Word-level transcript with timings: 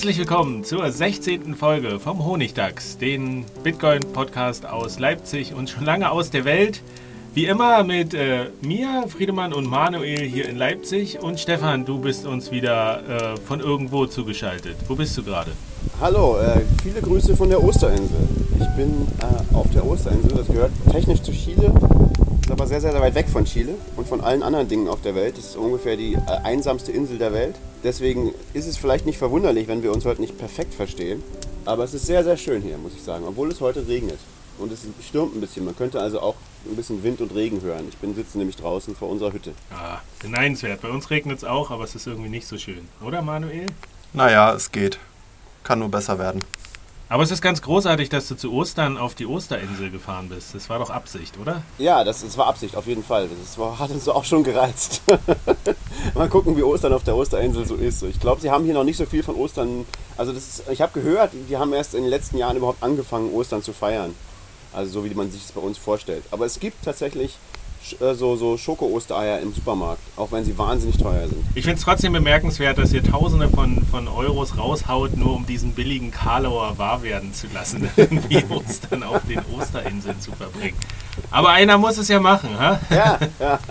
Herzlich 0.00 0.16
willkommen 0.16 0.64
zur 0.64 0.90
16. 0.90 1.54
Folge 1.54 2.00
vom 2.00 2.24
Honigdachs, 2.24 2.96
den 2.96 3.44
Bitcoin-Podcast 3.62 4.64
aus 4.64 4.98
Leipzig 4.98 5.52
und 5.52 5.68
schon 5.68 5.84
lange 5.84 6.10
aus 6.10 6.30
der 6.30 6.46
Welt. 6.46 6.80
Wie 7.34 7.44
immer 7.44 7.84
mit 7.84 8.14
äh, 8.14 8.46
mir, 8.62 9.04
Friedemann 9.08 9.52
und 9.52 9.66
Manuel 9.66 10.22
hier 10.22 10.48
in 10.48 10.56
Leipzig 10.56 11.20
und 11.20 11.38
Stefan, 11.38 11.84
du 11.84 11.98
bist 11.98 12.24
uns 12.24 12.50
wieder 12.50 13.34
äh, 13.34 13.36
von 13.36 13.60
irgendwo 13.60 14.06
zugeschaltet. 14.06 14.76
Wo 14.88 14.94
bist 14.94 15.18
du 15.18 15.22
gerade? 15.22 15.50
Hallo, 16.00 16.38
äh, 16.38 16.62
viele 16.82 17.02
Grüße 17.02 17.36
von 17.36 17.50
der 17.50 17.62
Osterinsel. 17.62 18.26
Ich 18.58 18.68
bin 18.76 19.06
äh, 19.20 19.54
auf 19.54 19.68
der 19.68 19.86
Osterinsel, 19.86 20.32
das 20.34 20.46
gehört 20.46 20.72
technisch 20.90 21.20
zu 21.20 21.32
Chile, 21.32 21.74
ist 22.40 22.50
aber 22.50 22.66
sehr, 22.66 22.80
sehr 22.80 22.98
weit 22.98 23.14
weg 23.14 23.28
von 23.28 23.44
Chile 23.44 23.74
und 23.98 24.08
von 24.08 24.22
allen 24.22 24.42
anderen 24.42 24.66
Dingen 24.66 24.88
auf 24.88 25.02
der 25.02 25.14
Welt. 25.14 25.36
Das 25.36 25.44
ist 25.44 25.56
ungefähr 25.56 25.98
die 25.98 26.14
äh, 26.14 26.20
einsamste 26.42 26.90
Insel 26.90 27.18
der 27.18 27.34
Welt. 27.34 27.56
Deswegen 27.82 28.34
ist 28.52 28.66
es 28.66 28.76
vielleicht 28.76 29.06
nicht 29.06 29.18
verwunderlich, 29.18 29.68
wenn 29.68 29.82
wir 29.82 29.92
uns 29.92 30.04
heute 30.04 30.20
nicht 30.20 30.36
perfekt 30.36 30.74
verstehen. 30.74 31.22
Aber 31.64 31.84
es 31.84 31.94
ist 31.94 32.06
sehr, 32.06 32.24
sehr 32.24 32.36
schön 32.36 32.62
hier, 32.62 32.78
muss 32.78 32.94
ich 32.94 33.02
sagen, 33.02 33.24
obwohl 33.26 33.50
es 33.50 33.60
heute 33.60 33.86
regnet. 33.86 34.18
Und 34.58 34.72
es 34.72 34.80
stürmt 35.06 35.34
ein 35.34 35.40
bisschen. 35.40 35.64
Man 35.64 35.76
könnte 35.76 36.00
also 36.00 36.20
auch 36.20 36.34
ein 36.66 36.76
bisschen 36.76 37.02
Wind 37.02 37.20
und 37.22 37.34
Regen 37.34 37.62
hören. 37.62 37.86
Ich 37.88 37.96
bin 37.96 38.14
sitze 38.14 38.36
nämlich 38.36 38.56
draußen 38.56 38.94
vor 38.94 39.08
unserer 39.08 39.32
Hütte. 39.32 39.52
Ah, 39.70 40.00
beneidenswert. 40.20 40.82
Bei 40.82 40.90
uns 40.90 41.08
regnet 41.08 41.38
es 41.38 41.44
auch, 41.44 41.70
aber 41.70 41.84
es 41.84 41.94
ist 41.94 42.06
irgendwie 42.06 42.28
nicht 42.28 42.46
so 42.46 42.58
schön. 42.58 42.86
Oder, 43.02 43.22
Manuel? 43.22 43.66
Naja, 44.12 44.52
es 44.52 44.70
geht. 44.70 44.98
Kann 45.64 45.78
nur 45.78 45.88
besser 45.88 46.18
werden. 46.18 46.40
Aber 47.10 47.24
es 47.24 47.32
ist 47.32 47.42
ganz 47.42 47.60
großartig, 47.60 48.08
dass 48.08 48.28
du 48.28 48.36
zu 48.36 48.52
Ostern 48.52 48.96
auf 48.96 49.16
die 49.16 49.26
Osterinsel 49.26 49.90
gefahren 49.90 50.28
bist. 50.28 50.54
Das 50.54 50.70
war 50.70 50.78
doch 50.78 50.90
Absicht, 50.90 51.36
oder? 51.38 51.62
Ja, 51.76 52.04
das, 52.04 52.22
das 52.22 52.38
war 52.38 52.46
Absicht, 52.46 52.76
auf 52.76 52.86
jeden 52.86 53.02
Fall. 53.02 53.28
Das 53.42 53.58
war, 53.58 53.80
hat 53.80 53.90
uns 53.90 54.08
auch 54.08 54.22
schon 54.22 54.44
gereizt. 54.44 55.02
Mal 56.14 56.28
gucken, 56.28 56.56
wie 56.56 56.62
Ostern 56.62 56.92
auf 56.92 57.02
der 57.02 57.16
Osterinsel 57.16 57.66
so 57.66 57.74
ist. 57.74 58.04
Ich 58.04 58.20
glaube, 58.20 58.40
sie 58.40 58.48
haben 58.48 58.64
hier 58.64 58.74
noch 58.74 58.84
nicht 58.84 58.96
so 58.96 59.06
viel 59.06 59.24
von 59.24 59.34
Ostern. 59.34 59.86
Also, 60.16 60.32
das 60.32 60.46
ist, 60.46 60.70
ich 60.70 60.80
habe 60.80 60.92
gehört, 60.92 61.32
die 61.48 61.56
haben 61.56 61.72
erst 61.72 61.96
in 61.96 62.02
den 62.02 62.10
letzten 62.10 62.38
Jahren 62.38 62.56
überhaupt 62.56 62.80
angefangen, 62.80 63.32
Ostern 63.32 63.64
zu 63.64 63.72
feiern. 63.72 64.14
Also, 64.72 64.92
so 64.92 65.04
wie 65.04 65.12
man 65.12 65.32
sich 65.32 65.44
es 65.44 65.50
bei 65.50 65.60
uns 65.60 65.78
vorstellt. 65.78 66.22
Aber 66.30 66.46
es 66.46 66.60
gibt 66.60 66.84
tatsächlich 66.84 67.38
so, 68.14 68.36
so 68.36 68.56
Schoko-Ostereier 68.56 69.40
im 69.40 69.52
Supermarkt, 69.52 70.02
auch 70.16 70.30
wenn 70.32 70.44
sie 70.44 70.56
wahnsinnig 70.56 70.98
teuer 70.98 71.28
sind. 71.28 71.44
Ich 71.54 71.64
finde 71.64 71.78
es 71.78 71.84
trotzdem 71.84 72.12
bemerkenswert, 72.12 72.78
dass 72.78 72.92
ihr 72.92 73.02
Tausende 73.02 73.48
von, 73.48 73.84
von 73.90 74.08
Euros 74.08 74.56
raushaut, 74.56 75.16
nur 75.16 75.34
um 75.34 75.46
diesen 75.46 75.72
billigen 75.72 76.10
Karlauer 76.10 76.78
wahr 76.78 77.02
werden 77.02 77.32
zu 77.32 77.46
lassen, 77.52 77.88
irgendwie 77.96 78.44
Ostern 78.48 79.02
auf 79.02 79.22
den 79.28 79.40
Osterinseln 79.56 80.20
zu 80.20 80.32
verbringen. 80.32 80.76
Aber 81.30 81.50
einer 81.50 81.78
muss 81.78 81.98
es 81.98 82.08
ja 82.08 82.20
machen, 82.20 82.58
ha? 82.58 82.80
Ja, 82.90 83.18
ja. 83.38 83.58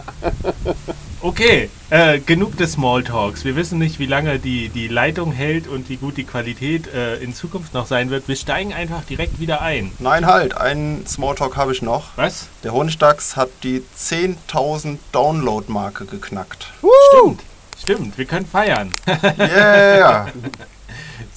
Okay, 1.21 1.69
äh, 1.89 2.19
genug 2.19 2.55
des 2.55 2.73
Smalltalks. 2.73 3.43
Wir 3.43 3.57
wissen 3.57 3.77
nicht, 3.77 3.99
wie 3.99 4.05
lange 4.05 4.39
die, 4.39 4.69
die 4.69 4.87
Leitung 4.87 5.33
hält 5.33 5.67
und 5.67 5.89
wie 5.89 5.97
gut 5.97 6.15
die 6.15 6.23
Qualität 6.23 6.87
äh, 6.87 7.17
in 7.17 7.33
Zukunft 7.33 7.73
noch 7.73 7.87
sein 7.87 8.09
wird. 8.09 8.29
Wir 8.29 8.37
steigen 8.37 8.73
einfach 8.73 9.03
direkt 9.03 9.37
wieder 9.37 9.61
ein. 9.61 9.91
Nein, 9.99 10.25
halt, 10.25 10.55
einen 10.55 11.05
Smalltalk 11.05 11.57
habe 11.57 11.73
ich 11.73 11.81
noch. 11.81 12.11
Was? 12.15 12.47
Der 12.63 12.71
Honigdachs 12.71 13.35
hat 13.35 13.49
die 13.63 13.83
10.000 13.97 14.97
Download-Marke 15.11 16.05
geknackt. 16.05 16.71
Stimmt, 17.11 17.41
stimmt, 17.77 18.17
wir 18.17 18.25
können 18.25 18.45
feiern. 18.45 18.93
Yeah! 19.37 20.27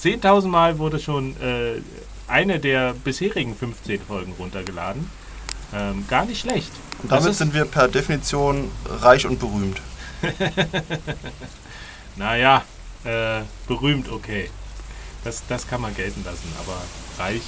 10.000 0.01 0.47
Mal 0.47 0.79
wurde 0.79 0.99
schon 0.99 1.31
äh, 1.41 1.81
eine 2.29 2.59
der 2.59 2.93
bisherigen 2.93 3.53
15 3.53 3.99
Folgen 3.99 4.33
runtergeladen. 4.39 5.09
Ähm, 5.73 6.05
gar 6.07 6.25
nicht 6.25 6.41
schlecht. 6.41 6.71
Und 7.01 7.11
damit 7.11 7.35
sind 7.35 7.53
wir 7.53 7.65
per 7.65 7.87
Definition 7.87 8.69
reich 8.85 9.25
und 9.25 9.39
berühmt. 9.39 9.81
Naja, 12.15 12.63
äh, 13.05 13.41
berühmt, 13.67 14.09
okay. 14.11 14.49
Das, 15.23 15.43
das 15.47 15.67
kann 15.67 15.81
man 15.81 15.95
gelten 15.95 16.23
lassen, 16.23 16.53
aber 16.59 16.77
reich, 17.17 17.41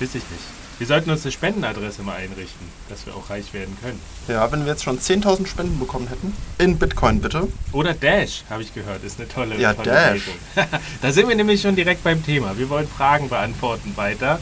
weiß 0.00 0.08
ich 0.08 0.14
nicht. 0.14 0.42
Wir 0.78 0.86
sollten 0.86 1.10
uns 1.10 1.24
eine 1.24 1.32
Spendenadresse 1.32 2.02
mal 2.02 2.16
einrichten, 2.16 2.68
dass 2.88 3.04
wir 3.04 3.14
auch 3.14 3.30
reich 3.30 3.52
werden 3.52 3.76
können. 3.82 4.00
Ja, 4.28 4.50
wenn 4.52 4.64
wir 4.64 4.72
jetzt 4.72 4.84
schon 4.84 4.98
10.000 4.98 5.48
Spenden 5.48 5.78
bekommen 5.80 6.06
hätten, 6.06 6.32
in 6.58 6.78
Bitcoin 6.78 7.20
bitte. 7.20 7.48
Oder 7.72 7.94
Dash, 7.94 8.44
habe 8.48 8.62
ich 8.62 8.72
gehört, 8.72 9.02
ist 9.02 9.18
eine 9.18 9.28
tolle, 9.28 9.56
Ja, 9.56 9.74
tolle 9.74 9.90
Dash. 9.90 10.22
Da 11.02 11.10
sind 11.10 11.28
wir 11.28 11.34
nämlich 11.34 11.60
schon 11.60 11.74
direkt 11.74 12.04
beim 12.04 12.24
Thema. 12.24 12.56
Wir 12.58 12.68
wollen 12.68 12.86
Fragen 12.86 13.28
beantworten 13.28 13.96
weiter, 13.96 14.38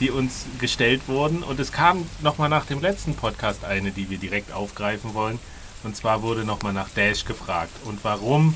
die 0.00 0.10
uns 0.10 0.46
gestellt 0.58 1.02
wurden. 1.06 1.42
Und 1.42 1.60
es 1.60 1.72
kam 1.72 2.06
nochmal 2.22 2.48
nach 2.48 2.66
dem 2.66 2.80
letzten 2.80 3.14
Podcast 3.14 3.64
eine, 3.64 3.90
die 3.90 4.10
wir 4.10 4.18
direkt 4.18 4.52
aufgreifen 4.52 5.14
wollen. 5.14 5.38
Und 5.84 5.96
zwar 5.96 6.22
wurde 6.22 6.44
nochmal 6.44 6.72
nach 6.72 6.88
Dash 6.90 7.24
gefragt. 7.24 7.72
Und 7.84 8.02
warum 8.02 8.54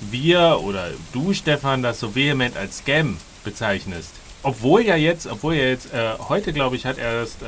wir 0.00 0.60
oder 0.62 0.90
du, 1.12 1.32
Stefan, 1.32 1.82
das 1.82 2.00
so 2.00 2.14
vehement 2.14 2.56
als 2.56 2.78
Scam 2.78 3.18
bezeichnest. 3.44 4.10
Obwohl 4.42 4.82
ja 4.82 4.96
jetzt, 4.96 5.26
obwohl 5.26 5.54
ja 5.54 5.64
jetzt, 5.64 5.92
äh, 5.92 6.14
heute 6.28 6.54
glaube 6.54 6.76
ich, 6.76 6.86
hat 6.86 6.96
erst 6.96 7.42
äh, 7.42 7.46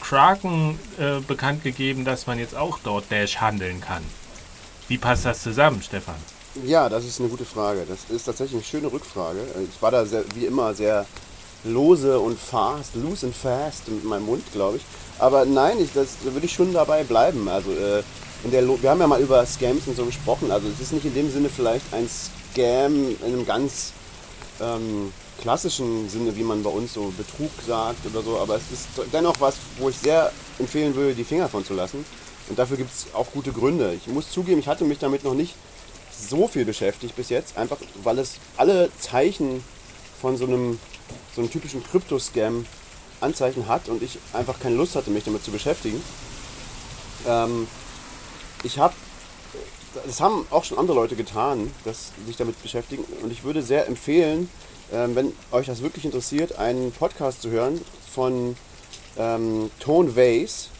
Kraken 0.00 0.78
äh, 0.98 1.20
bekannt 1.20 1.62
gegeben, 1.62 2.04
dass 2.04 2.26
man 2.26 2.40
jetzt 2.40 2.56
auch 2.56 2.80
dort 2.82 3.10
Dash 3.10 3.40
handeln 3.40 3.80
kann. 3.80 4.02
Wie 4.88 4.98
passt 4.98 5.24
das 5.24 5.42
zusammen, 5.42 5.80
Stefan? 5.82 6.16
Ja, 6.64 6.88
das 6.88 7.04
ist 7.04 7.20
eine 7.20 7.28
gute 7.28 7.44
Frage. 7.44 7.84
Das 7.88 8.10
ist 8.10 8.24
tatsächlich 8.24 8.56
eine 8.56 8.64
schöne 8.64 8.92
Rückfrage. 8.92 9.38
Ich 9.72 9.80
war 9.80 9.92
da 9.92 10.04
sehr, 10.04 10.24
wie 10.34 10.46
immer 10.46 10.74
sehr 10.74 11.06
lose 11.64 12.18
und 12.18 12.38
fast, 12.38 12.94
loose 12.94 13.26
and 13.26 13.34
fast 13.34 13.88
mit 13.88 14.04
meinem 14.04 14.26
Mund, 14.26 14.44
glaube 14.52 14.78
ich. 14.78 14.82
Aber 15.18 15.44
nein, 15.44 15.78
ich, 15.80 15.92
das, 15.92 16.16
da 16.24 16.32
würde 16.32 16.46
ich 16.46 16.52
schon 16.52 16.72
dabei 16.72 17.04
bleiben. 17.04 17.48
Also 17.48 17.70
äh, 17.72 18.02
in 18.44 18.50
der 18.52 18.62
Lo 18.62 18.78
wir 18.80 18.90
haben 18.90 19.00
ja 19.00 19.06
mal 19.06 19.20
über 19.20 19.44
Scams 19.44 19.86
und 19.86 19.96
so 19.96 20.04
gesprochen. 20.04 20.50
Also 20.50 20.68
es 20.68 20.80
ist 20.80 20.92
nicht 20.92 21.06
in 21.06 21.14
dem 21.14 21.30
Sinne 21.30 21.48
vielleicht 21.48 21.92
ein 21.92 22.08
Scam 22.08 23.10
in 23.10 23.24
einem 23.24 23.46
ganz 23.46 23.92
ähm, 24.60 25.12
klassischen 25.40 26.08
Sinne, 26.08 26.36
wie 26.36 26.42
man 26.42 26.62
bei 26.62 26.70
uns 26.70 26.94
so 26.94 27.12
Betrug 27.16 27.50
sagt 27.66 28.04
oder 28.06 28.22
so, 28.22 28.38
aber 28.38 28.56
es 28.56 28.72
ist 28.72 28.88
dennoch 29.12 29.40
was, 29.40 29.56
wo 29.78 29.88
ich 29.88 29.96
sehr 29.96 30.32
empfehlen 30.58 30.94
würde, 30.94 31.14
die 31.14 31.24
Finger 31.24 31.48
von 31.48 31.64
zu 31.64 31.74
lassen. 31.74 32.04
Und 32.48 32.58
dafür 32.58 32.76
gibt 32.76 32.90
es 32.90 33.06
auch 33.14 33.30
gute 33.32 33.52
Gründe. 33.52 33.94
Ich 33.94 34.06
muss 34.08 34.30
zugeben, 34.30 34.60
ich 34.60 34.68
hatte 34.68 34.84
mich 34.84 34.98
damit 34.98 35.22
noch 35.22 35.34
nicht 35.34 35.54
so 36.10 36.48
viel 36.48 36.64
beschäftigt 36.64 37.14
bis 37.14 37.28
jetzt, 37.28 37.56
einfach 37.56 37.76
weil 38.02 38.18
es 38.18 38.38
alle 38.56 38.90
Zeichen 38.98 39.62
von 40.20 40.36
so 40.36 40.46
einem, 40.46 40.80
so 41.38 41.42
einem 41.42 41.52
typischen 41.52 41.84
Krypto-Scam 41.84 42.66
Anzeichen 43.20 43.68
hat 43.68 43.88
und 43.88 44.02
ich 44.02 44.18
einfach 44.32 44.58
keine 44.58 44.74
Lust 44.74 44.96
hatte, 44.96 45.10
mich 45.10 45.22
damit 45.22 45.44
zu 45.44 45.52
beschäftigen. 45.52 46.02
Ähm, 47.26 47.68
ich 48.64 48.78
habe, 48.80 48.94
das 50.04 50.20
haben 50.20 50.46
auch 50.50 50.64
schon 50.64 50.78
andere 50.78 50.96
Leute 50.96 51.14
getan, 51.14 51.72
dass 51.84 52.10
sich 52.26 52.36
damit 52.36 52.60
beschäftigen 52.60 53.04
und 53.22 53.32
ich 53.32 53.44
würde 53.44 53.62
sehr 53.62 53.86
empfehlen, 53.86 54.50
ähm, 54.92 55.14
wenn 55.14 55.32
euch 55.52 55.66
das 55.66 55.80
wirklich 55.80 56.04
interessiert, 56.04 56.58
einen 56.58 56.90
Podcast 56.90 57.42
zu 57.42 57.50
hören 57.50 57.80
von 58.12 58.56
ähm, 59.16 59.70
Tone 59.78 60.16
Vase. 60.16 60.70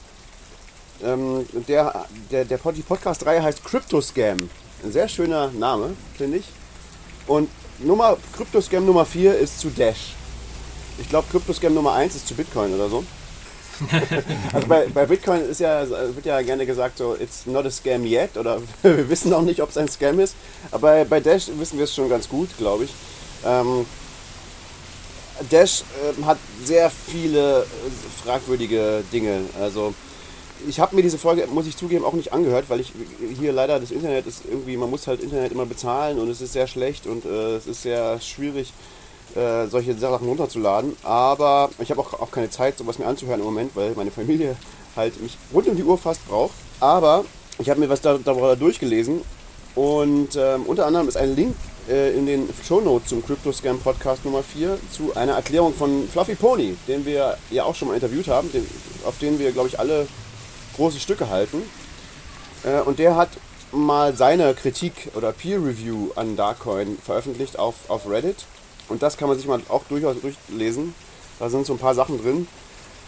Ähm, 1.05 1.47
der, 1.69 2.07
der, 2.33 2.45
der 2.45 2.59
die 2.73 2.83
Podcast-Reihe 2.83 3.45
heißt 3.45 3.65
Crypto 3.65 4.01
Scam. 4.01 4.51
Ein 4.83 4.93
sehr 4.93 5.07
schöner 5.09 5.53
Name, 5.53 5.95
finde 6.17 6.39
ich. 6.39 6.47
Und 7.29 7.49
Nummer, 7.79 8.17
Crypto 8.37 8.61
Scam 8.61 8.85
Nummer 8.87 9.05
4 9.05 9.39
ist 9.39 9.61
zu 9.61 9.71
Dash. 9.71 10.18
Ich 10.99 11.09
glaube, 11.09 11.29
Crypto 11.31 11.53
Scam 11.53 11.75
Nummer 11.75 11.93
1 11.95 12.15
ist 12.15 12.29
zu 12.29 12.35
Bitcoin 12.35 12.75
oder 12.75 12.89
so. 12.89 13.05
also 14.53 14.67
bei, 14.67 14.87
bei 14.93 15.07
Bitcoin 15.07 15.49
ist 15.49 15.61
ja, 15.61 15.89
wird 15.89 16.27
ja 16.27 16.41
gerne 16.43 16.67
gesagt, 16.67 16.99
so, 16.99 17.15
it's 17.15 17.47
not 17.47 17.65
a 17.65 17.71
scam 17.71 18.05
yet 18.05 18.37
oder 18.37 18.61
wir 18.83 19.09
wissen 19.09 19.33
auch 19.33 19.43
nicht, 19.43 19.63
ob 19.63 19.71
es 19.71 19.79
ein 19.79 19.89
Scam 19.89 20.19
ist. 20.19 20.35
Aber 20.71 20.81
bei, 20.81 21.05
bei 21.05 21.21
Dash 21.21 21.49
wissen 21.59 21.79
wir 21.79 21.85
es 21.85 21.95
schon 21.95 22.09
ganz 22.09 22.29
gut, 22.29 22.49
glaube 22.59 22.85
ich. 22.85 22.91
Ähm, 23.45 23.87
Dash 25.51 25.83
äh, 25.83 26.25
hat 26.25 26.39
sehr 26.65 26.91
viele 26.91 27.61
äh, 27.61 27.65
fragwürdige 28.25 29.05
Dinge. 29.13 29.43
Also 29.61 29.95
ich 30.67 30.81
habe 30.81 30.97
mir 30.97 31.03
diese 31.03 31.19
Folge, 31.19 31.47
muss 31.47 31.67
ich 31.67 31.77
zugeben, 31.77 32.05
auch 32.05 32.15
nicht 32.15 32.33
angehört, 32.33 32.65
weil 32.69 32.81
ich 32.81 32.93
hier 33.39 33.53
leider 33.53 33.79
das 33.79 33.93
Internet 33.93 34.27
ist 34.27 34.43
irgendwie, 34.45 34.77
man 34.77 34.91
muss 34.91 35.07
halt 35.07 35.21
Internet 35.21 35.53
immer 35.53 35.67
bezahlen 35.67 36.19
und 36.19 36.29
es 36.29 36.41
ist 36.41 36.53
sehr 36.53 36.67
schlecht 36.67 37.07
und 37.07 37.25
äh, 37.25 37.57
es 37.57 37.67
ist 37.67 37.83
sehr 37.83 38.21
schwierig, 38.21 38.73
äh, 39.35 39.67
solche 39.67 39.95
Sachen 39.95 40.29
runterzuladen. 40.29 40.97
Aber 41.03 41.71
ich 41.79 41.91
habe 41.91 42.01
auch, 42.01 42.15
auch 42.15 42.31
keine 42.31 42.51
Zeit, 42.51 42.79
sowas 42.79 42.99
mir 42.99 43.07
anzuhören 43.07 43.41
im 43.41 43.47
Moment, 43.47 43.75
weil 43.75 43.93
meine 43.95 44.11
Familie 44.11 44.57
halt 44.97 45.21
mich 45.21 45.37
rund 45.53 45.69
um 45.69 45.77
die 45.77 45.85
Uhr 45.85 45.99
fast 45.99 46.27
braucht. 46.29 46.55
Aber 46.81 47.25
ich 47.59 47.71
habe 47.71 47.81
mir 47.81 47.89
was 47.89 48.01
da, 48.01 48.19
darüber 48.19 48.57
durchgelesen 48.57 49.23
und 49.75 50.37
ähm, 50.37 50.65
unter 50.67 50.87
anderem 50.87 51.07
ist 51.07 51.17
ein 51.17 51.37
Link 51.37 51.55
äh, 51.89 52.17
in 52.17 52.27
den 52.27 52.49
Show 52.67 52.81
Notes 52.81 53.11
zum 53.11 53.25
Crypto 53.25 53.53
Scam 53.53 53.79
Podcast 53.79 54.25
Nummer 54.25 54.43
4 54.43 54.79
zu 54.91 55.15
einer 55.15 55.35
Erklärung 55.35 55.73
von 55.73 56.09
Fluffy 56.09 56.35
Pony, 56.35 56.77
den 56.87 57.07
wir 57.07 57.39
ja 57.51 57.65
auch 57.65 57.75
schon 57.75 57.89
mal 57.89 57.95
interviewt 57.95 58.29
haben, 58.29 58.51
den, 58.51 58.67
auf 59.05 59.19
den 59.19 59.39
wir, 59.39 59.53
glaube 59.53 59.69
ich, 59.69 59.79
alle 59.79 60.09
große 60.77 60.99
Stücke 60.99 61.29
halten. 61.31 61.63
Äh, 62.65 62.81
und 62.81 62.99
der 62.99 63.17
hat 63.17 63.29
mal 63.71 64.17
seine 64.17 64.55
Kritik 64.55 65.11
oder 65.15 65.33
Peer 65.33 65.59
Review 65.59 66.11
an 66.17 66.37
Darkcoin 66.37 66.99
veröffentlicht 67.05 67.59
auf, 67.59 67.75
auf 67.89 68.09
Reddit. 68.09 68.47
Und 68.89 69.03
das 69.03 69.17
kann 69.17 69.29
man 69.29 69.37
sich 69.37 69.47
mal 69.47 69.61
auch 69.69 69.85
durchaus 69.89 70.17
durchlesen. 70.21 70.95
Da 71.39 71.49
sind 71.49 71.67
so 71.67 71.75
ein 71.75 71.79
paar 71.79 71.95
Sachen 71.95 72.21
drin. 72.21 72.49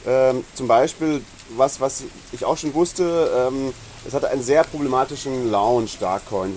Ähm, 0.07 0.45
zum 0.55 0.67
Beispiel, 0.67 1.23
was, 1.57 1.81
was 1.81 2.05
ich 2.33 2.45
auch 2.45 2.57
schon 2.57 2.73
wusste, 2.75 3.49
ähm, 3.49 3.73
es 4.07 4.15
hatte 4.15 4.31
einen 4.31 4.43
sehr 4.43 4.65
problematischen 4.65 5.51
Launch, 5.51 5.99
Darkcoin. 5.99 6.55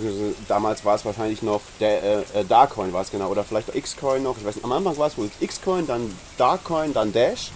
Damals 0.47 0.85
war 0.85 0.95
es 0.95 1.03
wahrscheinlich 1.03 1.41
noch 1.41 1.61
der, 1.79 2.03
äh, 2.03 2.21
äh 2.33 2.45
Darkcoin 2.47 2.93
war 2.93 3.01
es 3.01 3.11
genau, 3.11 3.29
oder 3.29 3.43
vielleicht 3.43 3.73
Xcoin 3.73 4.23
noch. 4.23 4.37
Ich 4.37 4.45
weiß 4.45 4.55
nicht, 4.55 4.63
am 4.63 4.71
Anfang 4.71 4.97
war 4.97 5.07
es 5.07 5.17
wohl 5.17 5.29
Xcoin, 5.45 5.85
dann 5.85 6.17
Darkcoin, 6.37 6.93
dann 6.93 7.11
Dash. 7.11 7.51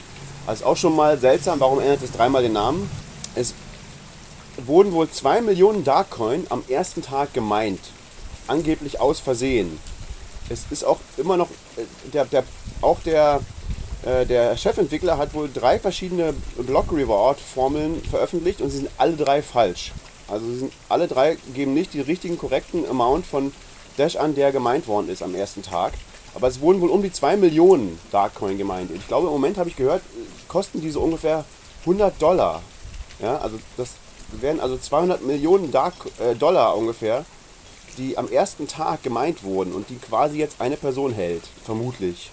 Also 0.46 0.66
auch 0.66 0.78
schon 0.78 0.96
mal 0.96 1.18
seltsam, 1.18 1.60
warum 1.60 1.80
ändert 1.80 2.04
es 2.04 2.12
dreimal 2.12 2.42
den 2.42 2.54
Namen? 2.54 2.90
Es 3.36 3.54
wurden 4.66 4.92
wohl 4.92 5.10
2 5.10 5.42
Millionen 5.42 5.84
Darkcoin 5.84 6.48
am 6.50 6.64
ersten 6.68 7.02
Tag 7.02 7.34
gemeint. 7.34 7.80
Angeblich 8.48 9.00
aus 9.00 9.20
Versehen. 9.20 9.80
Es 10.50 10.66
ist 10.72 10.84
auch 10.84 11.00
immer 11.18 11.38
noch, 11.38 11.50
äh, 11.78 11.84
der, 12.12 12.26
der, 12.26 12.44
auch 12.82 13.00
der 13.02 13.42
äh, 14.06 14.26
der 14.26 14.56
Chefentwickler 14.56 15.18
hat 15.18 15.34
wohl 15.34 15.50
drei 15.52 15.80
verschiedene 15.80 16.34
Block 16.58 16.92
Reward 16.92 17.40
Formeln 17.40 18.02
veröffentlicht 18.10 18.62
und 18.62 18.70
sie 18.70 18.78
sind 18.78 18.90
alle 18.98 19.16
drei 19.16 19.42
falsch. 19.42 19.92
Also 20.28 20.46
sind 20.54 20.74
alle 20.90 21.08
drei 21.08 21.38
geben 21.54 21.74
nicht 21.74 21.94
die 21.94 22.02
richtigen 22.02 22.38
korrekten 22.38 22.88
Amount 22.88 23.26
von 23.26 23.54
Dash 23.98 24.16
an, 24.16 24.36
der 24.36 24.52
gemeint 24.52 24.88
worden 24.88 25.10
ist 25.10 25.24
am 25.24 25.34
ersten 25.36 25.64
Tag. 25.64 25.94
Aber 26.36 26.48
es 26.48 26.62
wurden 26.62 26.82
wohl 26.82 26.90
um 26.90 27.02
die 27.02 27.12
2 27.12 27.38
Millionen 27.38 28.00
Darkcoin 28.12 28.58
gemeint. 28.58 28.92
Ich 28.94 29.08
glaube, 29.08 29.28
im 29.28 29.34
Moment 29.34 29.58
habe 29.58 29.70
ich 29.70 29.76
gehört, 29.76 30.04
kosten 30.48 30.82
diese 30.82 31.00
ungefähr 31.00 31.46
100 31.82 32.22
Dollar. 32.22 32.62
Ja, 33.20 33.38
also 33.40 33.58
das 33.76 33.94
werden 34.34 34.60
also 34.60 34.78
200 34.78 35.26
Millionen 35.26 35.72
Dark, 35.72 35.94
äh, 36.20 36.36
Dollar 36.36 36.78
ungefähr, 36.78 37.26
die 37.98 38.18
am 38.18 38.30
ersten 38.32 38.68
Tag 38.68 39.04
gemeint 39.04 39.44
wurden 39.44 39.74
und 39.74 39.90
die 39.90 39.98
quasi 39.98 40.38
jetzt 40.38 40.62
eine 40.62 40.78
Person 40.78 41.14
hält, 41.14 41.44
vermutlich 41.64 42.32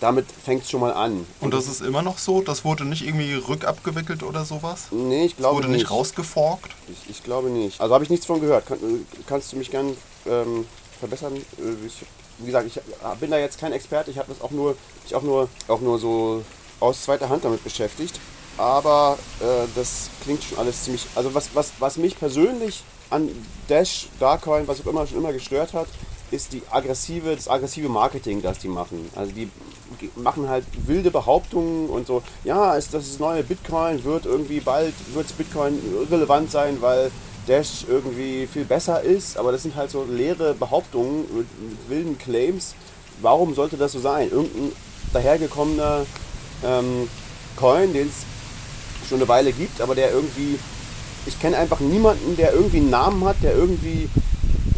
damit 0.00 0.26
fängt 0.32 0.64
es 0.64 0.70
schon 0.70 0.80
mal 0.80 0.92
an. 0.92 1.26
Und 1.40 1.54
das 1.54 1.66
ist 1.66 1.80
immer 1.82 2.02
noch 2.02 2.18
so? 2.18 2.40
Das 2.40 2.64
wurde 2.64 2.84
nicht 2.84 3.06
irgendwie 3.06 3.34
rückabgewickelt 3.34 4.22
oder 4.22 4.44
sowas? 4.44 4.88
Nee, 4.90 5.26
ich 5.26 5.36
glaube 5.36 5.56
nicht. 5.56 5.64
wurde 5.64 5.74
nicht 5.74 5.90
rausgeforkt? 5.90 6.72
Ich, 6.88 7.10
ich, 7.10 7.22
glaube 7.22 7.50
nicht. 7.50 7.80
Also 7.80 7.94
habe 7.94 8.02
ich 8.02 8.10
nichts 8.10 8.26
von 8.26 8.40
gehört. 8.40 8.66
Kann, 8.66 8.78
äh, 8.78 9.04
kannst 9.26 9.52
du 9.52 9.56
mich 9.56 9.70
gern 9.70 9.96
ähm, 10.26 10.66
verbessern? 10.98 11.36
Äh, 11.36 11.86
ich, 11.86 11.98
wie 12.38 12.46
gesagt, 12.46 12.66
ich 12.66 12.80
bin 13.20 13.30
da 13.30 13.38
jetzt 13.38 13.60
kein 13.60 13.72
Experte. 13.72 14.10
Ich 14.10 14.18
habe 14.18 14.32
das 14.32 14.40
auch 14.40 14.50
nur, 14.50 14.76
ich 15.06 15.14
auch 15.14 15.22
nur, 15.22 15.48
auch 15.68 15.80
nur 15.80 15.98
so 15.98 16.42
aus 16.80 17.02
zweiter 17.02 17.28
Hand 17.28 17.44
damit 17.44 17.62
beschäftigt. 17.62 18.18
Aber 18.56 19.18
äh, 19.40 19.66
das 19.74 20.10
klingt 20.22 20.42
schon 20.42 20.58
alles 20.58 20.84
ziemlich. 20.84 21.06
Also 21.14 21.34
was, 21.34 21.54
was, 21.54 21.72
was 21.78 21.96
mich 21.98 22.18
persönlich 22.18 22.82
an 23.10 23.28
Dash, 23.68 24.08
Darkcoin, 24.18 24.66
was 24.66 24.80
auch 24.80 24.86
immer 24.86 25.06
schon 25.06 25.18
immer 25.18 25.32
gestört 25.32 25.74
hat, 25.74 25.88
ist 26.30 26.52
die 26.52 26.62
aggressive, 26.70 27.34
das 27.34 27.48
aggressive 27.48 27.88
Marketing, 27.88 28.40
das 28.42 28.58
die 28.58 28.68
machen. 28.68 29.10
Also 29.14 29.32
die 29.32 29.50
machen 30.14 30.48
halt 30.48 30.64
wilde 30.86 31.10
Behauptungen 31.10 31.88
und 31.88 32.06
so, 32.06 32.22
ja, 32.44 32.74
ist 32.74 32.94
das 32.94 33.18
neue 33.18 33.42
Bitcoin 33.42 34.04
wird 34.04 34.26
irgendwie 34.26 34.60
bald 34.60 34.94
wird 35.14 35.36
Bitcoin 35.36 35.80
relevant 36.10 36.50
sein, 36.50 36.80
weil 36.80 37.10
Dash 37.48 37.84
irgendwie 37.88 38.46
viel 38.46 38.64
besser 38.64 39.02
ist, 39.02 39.36
aber 39.36 39.50
das 39.50 39.62
sind 39.62 39.74
halt 39.74 39.90
so 39.90 40.04
leere 40.04 40.54
Behauptungen 40.54 41.22
mit, 41.36 41.46
mit 41.60 41.88
wilden 41.88 42.18
Claims. 42.18 42.74
Warum 43.20 43.54
sollte 43.54 43.76
das 43.76 43.92
so 43.92 43.98
sein? 43.98 44.30
Irgendein 44.30 44.72
dahergekommener 45.12 46.06
ähm, 46.64 47.08
Coin, 47.56 47.92
den 47.92 48.08
es 48.08 49.08
schon 49.08 49.18
eine 49.18 49.28
Weile 49.28 49.52
gibt, 49.52 49.80
aber 49.80 49.94
der 49.94 50.12
irgendwie, 50.12 50.58
ich 51.26 51.38
kenne 51.40 51.56
einfach 51.58 51.80
niemanden, 51.80 52.36
der 52.36 52.52
irgendwie 52.52 52.78
einen 52.78 52.90
Namen 52.90 53.24
hat, 53.24 53.36
der 53.42 53.54
irgendwie 53.54 54.08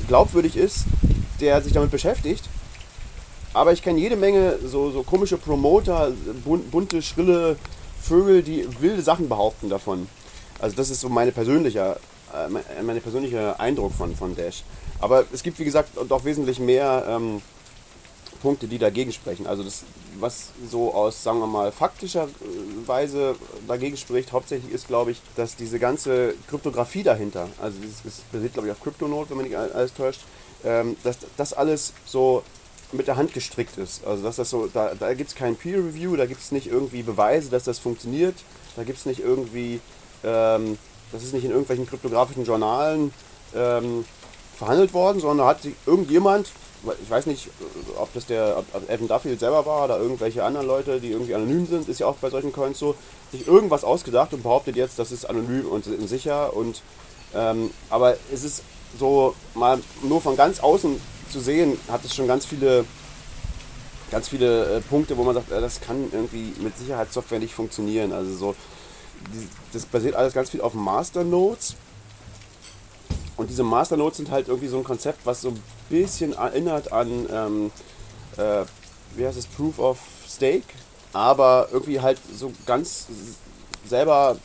glaubwürdig 0.09 0.57
ist, 0.57 0.85
der 1.41 1.63
sich 1.63 1.73
damit 1.73 1.91
beschäftigt. 1.91 2.45
Aber 3.55 3.73
ich 3.73 3.83
kenne 3.83 4.01
jede 4.01 4.17
Menge 4.17 4.59
so, 4.65 4.91
so 4.91 5.03
komische 5.03 5.37
Promoter, 5.37 6.13
bunte, 6.71 7.03
schrille 7.03 7.57
Vögel, 8.01 8.43
die 8.43 8.67
wilde 8.81 9.03
Sachen 9.03 9.29
behaupten 9.29 9.69
davon. 9.69 10.09
Also 10.59 10.77
das 10.77 10.91
ist 10.91 11.01
so 11.01 11.09
meine 11.09 11.33
persönliche, 11.33 11.97
äh, 12.33 12.83
meine 12.83 13.01
persönliche 13.01 13.59
Eindruck 13.61 13.93
von, 13.93 14.17
von 14.17 14.35
Dash. 14.35 14.65
Aber 15.01 15.25
es 15.33 15.43
gibt 15.43 15.59
wie 15.59 15.65
gesagt 15.65 15.91
doch 16.09 16.25
wesentlich 16.25 16.61
mehr 16.61 17.05
ähm, 17.09 17.43
Punkte, 18.43 18.67
die 18.67 18.79
dagegen 18.79 19.13
sprechen. 19.13 19.47
Also 19.47 19.63
das, 19.63 19.85
was 20.19 20.49
so 20.69 20.93
aus, 20.93 21.23
sagen 21.23 21.39
wir 21.39 21.47
mal, 21.47 21.73
faktischer 21.73 22.25
äh, 22.25 22.89
Weise 22.89 23.37
dagegen 23.69 23.97
spricht, 23.97 24.33
hauptsächlich 24.33 24.73
ist, 24.73 24.89
glaube 24.89 25.13
ich, 25.13 25.23
dass 25.37 25.57
diese 25.57 25.79
ganze 25.79 26.35
Kryptographie 26.49 27.05
dahinter, 27.05 27.49
also 27.61 27.79
das 28.05 28.17
basiert, 28.33 28.53
glaube 28.53 28.69
ich, 28.69 28.73
auf 28.73 28.81
Cryptonote, 28.81 29.31
wenn 29.31 29.37
man 29.39 29.47
nicht 29.47 29.57
alles 29.57 29.95
täuscht, 29.95 30.21
ähm, 30.65 30.97
dass 31.05 31.19
das 31.37 31.53
alles 31.53 31.93
so 32.05 32.43
mit 32.93 33.07
der 33.07 33.17
Hand 33.17 33.33
gestrickt 33.33 33.79
ist. 33.79 34.05
Also 34.05 34.23
dass 34.23 34.37
das 34.37 34.51
so, 34.51 34.67
da, 34.67 34.95
da 34.95 35.15
gibt 35.15 35.31
es 35.31 35.37
kein 35.37 35.57
Peer 35.57 35.79
Review, 35.79 36.17
da 36.17 36.27
gibt 36.27 36.41
es 36.41 36.53
nicht 36.53 36.67
irgendwie 36.67 37.03
Beweise, 37.03 37.49
dass 37.49 37.65
das 37.65 37.79
funktioniert, 37.79 38.35
da 38.77 38.85
gibt 38.85 38.99
es 38.99 39.07
nicht 39.07 39.21
irgendwie, 39.21 39.81
ähm, 40.25 40.79
das 41.13 41.23
ist 41.23 41.33
nicht 41.33 41.45
in 41.45 41.51
irgendwelchen 41.51 41.87
kryptografischen 41.87 42.45
Journalen 42.45 43.13
ähm, 43.55 44.05
verhandelt 44.57 44.93
worden, 44.93 45.21
sondern 45.21 45.47
hat 45.47 45.61
irgendjemand, 45.87 46.51
ich 47.03 47.11
weiß 47.11 47.27
nicht, 47.27 47.49
ob 47.97 48.13
das 48.15 48.27
der 48.27 48.63
ob 48.73 48.89
Evan 48.91 49.09
Duffield 49.09 49.41
selber 49.41 49.65
war 49.67 49.85
oder 49.85 49.99
irgendwelche 49.99 50.45
anderen 50.45 50.67
Leute, 50.67 51.01
die 51.01 51.13
irgendwie 51.13 51.35
anonym 51.35 51.67
sind, 51.67 51.89
ist 51.89 52.01
ja 52.01 52.07
auch 52.07 52.17
bei 52.17 52.31
solchen 52.31 52.53
Coins 52.53 52.79
so, 52.79 52.95
sich 53.31 53.47
irgendwas 53.47 53.85
ausgedacht 53.85 54.33
und 54.33 54.43
behauptet 54.43 54.77
jetzt, 54.77 54.99
das 54.99 55.13
ist 55.13 55.25
anonym 55.25 55.67
und 55.67 55.85
sicher 56.09 56.55
und 56.55 56.83
ähm, 57.35 57.71
aber 57.89 58.17
es 58.33 58.45
ist 58.45 58.63
so 58.99 59.35
mal 59.55 59.79
nur 60.03 60.21
von 60.21 60.37
ganz 60.37 60.61
außen 60.61 61.01
zu 61.31 61.41
sehen, 61.41 61.79
hat 61.91 62.05
es 62.05 62.15
schon 62.15 62.27
ganz 62.27 62.45
viele, 62.45 62.85
ganz 64.11 64.29
viele 64.29 64.77
äh, 64.77 64.81
Punkte, 64.81 65.17
wo 65.17 65.25
man 65.25 65.35
sagt, 65.35 65.51
äh, 65.51 65.61
das 65.61 65.81
kann 65.81 66.09
irgendwie 66.13 66.53
mit 66.61 66.77
Sicherheitssoftware 66.77 67.39
nicht 67.39 67.55
funktionieren. 67.55 68.13
Also 68.13 68.35
so, 68.37 68.55
die, 69.33 69.49
das 69.73 69.87
basiert 69.87 70.15
alles 70.15 70.35
ganz 70.35 70.51
viel 70.51 70.61
auf 70.61 70.75
Masternodes. 70.75 71.75
Und 73.37 73.51
diese 73.51 73.63
Masternodes 73.63 74.19
sind 74.19 74.31
halt 74.31 74.49
irgendwie 74.49 74.69
so 74.69 74.79
ein 74.79 74.85
Konzept, 74.85 75.25
was 75.25 75.41
so 75.41 75.49
ein 75.49 75.63
bisschen 75.89 76.33
erinnert 76.35 76.93
an, 76.93 77.27
ähm, 77.33 77.71
äh, 78.37 78.65
wie 79.17 79.27
heißt 79.27 79.39
es, 79.39 79.47
Proof 79.47 79.79
of 79.79 79.99
Stake, 80.29 80.65
aber 81.13 81.69
irgendwie 81.73 82.01
halt 82.01 82.19
so 82.35 82.53
ganz 82.67 83.07
selber, 83.87 84.39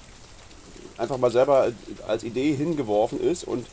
einfach 0.97 1.17
mal 1.17 1.31
selber 1.31 1.71
als 2.07 2.23
Idee 2.23 2.55
hingeworfen 2.55 3.19
ist 3.19 3.43
und 3.43 3.65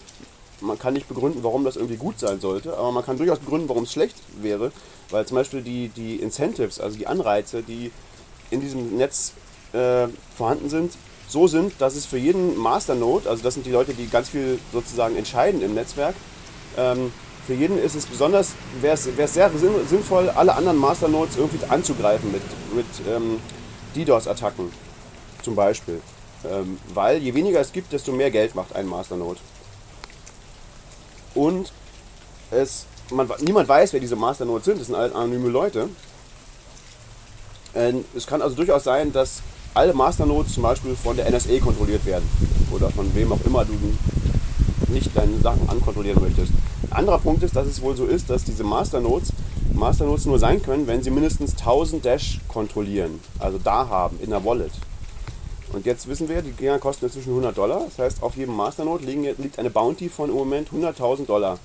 man 0.61 0.78
kann 0.78 0.94
nicht 0.94 1.09
begründen, 1.09 1.42
warum 1.42 1.64
das 1.64 1.76
irgendwie 1.76 1.97
gut 1.97 2.18
sein 2.18 2.40
sollte, 2.40 2.76
aber 2.76 2.92
man 2.92 3.04
kann 3.04 3.18
durchaus 3.18 3.38
begründen, 3.38 3.68
warum 3.68 3.85
es 3.85 3.92
schlecht 3.92 4.16
wäre, 4.40 4.73
weil 5.11 5.26
zum 5.26 5.37
Beispiel 5.37 5.62
die, 5.62 5.88
die 5.88 6.16
Incentives, 6.16 6.80
also 6.80 6.97
die 6.97 7.06
Anreize, 7.06 7.62
die 7.62 7.90
in 8.50 8.61
diesem 8.61 8.97
Netz 8.97 9.33
äh, 9.73 10.09
vorhanden 10.37 10.68
sind, 10.71 10.97
so 11.34 11.46
sind, 11.46 11.74
dass 11.80 11.94
es 11.96 12.06
für 12.06 12.16
jeden 12.16 12.56
Masternode, 12.56 13.28
also 13.28 13.42
das 13.42 13.54
sind 13.54 13.66
die 13.66 13.70
Leute, 13.70 13.92
die 13.92 14.06
ganz 14.06 14.30
viel 14.30 14.58
sozusagen 14.72 15.16
entscheiden 15.16 15.60
im 15.62 15.74
Netzwerk, 15.74 16.14
ähm, 16.78 17.12
für 17.46 17.54
jeden 17.54 17.78
ist 17.78 17.94
es 17.94 18.06
besonders, 18.06 18.52
wäre 18.80 18.94
es 18.94 19.34
sehr 19.34 19.50
sinnvoll, 19.86 20.30
alle 20.30 20.54
anderen 20.54 20.78
Masternodes 20.78 21.36
irgendwie 21.36 21.62
anzugreifen 21.66 22.32
mit, 22.32 22.42
mit 22.74 22.86
ähm, 23.06 23.38
DDoS-Attacken 23.94 24.72
zum 25.42 25.54
Beispiel. 25.54 26.00
Ähm, 26.50 26.78
weil 26.94 27.18
je 27.18 27.34
weniger 27.34 27.60
es 27.60 27.72
gibt, 27.72 27.92
desto 27.92 28.12
mehr 28.12 28.30
Geld 28.30 28.54
macht 28.54 28.74
ein 28.74 28.86
Masternode 28.86 29.40
und 31.34 31.72
es, 32.50 32.86
man, 33.10 33.28
niemand 33.40 33.68
weiß, 33.68 33.92
wer 33.92 34.00
diese 34.00 34.16
Masternodes 34.16 34.64
sind. 34.64 34.78
Das 34.78 34.86
sind 34.86 34.96
alle 34.96 35.14
anonyme 35.14 35.48
Leute. 35.48 35.88
Und 37.74 38.04
es 38.14 38.26
kann 38.26 38.40
also 38.40 38.54
durchaus 38.54 38.84
sein, 38.84 39.12
dass 39.12 39.42
alle 39.75 39.93
Masternodes 39.93 40.54
zum 40.54 40.62
Beispiel 40.62 40.95
von 40.95 41.16
der 41.16 41.31
NSA 41.31 41.59
kontrolliert 41.59 42.07
werden 42.07 42.28
oder 42.73 42.90
von 42.90 43.12
wem 43.14 43.33
auch 43.33 43.45
immer 43.45 43.64
du 43.64 43.73
nicht 44.88 45.11
deine 45.16 45.38
Sachen 45.40 45.69
ankontrollieren 45.69 46.23
möchtest. 46.23 46.52
Ein 46.90 46.99
anderer 46.99 47.19
Punkt 47.19 47.43
ist, 47.43 47.57
dass 47.57 47.66
es 47.66 47.83
wohl 47.83 47.97
so 47.97 48.07
ist, 48.07 48.31
dass 48.31 48.45
diese 48.45 48.64
Masternodes 48.64 49.33
Masternodes 49.73 50.26
nur 50.26 50.38
sein 50.38 50.62
können, 50.62 50.87
wenn 50.87 51.02
sie 51.02 51.11
mindestens 51.11 51.52
1000 51.59 52.04
Dash 52.04 52.40
kontrollieren, 52.47 53.21
also 53.40 53.59
da 53.59 53.88
haben 53.88 54.21
in 54.21 54.31
der 54.31 54.45
Wallet. 54.45 54.71
Und 55.73 55.85
jetzt 55.87 56.07
wissen 56.07 56.28
wir, 56.28 56.43
die 56.43 56.52
Dinger 56.52 56.78
kosten 56.78 57.07
inzwischen 57.07 57.31
100 57.31 57.59
Dollar. 57.59 57.83
Das 57.85 57.99
heißt, 57.99 58.23
auf 58.23 58.37
jedem 58.37 58.54
Masternode 58.54 59.04
liegt 59.04 59.59
eine 59.59 59.71
Bounty 59.71 60.09
von 60.09 60.31
im 60.31 60.37
Moment 60.37 60.69
100.000 60.71 61.26
Dollar. 61.26 61.59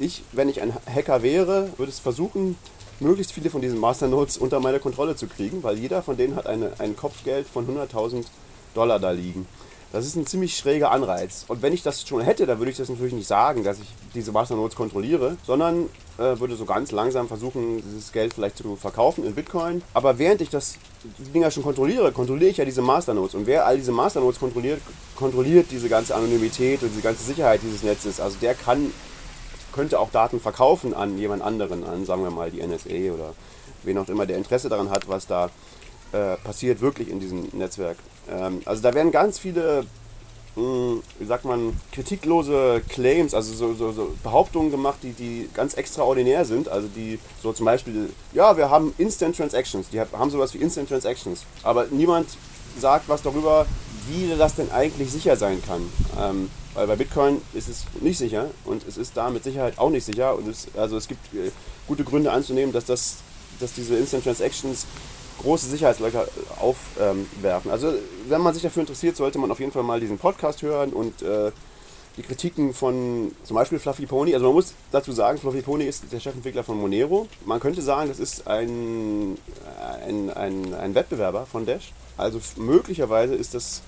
Ich, 0.00 0.24
wenn 0.32 0.48
ich 0.48 0.60
ein 0.60 0.72
Hacker 0.92 1.22
wäre, 1.22 1.68
würde 1.76 1.92
es 1.92 2.00
versuchen, 2.00 2.56
möglichst 3.00 3.32
viele 3.32 3.50
von 3.50 3.60
diesen 3.60 3.78
Masternodes 3.78 4.38
unter 4.38 4.60
meine 4.60 4.78
Kontrolle 4.78 5.16
zu 5.16 5.26
kriegen, 5.26 5.62
weil 5.62 5.78
jeder 5.78 6.02
von 6.02 6.16
denen 6.16 6.36
hat 6.36 6.46
eine, 6.46 6.72
ein 6.78 6.96
Kopfgeld 6.96 7.46
von 7.46 7.66
100.000 7.66 8.24
Dollar 8.74 8.98
da 8.98 9.10
liegen. 9.10 9.46
Das 9.92 10.06
ist 10.06 10.14
ein 10.14 10.24
ziemlich 10.24 10.56
schräger 10.56 10.92
Anreiz. 10.92 11.44
Und 11.48 11.62
wenn 11.62 11.72
ich 11.72 11.82
das 11.82 12.06
schon 12.06 12.20
hätte, 12.20 12.46
dann 12.46 12.58
würde 12.58 12.70
ich 12.70 12.76
das 12.76 12.88
natürlich 12.88 13.12
nicht 13.12 13.26
sagen, 13.26 13.64
dass 13.64 13.80
ich 13.80 13.88
diese 14.14 14.30
Masternodes 14.30 14.76
kontrolliere, 14.76 15.36
sondern 15.44 15.86
äh, 16.16 16.38
würde 16.38 16.54
so 16.54 16.64
ganz 16.64 16.92
langsam 16.92 17.26
versuchen, 17.26 17.82
dieses 17.82 18.12
Geld 18.12 18.32
vielleicht 18.32 18.56
zu 18.56 18.76
verkaufen 18.76 19.24
in 19.26 19.34
Bitcoin. 19.34 19.82
Aber 19.92 20.16
während 20.18 20.42
ich 20.42 20.48
das, 20.48 20.76
die 21.18 21.32
Dinger 21.32 21.50
schon 21.50 21.64
kontrolliere, 21.64 22.12
kontrolliere 22.12 22.50
ich 22.52 22.58
ja 22.58 22.64
diese 22.64 22.82
Masternodes. 22.82 23.34
Und 23.34 23.48
wer 23.48 23.66
all 23.66 23.78
diese 23.78 23.90
Masternodes 23.90 24.38
kontrolliert, 24.38 24.80
kontrolliert 25.16 25.66
diese 25.72 25.88
ganze 25.88 26.14
Anonymität 26.14 26.82
und 26.82 26.90
diese 26.90 27.02
ganze 27.02 27.24
Sicherheit 27.24 27.60
dieses 27.64 27.82
Netzes. 27.82 28.20
Also 28.20 28.36
der 28.40 28.54
kann, 28.54 28.92
könnte 29.72 29.98
auch 29.98 30.10
Daten 30.10 30.40
verkaufen 30.40 30.94
an 30.94 31.18
jemand 31.18 31.42
anderen, 31.42 31.84
an 31.84 32.04
sagen 32.04 32.22
wir 32.22 32.30
mal 32.30 32.50
die 32.50 32.62
NSA 32.66 33.12
oder 33.14 33.34
wen 33.82 33.98
auch 33.98 34.08
immer, 34.08 34.26
der 34.26 34.36
Interesse 34.36 34.68
daran 34.68 34.90
hat, 34.90 35.08
was 35.08 35.26
da 35.26 35.50
äh, 36.12 36.36
passiert 36.36 36.80
wirklich 36.80 37.08
in 37.08 37.20
diesem 37.20 37.48
Netzwerk. 37.52 37.96
Ähm, 38.28 38.62
also 38.64 38.82
da 38.82 38.94
werden 38.94 39.12
ganz 39.12 39.38
viele, 39.38 39.84
mh, 40.56 40.62
hm, 40.62 41.02
wie 41.18 41.24
sagt 41.24 41.44
man, 41.44 41.78
kritiklose 41.92 42.82
Claims, 42.88 43.34
also 43.34 43.54
so, 43.54 43.74
so, 43.74 43.92
so, 43.92 44.12
Behauptungen 44.22 44.70
gemacht, 44.70 44.98
die, 45.02 45.12
die 45.12 45.48
ganz 45.54 45.74
extraordinär 45.74 46.44
sind. 46.44 46.68
Also 46.68 46.88
die 46.88 47.18
so 47.42 47.52
zum 47.52 47.66
Beispiel, 47.66 48.10
ja, 48.32 48.56
wir 48.56 48.70
haben 48.70 48.94
Instant 48.98 49.36
Transactions, 49.36 49.88
die 49.88 50.00
haben 50.00 50.30
sowas 50.30 50.54
wie 50.54 50.58
Instant 50.58 50.88
Transactions. 50.88 51.44
Aber 51.62 51.86
niemand 51.90 52.28
sagt 52.78 53.08
was 53.08 53.22
darüber, 53.22 53.66
wie 54.08 54.32
das 54.36 54.56
denn 54.56 54.70
eigentlich 54.70 55.10
sicher 55.10 55.36
sein 55.36 55.62
kann. 55.64 55.82
Ähm, 56.18 56.50
weil 56.80 56.86
bei 56.86 56.96
Bitcoin 56.96 57.42
ist 57.52 57.68
es 57.68 57.84
nicht 58.00 58.16
sicher 58.16 58.50
und 58.64 58.86
es 58.88 58.96
ist 58.96 59.14
da 59.14 59.28
mit 59.28 59.44
Sicherheit 59.44 59.78
auch 59.78 59.90
nicht 59.90 60.04
sicher. 60.04 60.34
Und 60.34 60.48
es, 60.48 60.68
also 60.74 60.96
es 60.96 61.08
gibt 61.08 61.34
äh, 61.34 61.50
gute 61.86 62.04
Gründe 62.04 62.32
anzunehmen, 62.32 62.72
dass, 62.72 62.86
das, 62.86 63.18
dass 63.58 63.74
diese 63.74 63.96
Instant 63.96 64.24
Transactions 64.24 64.86
große 65.42 65.66
Sicherheitslöcher 65.66 66.26
aufwerfen. 66.58 67.70
also 67.70 67.92
wenn 68.28 68.40
man 68.40 68.54
sich 68.54 68.62
dafür 68.62 68.82
interessiert, 68.82 69.16
sollte 69.16 69.38
man 69.38 69.50
auf 69.50 69.60
jeden 69.60 69.72
Fall 69.72 69.82
mal 69.82 70.00
diesen 70.00 70.18
Podcast 70.18 70.62
hören 70.62 70.92
und 70.92 71.22
äh, 71.22 71.50
die 72.16 72.22
Kritiken 72.22 72.74
von 72.74 73.32
zum 73.44 73.54
Beispiel 73.54 73.78
Fluffy 73.78 74.06
Pony. 74.06 74.34
Also 74.34 74.46
man 74.46 74.54
muss 74.54 74.74
dazu 74.90 75.12
sagen, 75.12 75.38
Fluffy 75.38 75.62
Pony 75.62 75.84
ist 75.84 76.04
der 76.12 76.20
Chefentwickler 76.20 76.64
von 76.64 76.78
Monero. 76.78 77.28
Man 77.44 77.60
könnte 77.60 77.82
sagen, 77.82 78.08
das 78.08 78.18
ist 78.18 78.46
ein, 78.46 79.38
ein, 80.06 80.30
ein, 80.30 80.74
ein 80.74 80.94
Wettbewerber 80.94 81.46
von 81.46 81.66
Dash. 81.66 81.92
Also 82.16 82.40
möglicherweise 82.56 83.34
ist 83.34 83.54
das, 83.54 83.82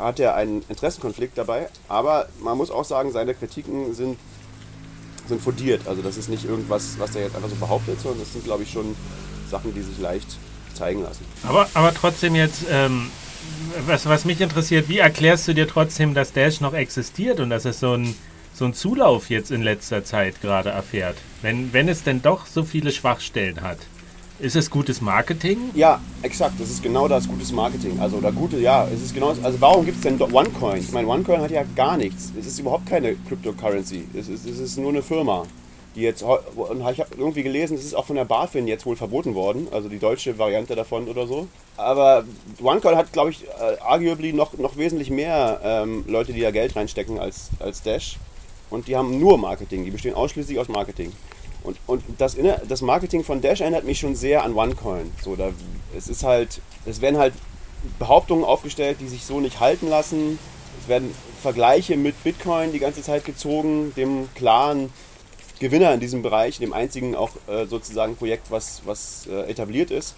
hat 0.00 0.20
er 0.20 0.34
einen 0.34 0.62
Interessenkonflikt 0.68 1.36
dabei. 1.36 1.68
Aber 1.88 2.28
man 2.40 2.56
muss 2.56 2.70
auch 2.70 2.84
sagen, 2.84 3.12
seine 3.12 3.34
Kritiken 3.34 3.94
sind, 3.94 4.18
sind 5.26 5.40
fundiert. 5.40 5.86
Also 5.86 6.02
das 6.02 6.16
ist 6.16 6.28
nicht 6.28 6.44
irgendwas, 6.44 6.98
was 6.98 7.14
er 7.14 7.22
jetzt 7.22 7.36
einfach 7.36 7.50
so 7.50 7.56
behauptet, 7.56 8.00
sondern 8.00 8.20
das 8.20 8.32
sind, 8.32 8.44
glaube 8.44 8.62
ich, 8.62 8.70
schon 8.70 8.96
Sachen, 9.50 9.74
die 9.74 9.82
sich 9.82 9.98
leicht 9.98 10.38
zeigen 10.74 11.02
lassen. 11.02 11.24
Aber, 11.46 11.68
aber 11.74 11.94
trotzdem 11.94 12.34
jetzt, 12.34 12.64
ähm, 12.70 13.10
was, 13.86 14.06
was 14.06 14.24
mich 14.24 14.40
interessiert, 14.40 14.88
wie 14.88 14.98
erklärst 14.98 15.48
du 15.48 15.54
dir 15.54 15.68
trotzdem, 15.68 16.14
dass 16.14 16.32
Dash 16.32 16.60
noch 16.60 16.74
existiert 16.74 17.40
und 17.40 17.50
dass 17.50 17.64
es 17.64 17.80
so 17.80 17.94
ein 17.94 18.14
so 18.60 18.66
ein 18.66 18.74
Zulauf 18.74 19.30
jetzt 19.30 19.50
in 19.50 19.62
letzter 19.62 20.04
Zeit 20.04 20.42
gerade 20.42 20.68
erfährt, 20.68 21.16
wenn, 21.40 21.72
wenn 21.72 21.88
es 21.88 22.02
denn 22.02 22.20
doch 22.20 22.44
so 22.44 22.62
viele 22.62 22.92
Schwachstellen 22.92 23.62
hat. 23.62 23.78
Ist 24.40 24.56
es 24.56 24.70
gutes 24.70 25.02
Marketing? 25.02 25.58
Ja, 25.74 26.00
exakt. 26.22 26.54
Das 26.58 26.70
ist 26.70 26.82
genau 26.82 27.08
das 27.08 27.28
gutes 27.28 27.52
Marketing. 27.52 28.00
Also 28.00 28.16
oder 28.16 28.32
gute, 28.32 28.58
ja, 28.58 28.88
es 28.92 29.02
ist 29.02 29.14
genau. 29.14 29.34
Also 29.42 29.60
warum 29.60 29.84
gibt 29.84 29.98
es 29.98 30.02
denn 30.02 30.20
OneCoin? 30.20 30.80
Ich 30.80 30.92
meine, 30.92 31.06
OneCoin 31.08 31.42
hat 31.42 31.50
ja 31.50 31.62
gar 31.76 31.98
nichts. 31.98 32.32
Es 32.38 32.46
ist 32.46 32.58
überhaupt 32.58 32.86
keine 32.86 33.16
Cryptocurrency. 33.28 34.04
Es 34.14 34.28
ist, 34.28 34.46
es 34.46 34.58
ist 34.58 34.78
nur 34.78 34.90
eine 34.90 35.02
Firma 35.02 35.44
die 35.94 36.02
jetzt, 36.02 36.22
und 36.22 36.80
ich 36.92 37.00
habe 37.00 37.10
irgendwie 37.18 37.42
gelesen, 37.42 37.76
es 37.76 37.84
ist 37.84 37.94
auch 37.94 38.04
von 38.06 38.16
der 38.16 38.24
BaFin 38.24 38.68
jetzt 38.68 38.86
wohl 38.86 38.94
verboten 38.94 39.34
worden, 39.34 39.66
also 39.72 39.88
die 39.88 39.98
deutsche 39.98 40.38
Variante 40.38 40.76
davon 40.76 41.08
oder 41.08 41.26
so. 41.26 41.48
Aber 41.76 42.24
OneCall 42.62 42.96
hat, 42.96 43.12
glaube 43.12 43.30
ich, 43.30 43.44
äh, 43.44 43.76
arguably 43.80 44.32
noch, 44.32 44.56
noch 44.56 44.76
wesentlich 44.76 45.10
mehr 45.10 45.60
ähm, 45.64 46.04
Leute, 46.06 46.32
die 46.32 46.40
da 46.42 46.52
Geld 46.52 46.76
reinstecken 46.76 47.18
als, 47.18 47.50
als 47.58 47.82
Dash. 47.82 48.18
Und 48.70 48.86
die 48.86 48.96
haben 48.96 49.18
nur 49.18 49.36
Marketing, 49.36 49.84
die 49.84 49.90
bestehen 49.90 50.14
ausschließlich 50.14 50.60
aus 50.60 50.68
Marketing. 50.68 51.12
Und, 51.62 51.76
und 51.86 52.02
das, 52.18 52.36
das 52.68 52.82
Marketing 52.82 53.24
von 53.24 53.40
Dash 53.40 53.60
erinnert 53.60 53.84
mich 53.84 53.98
schon 53.98 54.14
sehr 54.16 54.44
an 54.44 54.54
OneCoin. 54.54 55.12
So, 55.22 55.36
da, 55.36 55.50
es 55.96 56.08
ist 56.08 56.24
halt, 56.24 56.60
es 56.86 57.00
werden 57.00 57.18
halt 57.18 57.34
Behauptungen 57.98 58.44
aufgestellt, 58.44 58.98
die 59.00 59.08
sich 59.08 59.24
so 59.24 59.40
nicht 59.40 59.60
halten 59.60 59.88
lassen. 59.88 60.38
Es 60.82 60.88
werden 60.88 61.14
Vergleiche 61.40 61.96
mit 61.96 62.22
Bitcoin 62.24 62.72
die 62.72 62.78
ganze 62.78 63.02
Zeit 63.02 63.24
gezogen, 63.24 63.92
dem 63.96 64.28
klaren 64.34 64.92
Gewinner 65.58 65.92
in 65.92 66.00
diesem 66.00 66.22
Bereich, 66.22 66.58
dem 66.58 66.72
einzigen 66.72 67.14
auch 67.14 67.30
äh, 67.46 67.66
sozusagen 67.66 68.16
Projekt, 68.16 68.50
was, 68.50 68.82
was 68.86 69.26
äh, 69.30 69.50
etabliert 69.50 69.90
ist. 69.90 70.14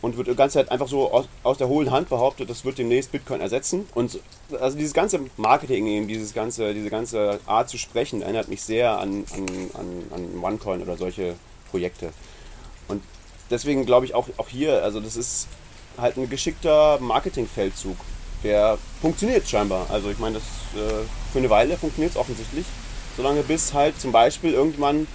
Und 0.00 0.16
wird 0.16 0.28
die 0.28 0.34
ganze 0.36 0.58
Zeit 0.58 0.70
einfach 0.70 0.86
so 0.86 1.10
aus, 1.12 1.26
aus, 1.42 1.58
der 1.58 1.66
hohlen 1.68 1.90
Hand 1.90 2.08
behauptet, 2.08 2.48
das 2.48 2.64
wird 2.64 2.78
demnächst 2.78 3.10
Bitcoin 3.10 3.40
ersetzen. 3.40 3.86
Und 3.94 4.20
also 4.60 4.76
dieses 4.76 4.94
ganze 4.94 5.20
Marketing, 5.36 5.86
eben 5.86 6.06
dieses 6.06 6.32
ganze, 6.34 6.72
diese 6.72 6.88
ganze 6.88 7.40
Art 7.46 7.68
zu 7.68 7.78
sprechen, 7.78 8.22
erinnert 8.22 8.48
mich 8.48 8.62
sehr 8.62 8.98
an, 8.98 9.24
an, 9.34 9.46
an, 9.74 10.02
an 10.14 10.42
OneCoin 10.42 10.82
oder 10.82 10.96
solche 10.96 11.34
Projekte. 11.70 12.12
Und 12.86 13.02
deswegen 13.50 13.86
glaube 13.86 14.06
ich 14.06 14.14
auch, 14.14 14.28
auch 14.36 14.48
hier, 14.48 14.84
also 14.84 15.00
das 15.00 15.16
ist 15.16 15.48
halt 15.96 16.16
ein 16.16 16.30
geschickter 16.30 16.98
Marketingfeldzug, 17.00 17.96
der 18.44 18.78
funktioniert 19.00 19.48
scheinbar. 19.48 19.86
Also 19.90 20.10
ich 20.10 20.18
meine, 20.18 20.36
das 20.36 20.80
äh, 20.80 21.04
für 21.32 21.40
eine 21.40 21.50
Weile 21.50 21.76
funktioniert 21.76 22.12
es 22.12 22.16
offensichtlich 22.16 22.66
solange 23.18 23.42
bis 23.42 23.74
halt 23.74 24.00
zum 24.00 24.12
Beispiel 24.12 24.52
irgendwann, 24.54 25.08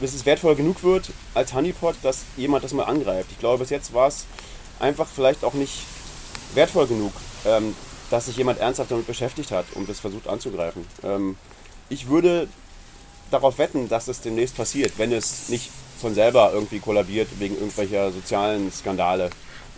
bis 0.00 0.14
es 0.14 0.26
wertvoll 0.26 0.56
genug 0.56 0.82
wird 0.82 1.10
als 1.34 1.52
Honeypot, 1.52 1.96
dass 2.02 2.22
jemand 2.36 2.64
das 2.64 2.72
mal 2.72 2.84
angreift. 2.84 3.30
Ich 3.32 3.38
glaube, 3.38 3.58
bis 3.58 3.70
jetzt 3.70 3.92
war 3.94 4.08
es 4.08 4.26
einfach 4.78 5.06
vielleicht 5.06 5.44
auch 5.44 5.54
nicht 5.54 5.82
wertvoll 6.54 6.86
genug, 6.86 7.12
ähm, 7.44 7.74
dass 8.10 8.26
sich 8.26 8.36
jemand 8.36 8.58
ernsthaft 8.58 8.90
damit 8.90 9.06
beschäftigt 9.06 9.50
hat 9.50 9.66
und 9.74 9.88
das 9.88 10.00
versucht 10.00 10.26
anzugreifen. 10.26 10.86
Ähm, 11.04 11.36
ich 11.88 12.08
würde 12.08 12.48
darauf 13.30 13.58
wetten, 13.58 13.88
dass 13.88 14.08
es 14.08 14.20
demnächst 14.20 14.56
passiert, 14.56 14.92
wenn 14.96 15.12
es 15.12 15.48
nicht 15.48 15.70
von 16.00 16.14
selber 16.14 16.50
irgendwie 16.52 16.80
kollabiert 16.80 17.28
wegen 17.38 17.54
irgendwelcher 17.54 18.10
sozialen 18.10 18.72
Skandale. 18.72 19.30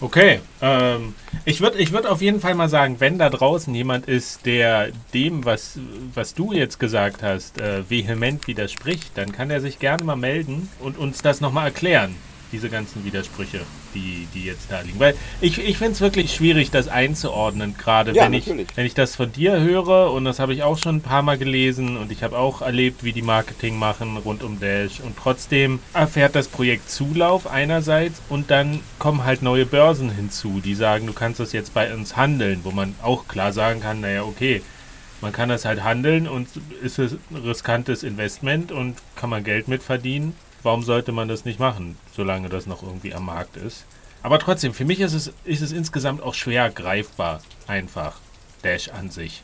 Okay, 0.02 0.40
ähm, 0.60 1.14
ich 1.44 1.60
würde 1.60 1.78
ich 1.78 1.92
würd 1.92 2.06
auf 2.06 2.20
jeden 2.20 2.40
Fall 2.40 2.56
mal 2.56 2.68
sagen, 2.68 2.96
wenn 2.98 3.18
da 3.18 3.30
draußen 3.30 3.72
jemand 3.72 4.08
ist, 4.08 4.46
der 4.46 4.88
dem, 5.14 5.44
was, 5.44 5.78
was 6.12 6.34
du 6.34 6.52
jetzt 6.52 6.80
gesagt 6.80 7.22
hast, 7.22 7.60
äh, 7.60 7.88
vehement 7.88 8.48
widerspricht, 8.48 9.16
dann 9.16 9.30
kann 9.30 9.48
er 9.48 9.60
sich 9.60 9.78
gerne 9.78 10.02
mal 10.02 10.16
melden 10.16 10.68
und 10.80 10.98
uns 10.98 11.22
das 11.22 11.40
nochmal 11.40 11.66
erklären 11.66 12.16
diese 12.52 12.68
ganzen 12.68 13.04
Widersprüche, 13.04 13.60
die, 13.94 14.28
die 14.34 14.44
jetzt 14.44 14.70
da 14.70 14.82
liegen. 14.82 15.00
Weil 15.00 15.14
ich, 15.40 15.58
ich 15.58 15.78
finde 15.78 15.92
es 15.92 16.00
wirklich 16.00 16.34
schwierig, 16.34 16.70
das 16.70 16.86
einzuordnen, 16.86 17.74
gerade 17.76 18.12
ja, 18.12 18.24
wenn, 18.24 18.34
ich, 18.34 18.46
wenn 18.46 18.86
ich 18.86 18.94
das 18.94 19.16
von 19.16 19.32
dir 19.32 19.58
höre. 19.60 20.12
Und 20.12 20.24
das 20.24 20.38
habe 20.38 20.52
ich 20.52 20.62
auch 20.62 20.78
schon 20.78 20.96
ein 20.96 21.00
paar 21.00 21.22
Mal 21.22 21.38
gelesen. 21.38 21.96
Und 21.96 22.12
ich 22.12 22.22
habe 22.22 22.38
auch 22.38 22.60
erlebt, 22.60 23.02
wie 23.02 23.12
die 23.12 23.22
Marketing 23.22 23.78
machen 23.78 24.16
rund 24.18 24.42
um 24.42 24.60
Dash. 24.60 25.00
Und 25.00 25.16
trotzdem 25.16 25.80
erfährt 25.94 26.34
das 26.34 26.48
Projekt 26.48 26.90
Zulauf 26.90 27.46
einerseits. 27.46 28.20
Und 28.28 28.50
dann 28.50 28.80
kommen 28.98 29.24
halt 29.24 29.42
neue 29.42 29.64
Börsen 29.66 30.10
hinzu, 30.10 30.60
die 30.62 30.74
sagen, 30.74 31.06
du 31.06 31.14
kannst 31.14 31.40
das 31.40 31.52
jetzt 31.52 31.72
bei 31.72 31.92
uns 31.92 32.16
handeln, 32.16 32.60
wo 32.64 32.70
man 32.70 32.94
auch 33.02 33.26
klar 33.26 33.52
sagen 33.52 33.80
kann, 33.80 34.00
naja, 34.02 34.24
okay, 34.24 34.62
man 35.22 35.32
kann 35.32 35.48
das 35.48 35.64
halt 35.64 35.82
handeln. 35.82 36.28
Und 36.28 36.48
ist 36.82 36.98
es 36.98 37.12
ein 37.30 37.36
riskantes 37.36 38.02
Investment 38.02 38.72
und 38.72 38.96
kann 39.16 39.30
man 39.30 39.42
Geld 39.42 39.68
mit 39.68 39.82
verdienen 39.82 40.34
warum 40.62 40.82
sollte 40.82 41.12
man 41.12 41.28
das 41.28 41.44
nicht 41.44 41.58
machen, 41.58 41.96
solange 42.14 42.48
das 42.48 42.66
noch 42.66 42.82
irgendwie 42.82 43.14
am 43.14 43.26
Markt 43.26 43.56
ist? 43.56 43.84
Aber 44.22 44.38
trotzdem, 44.38 44.72
für 44.72 44.84
mich 44.84 45.00
ist 45.00 45.14
es, 45.14 45.32
ist 45.44 45.62
es 45.62 45.72
insgesamt 45.72 46.22
auch 46.22 46.34
schwer 46.34 46.70
greifbar, 46.70 47.40
einfach. 47.66 48.20
Dash 48.62 48.88
an 48.90 49.10
sich. 49.10 49.42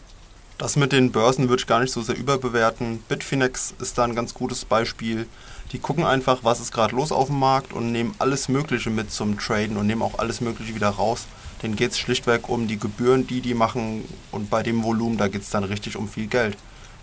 Das 0.58 0.76
mit 0.76 0.92
den 0.92 1.12
Börsen 1.12 1.48
würde 1.48 1.60
ich 1.60 1.66
gar 1.66 1.80
nicht 1.80 1.92
so 1.92 2.02
sehr 2.02 2.16
überbewerten. 2.16 2.98
Bitfinex 3.08 3.74
ist 3.80 3.98
da 3.98 4.04
ein 4.04 4.14
ganz 4.14 4.34
gutes 4.34 4.64
Beispiel. 4.64 5.26
Die 5.72 5.78
gucken 5.78 6.04
einfach, 6.04 6.40
was 6.42 6.60
ist 6.60 6.72
gerade 6.72 6.96
los 6.96 7.12
auf 7.12 7.28
dem 7.28 7.38
Markt 7.38 7.72
und 7.72 7.92
nehmen 7.92 8.14
alles 8.18 8.48
Mögliche 8.48 8.90
mit 8.90 9.12
zum 9.12 9.38
Traden 9.38 9.76
und 9.76 9.86
nehmen 9.86 10.02
auch 10.02 10.18
alles 10.18 10.40
Mögliche 10.40 10.74
wieder 10.74 10.88
raus. 10.88 11.26
Denen 11.62 11.76
geht 11.76 11.92
es 11.92 11.98
schlichtweg 11.98 12.48
um 12.48 12.68
die 12.68 12.78
Gebühren, 12.78 13.26
die 13.26 13.40
die 13.40 13.54
machen 13.54 14.04
und 14.30 14.50
bei 14.50 14.62
dem 14.62 14.82
Volumen, 14.82 15.18
da 15.18 15.28
geht 15.28 15.42
es 15.42 15.50
dann 15.50 15.64
richtig 15.64 15.96
um 15.96 16.08
viel 16.08 16.26
Geld. 16.26 16.56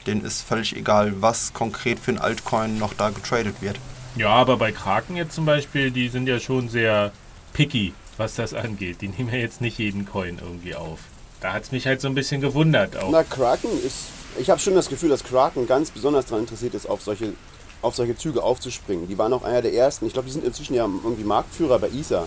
Denen 0.08 0.24
ist 0.24 0.42
völlig 0.42 0.76
egal, 0.76 1.22
was 1.22 1.54
konkret 1.54 2.00
für 2.00 2.12
ein 2.12 2.20
Altcoin 2.20 2.78
noch 2.78 2.94
da 2.94 3.10
getradet 3.10 3.62
wird. 3.62 3.80
Ja, 4.16 4.30
aber 4.30 4.58
bei 4.58 4.72
Kraken 4.72 5.18
jetzt 5.18 5.36
zum 5.36 5.46
Beispiel, 5.46 5.92
die 5.92 6.08
sind 6.08 6.28
ja 6.28 6.40
schon 6.40 6.70
sehr 6.70 7.12
picky, 7.54 7.94
was 8.18 8.36
das 8.36 8.54
angeht. 8.54 9.02
Die 9.02 9.10
nehmen 9.10 9.30
ja 9.30 9.40
jetzt 9.40 9.60
nicht 9.60 9.78
jeden 9.78 10.06
Coin 10.06 10.40
irgendwie 10.42 10.76
auf. 10.76 11.00
Da 11.42 11.52
hat 11.54 11.64
es 11.64 11.72
mich 11.72 11.86
halt 11.86 12.00
so 12.00 12.08
ein 12.08 12.16
bisschen 12.16 12.40
gewundert 12.40 12.98
auch. 12.98 13.10
Na, 13.12 13.24
Kraken 13.24 13.70
ist. 13.86 14.08
Ich 14.40 14.50
habe 14.50 14.60
schon 14.60 14.74
das 14.74 14.90
Gefühl, 14.90 15.10
dass 15.10 15.24
Kraken 15.24 15.68
ganz 15.68 15.92
besonders 15.92 16.26
daran 16.26 16.42
interessiert 16.42 16.74
ist, 16.74 16.90
auf 16.90 17.02
solche, 17.02 17.34
auf 17.82 17.96
solche 17.96 18.18
Züge 18.18 18.42
aufzuspringen. 18.42 19.08
Die 19.08 19.18
waren 19.18 19.34
auch 19.34 19.44
einer 19.44 19.62
der 19.62 19.74
ersten. 19.74 20.06
Ich 20.06 20.14
glaube, 20.14 20.28
die 20.28 20.34
sind 20.34 20.46
inzwischen 20.46 20.76
ja 20.76 20.86
irgendwie 20.86 21.24
Marktführer 21.24 21.80
bei 21.80 21.88
Ether. 21.88 22.26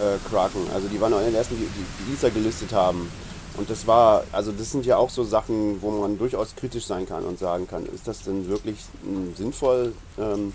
Äh, 0.00 0.16
Kraken. 0.30 0.60
Also 0.74 0.88
die 0.88 1.00
waren 1.00 1.12
auch 1.12 1.18
einer 1.18 1.30
der 1.30 1.40
ersten, 1.40 1.56
die, 1.56 1.66
die, 1.66 2.06
die 2.06 2.14
Ether 2.14 2.30
gelistet 2.30 2.72
haben. 2.72 3.10
Und 3.56 3.68
das 3.68 3.86
war, 3.86 4.24
also 4.32 4.52
das 4.52 4.70
sind 4.70 4.86
ja 4.86 4.96
auch 4.96 5.10
so 5.10 5.24
Sachen, 5.24 5.82
wo 5.82 5.90
man 5.90 6.16
durchaus 6.16 6.54
kritisch 6.54 6.86
sein 6.86 7.06
kann 7.06 7.24
und 7.24 7.38
sagen 7.38 7.66
kann, 7.66 7.84
ist 7.86 8.06
das 8.06 8.22
denn 8.22 8.48
wirklich 8.48 8.78
mh, 9.02 9.36
sinnvoll? 9.36 9.92
Ähm, 10.18 10.52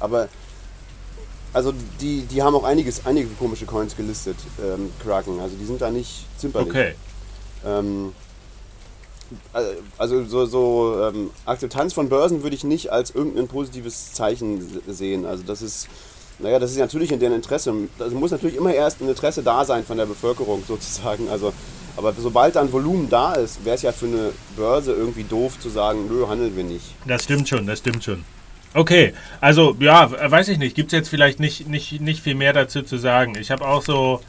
aber 0.00 0.28
also 1.52 1.72
die, 2.00 2.22
die 2.22 2.42
haben 2.42 2.54
auch 2.56 2.64
einiges, 2.64 3.06
einige 3.06 3.28
komische 3.38 3.64
Coins 3.64 3.96
gelistet, 3.96 4.36
ähm, 4.60 4.90
Kraken. 5.02 5.38
Also 5.40 5.54
die 5.56 5.64
sind 5.64 5.80
da 5.80 5.90
nicht 5.90 6.26
zimperlich. 6.36 6.68
Okay. 6.68 6.94
Ähm, 7.64 8.12
äh, 9.54 9.60
also 9.96 10.24
so, 10.24 10.46
so 10.46 11.00
ähm, 11.00 11.30
Akzeptanz 11.46 11.92
von 11.92 12.08
Börsen 12.08 12.42
würde 12.42 12.56
ich 12.56 12.64
nicht 12.64 12.90
als 12.90 13.10
irgendein 13.10 13.46
positives 13.48 14.12
Zeichen 14.12 14.60
se- 14.60 14.92
sehen. 14.92 15.26
Also 15.26 15.44
das 15.44 15.62
ist, 15.62 15.86
naja, 16.40 16.58
das 16.58 16.72
ist 16.72 16.78
natürlich 16.78 17.12
in 17.12 17.20
deren 17.20 17.34
Interesse. 17.34 17.72
Also 18.00 18.16
muss 18.16 18.32
natürlich 18.32 18.56
immer 18.56 18.74
erst 18.74 19.00
ein 19.00 19.08
Interesse 19.08 19.44
da 19.44 19.64
sein 19.64 19.84
von 19.84 19.96
der 19.96 20.06
Bevölkerung 20.06 20.64
sozusagen. 20.68 21.28
Also, 21.28 21.52
aber 21.96 22.12
sobald 22.18 22.56
dann 22.56 22.72
Volumen 22.72 23.08
da 23.08 23.34
ist, 23.34 23.64
wäre 23.64 23.76
es 23.76 23.82
ja 23.82 23.92
für 23.92 24.06
eine 24.06 24.32
Börse 24.56 24.92
irgendwie 24.92 25.22
doof 25.22 25.60
zu 25.60 25.68
sagen, 25.68 26.08
nö, 26.08 26.26
handeln 26.26 26.56
wir 26.56 26.64
nicht. 26.64 26.84
Das 27.06 27.22
stimmt 27.22 27.48
schon, 27.48 27.64
das 27.68 27.78
stimmt 27.78 28.02
schon. 28.02 28.24
Okay, 28.76 29.14
also 29.40 29.76
ja, 29.78 30.10
weiß 30.30 30.48
ich 30.48 30.58
nicht. 30.58 30.74
Gibt 30.74 30.92
es 30.92 30.96
jetzt 30.96 31.08
vielleicht 31.08 31.38
nicht, 31.38 31.68
nicht, 31.68 32.00
nicht 32.00 32.20
viel 32.20 32.34
mehr 32.34 32.52
dazu 32.52 32.82
zu 32.82 32.98
sagen. 32.98 33.36
Ich 33.38 33.52
habe 33.52 33.66
auch 33.66 33.82
so, 33.82 34.20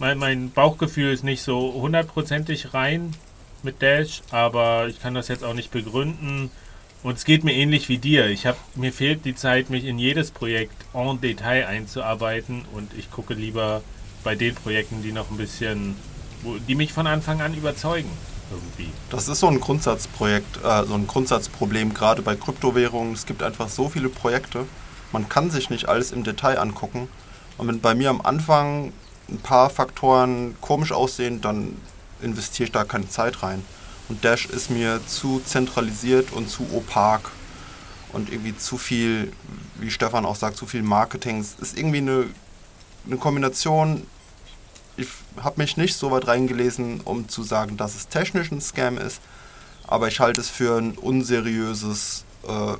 mein, 0.00 0.18
mein 0.18 0.50
Bauchgefühl 0.50 1.14
ist 1.14 1.24
nicht 1.24 1.42
so 1.42 1.72
hundertprozentig 1.72 2.74
rein 2.74 3.14
mit 3.62 3.80
Dash, 3.80 4.20
aber 4.30 4.88
ich 4.88 5.00
kann 5.00 5.14
das 5.14 5.28
jetzt 5.28 5.42
auch 5.42 5.54
nicht 5.54 5.70
begründen. 5.70 6.50
Und 7.02 7.16
es 7.16 7.24
geht 7.24 7.42
mir 7.42 7.54
ähnlich 7.54 7.88
wie 7.88 7.96
dir. 7.96 8.26
Ich 8.26 8.44
hab, 8.44 8.58
mir 8.76 8.92
fehlt 8.92 9.24
die 9.24 9.34
Zeit, 9.34 9.70
mich 9.70 9.86
in 9.86 9.98
jedes 9.98 10.30
Projekt 10.30 10.74
en 10.92 11.18
Detail 11.22 11.66
einzuarbeiten 11.66 12.66
und 12.74 12.90
ich 12.98 13.10
gucke 13.10 13.32
lieber 13.32 13.80
bei 14.22 14.34
den 14.34 14.54
Projekten, 14.54 15.02
die 15.02 15.12
noch 15.12 15.30
ein 15.30 15.38
bisschen, 15.38 15.96
die 16.68 16.74
mich 16.74 16.92
von 16.92 17.06
Anfang 17.06 17.40
an 17.40 17.54
überzeugen. 17.54 18.10
Irgendwie. 18.50 18.92
Das 19.10 19.28
ist 19.28 19.40
so 19.40 19.48
ein 19.48 19.60
Grundsatzprojekt, 19.60 20.58
äh, 20.64 20.84
so 20.84 20.94
ein 20.94 21.06
Grundsatzproblem, 21.06 21.94
gerade 21.94 22.22
bei 22.22 22.36
Kryptowährungen. 22.36 23.12
Es 23.12 23.26
gibt 23.26 23.42
einfach 23.42 23.68
so 23.68 23.88
viele 23.88 24.08
Projekte, 24.08 24.66
man 25.12 25.28
kann 25.28 25.50
sich 25.50 25.70
nicht 25.70 25.88
alles 25.88 26.12
im 26.12 26.24
Detail 26.24 26.58
angucken. 26.58 27.08
Und 27.58 27.68
wenn 27.68 27.80
bei 27.80 27.94
mir 27.94 28.10
am 28.10 28.20
Anfang 28.20 28.92
ein 29.28 29.38
paar 29.38 29.70
Faktoren 29.70 30.56
komisch 30.60 30.92
aussehen, 30.92 31.40
dann 31.40 31.76
investiere 32.20 32.66
ich 32.66 32.72
da 32.72 32.84
keine 32.84 33.08
Zeit 33.08 33.42
rein. 33.42 33.64
Und 34.08 34.24
Dash 34.24 34.46
ist 34.46 34.70
mir 34.70 35.00
zu 35.06 35.40
zentralisiert 35.44 36.32
und 36.32 36.48
zu 36.48 36.66
opak 36.72 37.30
und 38.12 38.30
irgendwie 38.30 38.56
zu 38.56 38.78
viel, 38.78 39.32
wie 39.76 39.90
Stefan 39.90 40.24
auch 40.24 40.36
sagt, 40.36 40.56
zu 40.56 40.66
viel 40.66 40.82
Marketing. 40.82 41.40
Es 41.40 41.54
ist 41.54 41.76
irgendwie 41.76 41.98
eine, 41.98 42.26
eine 43.06 43.16
Kombination, 43.16 44.06
ich 44.96 45.08
habe 45.42 45.60
mich 45.60 45.76
nicht 45.76 45.96
so 45.96 46.10
weit 46.10 46.26
reingelesen, 46.26 47.00
um 47.00 47.28
zu 47.28 47.42
sagen, 47.42 47.76
dass 47.76 47.94
es 47.94 48.08
technisch 48.08 48.50
ein 48.50 48.60
Scam 48.60 48.98
ist, 48.98 49.20
aber 49.86 50.08
ich 50.08 50.20
halte 50.20 50.40
es 50.40 50.48
für 50.48 50.78
ein 50.78 50.92
unseriöses, 50.92 52.24
äh, 52.46 52.74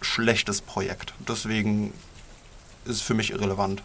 schlechtes 0.00 0.60
Projekt. 0.60 1.14
Deswegen 1.26 1.92
ist 2.84 2.96
es 2.96 3.02
für 3.02 3.14
mich 3.14 3.30
irrelevant. 3.30 3.82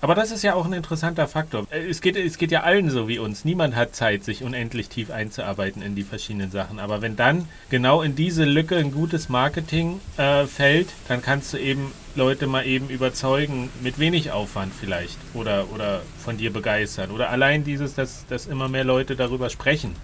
Aber 0.00 0.14
das 0.14 0.30
ist 0.30 0.42
ja 0.42 0.54
auch 0.54 0.66
ein 0.66 0.72
interessanter 0.72 1.26
Faktor. 1.26 1.66
Äh, 1.70 1.88
Es 1.88 2.00
geht, 2.00 2.16
es 2.16 2.38
geht 2.38 2.50
ja 2.50 2.62
allen 2.62 2.90
so 2.90 3.08
wie 3.08 3.18
uns. 3.18 3.44
Niemand 3.44 3.74
hat 3.76 3.94
Zeit, 3.94 4.24
sich 4.24 4.42
unendlich 4.42 4.88
tief 4.88 5.10
einzuarbeiten 5.10 5.82
in 5.82 5.94
die 5.94 6.02
verschiedenen 6.02 6.50
Sachen. 6.50 6.78
Aber 6.78 7.02
wenn 7.02 7.16
dann 7.16 7.48
genau 7.70 8.02
in 8.02 8.14
diese 8.14 8.44
Lücke 8.44 8.76
ein 8.76 8.92
gutes 8.92 9.28
Marketing 9.28 10.00
äh, 10.16 10.44
fällt, 10.46 10.88
dann 11.08 11.22
kannst 11.22 11.52
du 11.52 11.58
eben 11.58 11.92
Leute 12.14 12.46
mal 12.46 12.66
eben 12.66 12.88
überzeugen, 12.88 13.70
mit 13.82 13.98
wenig 13.98 14.30
Aufwand 14.32 14.72
vielleicht. 14.78 15.18
Oder, 15.34 15.66
oder 15.74 16.02
von 16.22 16.36
dir 16.36 16.52
begeistern. 16.52 17.10
Oder 17.10 17.30
allein 17.30 17.64
dieses, 17.64 17.94
dass, 17.94 18.26
dass 18.26 18.46
immer 18.46 18.68
mehr 18.68 18.84
Leute 18.84 19.16
darüber 19.16 19.50
sprechen. 19.50 19.94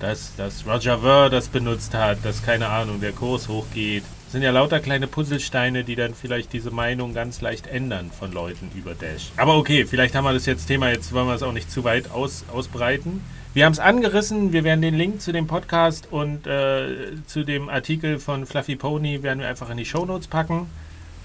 Dass, 0.00 0.34
dass 0.36 0.66
Roger 0.66 0.98
Ver 0.98 1.30
das 1.30 1.48
benutzt 1.48 1.94
hat, 1.94 2.24
dass, 2.24 2.42
keine 2.42 2.68
Ahnung, 2.68 3.00
der 3.00 3.12
Kurs 3.12 3.48
hochgeht. 3.48 4.02
Das 4.24 4.32
sind 4.32 4.42
ja 4.42 4.50
lauter 4.50 4.80
kleine 4.80 5.06
Puzzlesteine, 5.06 5.84
die 5.84 5.94
dann 5.94 6.14
vielleicht 6.14 6.52
diese 6.52 6.70
Meinung 6.70 7.14
ganz 7.14 7.40
leicht 7.40 7.66
ändern 7.66 8.10
von 8.10 8.32
Leuten 8.32 8.70
über 8.74 8.94
Dash. 8.94 9.30
Aber 9.36 9.56
okay, 9.56 9.86
vielleicht 9.86 10.14
haben 10.14 10.24
wir 10.24 10.32
das 10.32 10.46
jetzt 10.46 10.66
Thema, 10.66 10.90
jetzt 10.90 11.12
wollen 11.12 11.26
wir 11.26 11.34
es 11.34 11.42
auch 11.42 11.52
nicht 11.52 11.70
zu 11.70 11.84
weit 11.84 12.10
aus, 12.10 12.44
ausbreiten. 12.52 13.20
Wir 13.54 13.66
haben 13.66 13.72
es 13.72 13.78
angerissen, 13.78 14.52
wir 14.52 14.64
werden 14.64 14.82
den 14.82 14.96
Link 14.96 15.20
zu 15.20 15.30
dem 15.30 15.46
Podcast 15.46 16.08
und 16.10 16.48
äh, 16.48 17.14
zu 17.26 17.44
dem 17.44 17.68
Artikel 17.68 18.18
von 18.18 18.46
Fluffy 18.46 18.74
Pony 18.74 19.22
werden 19.22 19.38
wir 19.38 19.48
einfach 19.48 19.70
in 19.70 19.76
die 19.76 19.84
Shownotes 19.84 20.26
packen. 20.26 20.66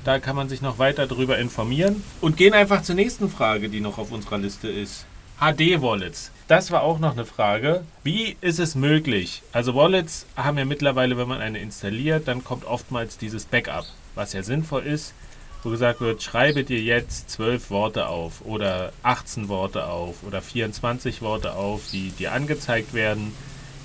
Da 0.04 0.20
kann 0.20 0.36
man 0.36 0.48
sich 0.48 0.62
noch 0.62 0.78
weiter 0.78 1.08
darüber 1.08 1.40
informieren. 1.40 2.04
Und 2.22 2.38
gehen 2.38 2.54
einfach 2.54 2.84
zur 2.84 2.94
nächsten 2.94 3.30
Frage, 3.30 3.70
die 3.70 3.82
noch 3.82 3.98
auf 3.98 4.12
unserer 4.12 4.38
Liste 4.38 4.68
ist. 4.68 5.06
HD-Wallets. 5.40 6.32
Das 6.50 6.72
war 6.72 6.82
auch 6.82 6.98
noch 6.98 7.12
eine 7.12 7.28
Frage. 7.28 7.84
Wie 8.04 8.36
ist 8.42 8.58
es 8.58 8.74
möglich? 8.74 9.44
Also 9.52 9.76
Wallets 9.76 10.26
haben 10.36 10.58
ja 10.58 10.66
mittlerweile, 10.66 11.16
wenn 11.16 11.28
man 11.28 11.42
eine 11.42 11.60
installiert, 11.60 12.28
dann 12.28 12.44
kommt 12.44 12.66
oftmals 12.66 13.20
dieses 13.20 13.46
Backup, 13.46 13.86
was 14.16 14.34
ja 14.34 14.42
sinnvoll 14.42 14.82
ist, 14.82 15.14
wo 15.62 15.70
gesagt 15.70 16.02
wird, 16.02 16.24
schreibe 16.24 16.64
dir 16.64 16.82
jetzt 16.82 17.30
12 17.30 17.70
Worte 17.70 18.08
auf 18.08 18.42
oder 18.46 18.94
18 19.04 19.48
Worte 19.48 19.86
auf 19.86 20.24
oder 20.24 20.42
24 20.42 21.22
Worte 21.22 21.54
auf, 21.54 21.82
die 21.92 22.10
dir 22.10 22.34
angezeigt 22.34 22.96
werden. 22.96 23.32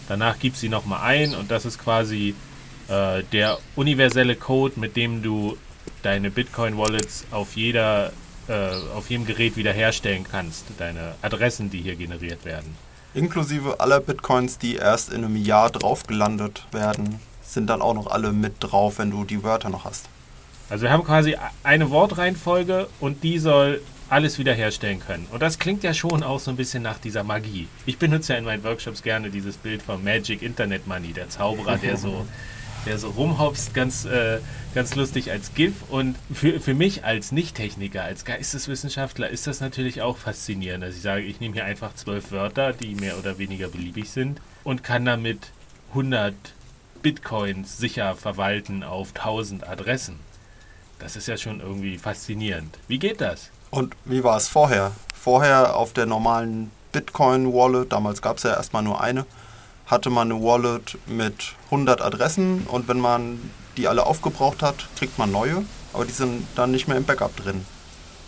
Danach 0.08 0.38
gib 0.38 0.56
sie 0.56 0.70
nochmal 0.70 1.02
ein 1.02 1.34
und 1.34 1.50
das 1.50 1.66
ist 1.66 1.78
quasi 1.78 2.34
äh, 2.88 3.24
der 3.30 3.58
universelle 3.76 4.36
Code, 4.36 4.80
mit 4.80 4.96
dem 4.96 5.22
du 5.22 5.58
deine 6.02 6.30
Bitcoin-Wallets 6.30 7.26
auf 7.30 7.56
jeder 7.56 8.10
äh, 8.48 8.70
auf 8.94 9.10
jedem 9.10 9.26
Gerät 9.26 9.56
wiederherstellen 9.56 10.24
kannst, 10.30 10.66
deine 10.78 11.14
Adressen, 11.22 11.70
die 11.70 11.80
hier 11.80 11.96
generiert 11.96 12.44
werden. 12.44 12.76
Inklusive 13.14 13.80
aller 13.80 14.00
Bitcoins, 14.00 14.58
die 14.58 14.76
erst 14.76 15.12
in 15.12 15.24
einem 15.24 15.36
Jahr 15.36 15.70
drauf 15.70 16.06
gelandet 16.06 16.66
werden, 16.72 17.20
sind 17.42 17.68
dann 17.68 17.80
auch 17.80 17.94
noch 17.94 18.08
alle 18.08 18.32
mit 18.32 18.54
drauf, 18.60 18.98
wenn 18.98 19.10
du 19.10 19.24
die 19.24 19.42
Wörter 19.42 19.70
noch 19.70 19.84
hast. 19.84 20.08
Also 20.68 20.84
wir 20.84 20.90
haben 20.90 21.04
quasi 21.04 21.36
eine 21.62 21.90
Wortreihenfolge 21.90 22.88
und 23.00 23.22
die 23.22 23.38
soll 23.38 23.80
alles 24.08 24.38
wiederherstellen 24.38 25.00
können. 25.00 25.26
Und 25.30 25.42
das 25.42 25.58
klingt 25.58 25.82
ja 25.82 25.94
schon 25.94 26.22
auch 26.22 26.40
so 26.40 26.50
ein 26.50 26.56
bisschen 26.56 26.82
nach 26.82 26.98
dieser 26.98 27.24
Magie. 27.24 27.68
Ich 27.86 27.98
benutze 27.98 28.32
ja 28.32 28.38
in 28.38 28.44
meinen 28.44 28.64
Workshops 28.64 29.02
gerne 29.02 29.30
dieses 29.30 29.56
Bild 29.56 29.82
von 29.82 30.02
Magic 30.02 30.42
Internet 30.42 30.86
Money, 30.86 31.12
der 31.12 31.28
Zauberer, 31.28 31.76
der 31.76 31.96
so, 31.96 32.26
der 32.86 32.98
so 32.98 33.10
rumhopst, 33.10 33.74
ganz, 33.74 34.04
äh, 34.04 34.38
ganz 34.74 34.94
lustig 34.94 35.30
als 35.30 35.54
GIF. 35.54 35.74
Und 35.88 36.16
für, 36.32 36.60
für 36.60 36.74
mich 36.74 37.04
als 37.04 37.32
Nicht-Techniker, 37.32 38.04
als 38.04 38.24
Geisteswissenschaftler 38.24 39.28
ist 39.28 39.46
das 39.46 39.60
natürlich 39.60 40.02
auch 40.02 40.16
faszinierend, 40.16 40.84
dass 40.84 40.96
ich 40.96 41.02
sage, 41.02 41.22
ich 41.22 41.40
nehme 41.40 41.54
hier 41.54 41.64
einfach 41.64 41.94
zwölf 41.94 42.32
Wörter, 42.32 42.72
die 42.72 42.94
mehr 42.94 43.18
oder 43.18 43.38
weniger 43.38 43.68
beliebig 43.68 44.10
sind 44.10 44.40
und 44.64 44.84
kann 44.84 45.04
damit 45.04 45.50
100 45.90 46.34
Bitcoins 47.02 47.78
sicher 47.78 48.14
verwalten 48.16 48.82
auf 48.82 49.08
1000 49.14 49.68
Adressen. 49.68 50.18
Das 50.98 51.16
ist 51.16 51.28
ja 51.28 51.36
schon 51.36 51.60
irgendwie 51.60 51.98
faszinierend. 51.98 52.78
Wie 52.88 52.98
geht 52.98 53.20
das? 53.20 53.50
Und 53.70 53.94
wie 54.04 54.24
war 54.24 54.36
es 54.36 54.48
vorher? 54.48 54.92
Vorher 55.14 55.76
auf 55.76 55.92
der 55.92 56.06
normalen 56.06 56.70
Bitcoin-Wallet, 56.92 57.92
damals 57.92 58.22
gab 58.22 58.38
es 58.38 58.44
ja 58.44 58.54
erstmal 58.54 58.82
nur 58.82 59.00
eine, 59.00 59.26
hatte 59.86 60.10
man 60.10 60.30
eine 60.30 60.42
Wallet 60.42 60.98
mit 61.06 61.54
100 61.66 62.00
Adressen 62.00 62.66
und 62.68 62.88
wenn 62.88 63.00
man 63.00 63.38
die 63.76 63.88
alle 63.88 64.06
aufgebraucht 64.06 64.62
hat, 64.62 64.88
kriegt 64.96 65.18
man 65.18 65.30
neue, 65.30 65.64
aber 65.92 66.04
die 66.04 66.12
sind 66.12 66.46
dann 66.54 66.70
nicht 66.70 66.88
mehr 66.88 66.96
im 66.96 67.04
Backup 67.04 67.36
drin. 67.36 67.64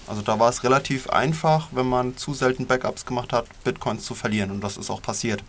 Also 0.07 0.23
da 0.23 0.39
war 0.39 0.49
es 0.49 0.63
relativ 0.63 1.09
einfach, 1.09 1.69
wenn 1.73 1.87
man 1.87 2.17
zu 2.17 2.35
selten 2.35 2.67
Backups 2.67 3.07
gemacht 3.07 3.33
hat, 3.33 3.47
Bitcoins 3.65 4.05
zu 4.05 4.15
verlieren 4.15 4.51
und 4.51 4.63
das 4.63 4.77
ist 4.77 4.91
auch 4.91 5.03
passiert. 5.03 5.43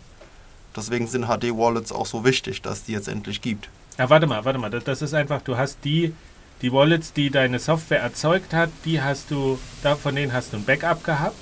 Deswegen 0.76 1.06
sind 1.06 1.26
HD-Wallets 1.26 1.92
auch 1.92 2.06
so 2.06 2.24
wichtig, 2.24 2.62
dass 2.62 2.84
die 2.84 2.92
jetzt 2.92 3.08
endlich 3.08 3.40
gibt. 3.40 3.68
Ja, 3.98 4.10
warte 4.10 4.26
mal, 4.26 4.44
warte 4.44 4.58
mal. 4.58 4.70
Das, 4.70 5.02
ist 5.02 5.14
einfach, 5.14 5.42
du 5.42 5.56
hast 5.56 5.78
die, 5.84 6.14
die 6.62 6.72
Wallets, 6.72 7.12
die 7.12 7.30
deine 7.30 7.58
Software 7.58 8.00
erzeugt 8.00 8.52
hat, 8.52 8.70
die 8.84 9.00
hast 9.00 9.30
du, 9.30 9.58
von 10.02 10.14
denen 10.14 10.32
hast 10.32 10.52
du 10.52 10.56
ein 10.56 10.64
Backup 10.64 11.02
gehabt. 11.04 11.36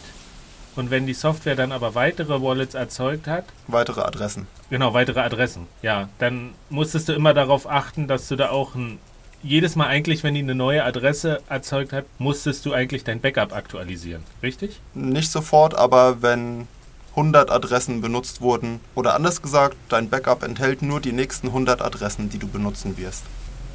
Und 0.76 0.90
wenn 0.90 1.06
die 1.06 1.14
Software 1.14 1.56
dann 1.56 1.72
aber 1.72 1.94
weitere 1.94 2.40
Wallets 2.42 2.74
erzeugt 2.74 3.26
hat, 3.26 3.44
Weitere 3.66 4.02
Adressen. 4.02 4.46
genau, 4.70 4.92
weitere 4.94 5.20
Adressen, 5.20 5.66
ja, 5.82 6.08
dann 6.18 6.50
musstest 6.68 7.08
du 7.08 7.14
immer 7.14 7.32
darauf 7.34 7.68
achten, 7.68 8.06
dass 8.08 8.28
du 8.28 8.36
da 8.36 8.50
auch 8.50 8.74
ein, 8.74 8.98
jedes 9.42 9.74
Mal 9.74 9.86
eigentlich, 9.86 10.22
wenn 10.22 10.34
die 10.34 10.40
eine 10.40 10.54
neue 10.54 10.84
Adresse 10.84 11.40
erzeugt 11.48 11.92
hat, 11.92 12.04
musstest 12.18 12.66
du 12.66 12.72
eigentlich 12.72 13.04
dein 13.04 13.20
Backup 13.20 13.54
aktualisieren, 13.54 14.22
richtig? 14.42 14.80
Nicht 14.94 15.30
sofort, 15.30 15.74
aber 15.74 16.20
wenn 16.20 16.68
100 17.10 17.50
Adressen 17.50 18.02
benutzt 18.02 18.42
wurden, 18.42 18.80
oder 18.94 19.14
anders 19.14 19.40
gesagt, 19.40 19.76
dein 19.88 20.10
Backup 20.10 20.42
enthält 20.42 20.82
nur 20.82 21.00
die 21.00 21.12
nächsten 21.12 21.46
100 21.48 21.80
Adressen, 21.80 22.28
die 22.28 22.38
du 22.38 22.48
benutzen 22.48 22.98
wirst. 22.98 23.24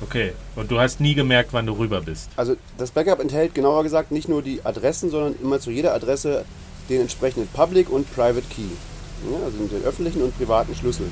Okay, 0.02 0.34
und 0.56 0.70
du 0.72 0.80
hast 0.80 1.00
nie 1.00 1.14
gemerkt, 1.14 1.54
wann 1.54 1.66
du 1.68 1.74
rüber 1.74 2.02
bist. 2.02 2.30
Also 2.36 2.56
das 2.78 2.92
Backup 2.92 3.20
enthält 3.20 3.54
genauer 3.56 3.84
gesagt 3.84 4.12
nicht 4.12 4.28
nur 4.30 4.42
die 4.42 4.64
Adressen, 4.66 5.10
sondern 5.12 5.36
immer 5.42 5.60
zu 5.60 5.72
jeder 5.72 5.94
Adresse 5.94 6.44
den 6.92 7.02
entsprechenden 7.02 7.48
Public 7.48 7.90
und 7.90 8.12
Private 8.14 8.46
Key. 8.50 8.64
Ja, 9.32 9.46
also 9.46 9.58
den 9.58 9.84
öffentlichen 9.84 10.22
und 10.22 10.38
privaten 10.38 10.76
Schlüssel. 10.76 11.10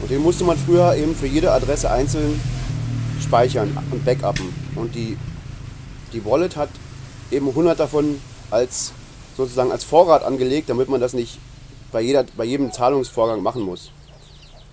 Und 0.00 0.10
den 0.10 0.22
musste 0.22 0.44
man 0.44 0.56
früher 0.56 0.94
eben 0.96 1.14
für 1.14 1.26
jede 1.26 1.52
Adresse 1.52 1.90
einzeln 1.90 2.40
speichern 3.20 3.76
und 3.90 4.04
backuppen. 4.04 4.52
Und 4.74 4.94
die, 4.94 5.16
die 6.12 6.24
Wallet 6.24 6.56
hat 6.56 6.70
eben 7.30 7.48
100 7.48 7.78
davon 7.78 8.20
als 8.50 8.92
sozusagen 9.36 9.72
als 9.72 9.84
Vorrat 9.84 10.24
angelegt, 10.24 10.68
damit 10.68 10.88
man 10.88 11.00
das 11.00 11.14
nicht 11.14 11.38
bei, 11.90 12.00
jeder, 12.00 12.24
bei 12.36 12.44
jedem 12.44 12.72
Zahlungsvorgang 12.72 13.42
machen 13.42 13.62
muss. 13.62 13.90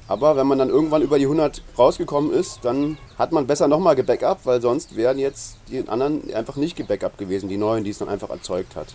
Aber 0.07 0.35
wenn 0.35 0.47
man 0.47 0.57
dann 0.57 0.69
irgendwann 0.69 1.03
über 1.03 1.19
die 1.19 1.25
100 1.25 1.61
rausgekommen 1.77 2.33
ist, 2.33 2.59
dann 2.63 2.97
hat 3.17 3.31
man 3.31 3.45
besser 3.45 3.67
nochmal 3.67 3.95
gebackupt, 3.95 4.45
weil 4.45 4.59
sonst 4.59 4.95
wären 4.95 5.19
jetzt 5.19 5.57
die 5.69 5.87
anderen 5.87 6.33
einfach 6.33 6.55
nicht 6.55 6.75
gebackupt 6.75 7.19
gewesen, 7.19 7.47
die 7.47 7.57
neuen, 7.57 7.83
die 7.83 7.91
es 7.91 7.99
dann 7.99 8.09
einfach 8.09 8.31
erzeugt 8.31 8.75
hat. 8.75 8.87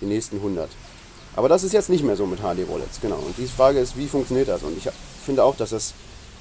Die 0.00 0.06
nächsten 0.06 0.36
100. 0.36 0.68
Aber 1.34 1.48
das 1.48 1.64
ist 1.64 1.72
jetzt 1.72 1.88
nicht 1.88 2.04
mehr 2.04 2.16
so 2.16 2.26
mit 2.26 2.40
HD-Wallets, 2.40 3.00
genau. 3.00 3.16
Und 3.16 3.36
die 3.38 3.46
Frage 3.46 3.78
ist, 3.78 3.96
wie 3.96 4.06
funktioniert 4.06 4.48
das? 4.48 4.62
Und 4.62 4.76
ich 4.76 4.88
finde 5.24 5.44
auch, 5.44 5.56
dass 5.56 5.70
das, 5.70 5.94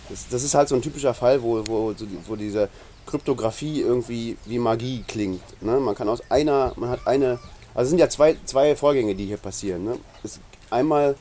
das, 0.10 0.28
das 0.30 0.44
ist 0.44 0.54
halt 0.54 0.68
so 0.68 0.76
ein 0.76 0.82
typischer 0.82 1.14
Fall, 1.14 1.42
wo, 1.42 1.66
wo, 1.66 1.94
wo 2.28 2.36
diese 2.36 2.70
Kryptographie 3.06 3.82
irgendwie 3.82 4.38
wie 4.46 4.60
Magie 4.60 5.04
klingt. 5.08 5.42
Ne? 5.62 5.80
Man 5.80 5.96
kann 5.96 6.10
aus 6.10 6.22
einer, 6.30 6.74
man 6.76 6.90
hat 6.90 7.08
eine, 7.08 7.40
also 7.74 7.84
es 7.84 7.90
sind 7.90 8.00
ja 8.00 8.10
zwei, 8.10 8.36
zwei 8.46 8.76
Vorgänge, 8.76 9.16
die 9.16 9.26
hier 9.26 9.38
passieren. 9.38 9.84
Ne? 9.86 9.98
Es, 10.24 10.40
einmal 10.70 11.16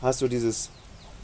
hast 0.00 0.20
du 0.20 0.28
dieses, 0.28 0.70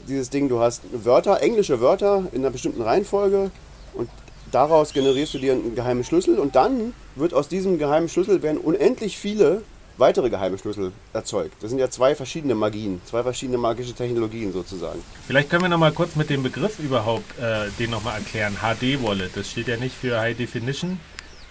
dieses 0.07 0.29
Ding, 0.29 0.49
du 0.49 0.59
hast 0.59 0.81
Wörter, 0.91 1.41
englische 1.41 1.79
Wörter 1.79 2.25
in 2.33 2.39
einer 2.39 2.51
bestimmten 2.51 2.81
Reihenfolge 2.81 3.51
und 3.93 4.09
daraus 4.51 4.93
generierst 4.93 5.33
du 5.33 5.39
dir 5.39 5.53
einen 5.53 5.75
geheimen 5.75 6.03
Schlüssel 6.03 6.39
und 6.39 6.55
dann 6.55 6.93
wird 7.15 7.33
aus 7.33 7.47
diesem 7.47 7.77
geheimen 7.77 8.09
Schlüssel 8.09 8.41
werden 8.43 8.57
unendlich 8.57 9.17
viele 9.17 9.63
weitere 9.97 10.29
geheime 10.29 10.57
Schlüssel 10.57 10.91
erzeugt. 11.13 11.55
Das 11.61 11.69
sind 11.69 11.79
ja 11.79 11.89
zwei 11.89 12.15
verschiedene 12.15 12.55
Magien, 12.55 13.01
zwei 13.05 13.23
verschiedene 13.23 13.57
magische 13.57 13.93
Technologien 13.93 14.51
sozusagen. 14.51 15.01
Vielleicht 15.27 15.49
können 15.49 15.63
wir 15.63 15.69
noch 15.69 15.77
mal 15.77 15.91
kurz 15.91 16.15
mit 16.15 16.29
dem 16.29 16.43
Begriff 16.43 16.79
überhaupt 16.79 17.37
äh, 17.39 17.69
den 17.79 17.91
noch 17.91 18.03
mal 18.03 18.15
erklären. 18.15 18.57
HD-Wallet, 18.61 19.35
das 19.35 19.51
steht 19.51 19.67
ja 19.67 19.77
nicht 19.77 19.95
für 19.95 20.19
High 20.19 20.37
Definition 20.37 20.99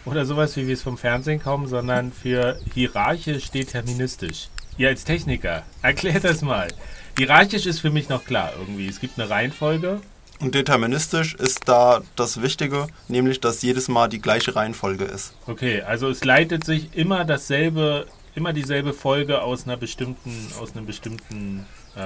oder 0.04 0.26
sowas, 0.26 0.57
wie 0.57 0.66
wir 0.66 0.74
es 0.74 0.83
vom 0.83 0.98
Fernsehen 0.98 1.42
kommen, 1.42 1.66
sondern 1.66 2.12
für 2.12 2.59
hierarchisch 2.74 3.50
deterministisch. 3.50 4.48
Ihr 4.76 4.88
als 4.88 5.04
Techniker, 5.04 5.62
erklärt 5.83 6.24
das 6.24 6.42
mal. 6.42 6.68
Hierarchisch 7.16 7.66
ist 7.66 7.80
für 7.80 7.90
mich 7.90 8.09
noch 8.09 8.24
klar 8.24 8.52
irgendwie. 8.59 8.88
Es 8.88 9.00
gibt 9.00 9.18
eine 9.18 9.30
Reihenfolge. 9.30 10.00
Und 10.40 10.54
deterministisch 10.54 11.35
ist 11.35 11.68
da 11.68 12.02
das 12.16 12.42
Wichtige, 12.42 12.88
nämlich 13.09 13.40
dass 13.40 13.62
jedes 13.62 13.88
Mal 13.88 14.09
die 14.09 14.20
gleiche 14.20 14.57
Reihenfolge 14.57 15.04
ist. 15.04 15.33
Okay, 15.46 15.83
also 15.83 16.09
es 16.09 16.24
leitet 16.24 16.64
sich 16.64 16.88
immer 16.94 17.24
dasselbe, 17.24 18.07
immer 18.35 18.53
dieselbe 18.53 18.92
Folge 18.92 19.42
aus 19.42 19.64
einer 19.64 19.77
bestimmten, 19.77 20.51
aus 20.61 20.75
einem 20.75 20.87
bestimmten, 20.87 21.66
äh, 21.97 22.01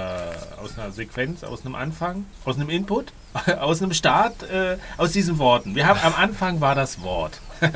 aus 0.62 0.78
einer 0.78 0.92
Sequenz, 0.92 1.42
aus 1.44 1.64
einem 1.64 1.74
Anfang, 1.74 2.26
aus 2.44 2.56
einem 2.56 2.68
Input, 2.68 3.12
aus 3.60 3.82
einem 3.82 3.92
Start, 3.92 4.42
äh, 4.44 4.76
aus 4.96 5.12
diesen 5.12 5.38
Worten. 5.38 5.74
Wir 5.74 5.86
haben 5.86 6.00
am 6.02 6.14
Anfang 6.14 6.60
war 6.60 6.74
das 6.74 7.02
Wort. 7.02 7.40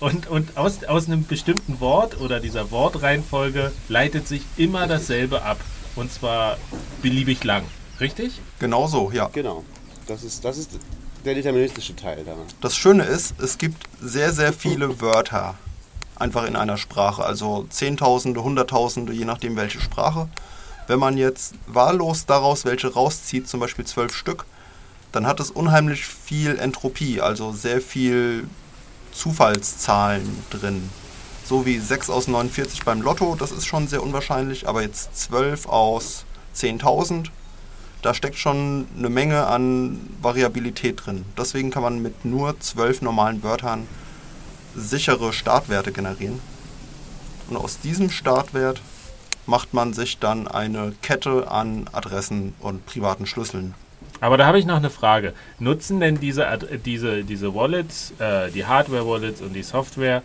und 0.00 0.26
und 0.26 0.58
aus, 0.58 0.84
aus 0.84 1.06
einem 1.06 1.24
bestimmten 1.24 1.80
Wort 1.80 2.20
oder 2.20 2.40
dieser 2.40 2.70
Wortreihenfolge 2.70 3.72
leitet 3.88 4.28
sich 4.28 4.42
immer 4.56 4.86
dasselbe 4.86 5.42
ab. 5.42 5.58
Und 5.96 6.12
zwar 6.12 6.58
beliebig 7.00 7.42
lang. 7.42 7.64
Richtig? 8.00 8.40
Genau 8.60 8.86
so, 8.86 9.10
ja. 9.10 9.28
Genau. 9.32 9.64
Das 10.06 10.22
ist, 10.22 10.44
das 10.44 10.58
ist 10.58 10.78
der 11.24 11.34
deterministische 11.34 11.96
Teil 11.96 12.24
daran. 12.24 12.44
Das 12.60 12.76
Schöne 12.76 13.04
ist, 13.04 13.40
es 13.40 13.58
gibt 13.58 13.82
sehr, 14.00 14.32
sehr 14.32 14.52
viele 14.52 15.00
Wörter 15.00 15.56
einfach 16.18 16.44
in 16.46 16.56
einer 16.56 16.76
Sprache. 16.76 17.24
Also 17.24 17.66
Zehntausende, 17.70 18.42
Hunderttausende, 18.42 19.12
je 19.12 19.24
nachdem 19.24 19.56
welche 19.56 19.80
Sprache. 19.80 20.28
Wenn 20.86 20.98
man 20.98 21.18
jetzt 21.18 21.54
wahllos 21.66 22.26
daraus 22.26 22.64
welche 22.64 22.92
rauszieht, 22.92 23.48
zum 23.48 23.60
Beispiel 23.60 23.84
zwölf 23.84 24.14
Stück, 24.14 24.46
dann 25.12 25.26
hat 25.26 25.40
es 25.40 25.50
unheimlich 25.50 26.06
viel 26.06 26.58
Entropie, 26.58 27.20
also 27.20 27.52
sehr 27.52 27.80
viel 27.80 28.48
Zufallszahlen 29.12 30.44
drin. 30.50 30.90
So 31.44 31.64
wie 31.64 31.78
6 31.78 32.10
aus 32.10 32.28
49 32.28 32.84
beim 32.84 33.00
Lotto, 33.00 33.34
das 33.34 33.52
ist 33.52 33.66
schon 33.66 33.88
sehr 33.88 34.02
unwahrscheinlich, 34.02 34.68
aber 34.68 34.82
jetzt 34.82 35.16
12 35.16 35.66
aus 35.66 36.24
10.000, 36.54 37.28
da 38.02 38.14
steckt 38.14 38.36
schon 38.36 38.86
eine 38.96 39.08
Menge 39.08 39.46
an 39.46 39.98
Variabilität 40.20 41.06
drin. 41.06 41.24
Deswegen 41.36 41.70
kann 41.70 41.82
man 41.82 42.00
mit 42.00 42.24
nur 42.24 42.58
12 42.60 43.02
normalen 43.02 43.42
Wörtern 43.42 43.88
sichere 44.74 45.32
Startwerte 45.32 45.92
generieren. 45.92 46.40
Und 47.48 47.56
aus 47.56 47.80
diesem 47.80 48.10
Startwert 48.10 48.80
macht 49.46 49.72
man 49.72 49.94
sich 49.94 50.18
dann 50.18 50.46
eine 50.46 50.92
Kette 51.00 51.50
an 51.50 51.88
Adressen 51.92 52.54
und 52.60 52.84
privaten 52.86 53.26
Schlüsseln. 53.26 53.74
Aber 54.20 54.36
da 54.36 54.46
habe 54.46 54.58
ich 54.58 54.66
noch 54.66 54.76
eine 54.76 54.90
Frage. 54.90 55.32
Nutzen 55.58 56.00
denn 56.00 56.20
diese, 56.20 56.46
diese, 56.84 57.24
diese 57.24 57.54
Wallets, 57.54 58.12
äh, 58.18 58.50
die 58.50 58.66
Hardware-Wallets 58.66 59.40
und 59.40 59.54
die 59.54 59.62
Software, 59.62 60.22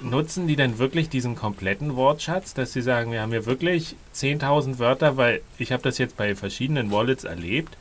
nutzen 0.00 0.46
die 0.46 0.56
denn 0.56 0.78
wirklich 0.78 1.10
diesen 1.10 1.36
kompletten 1.36 1.94
Wortschatz, 1.96 2.54
dass 2.54 2.72
sie 2.72 2.80
sagen, 2.80 3.12
wir 3.12 3.20
haben 3.20 3.30
hier 3.30 3.46
wirklich 3.46 3.96
10.000 4.14 4.78
Wörter, 4.78 5.16
weil 5.16 5.42
ich 5.58 5.72
habe 5.72 5.82
das 5.82 5.98
jetzt 5.98 6.16
bei 6.16 6.34
verschiedenen 6.34 6.90
Wallets 6.90 7.24
erlebt 7.24 7.76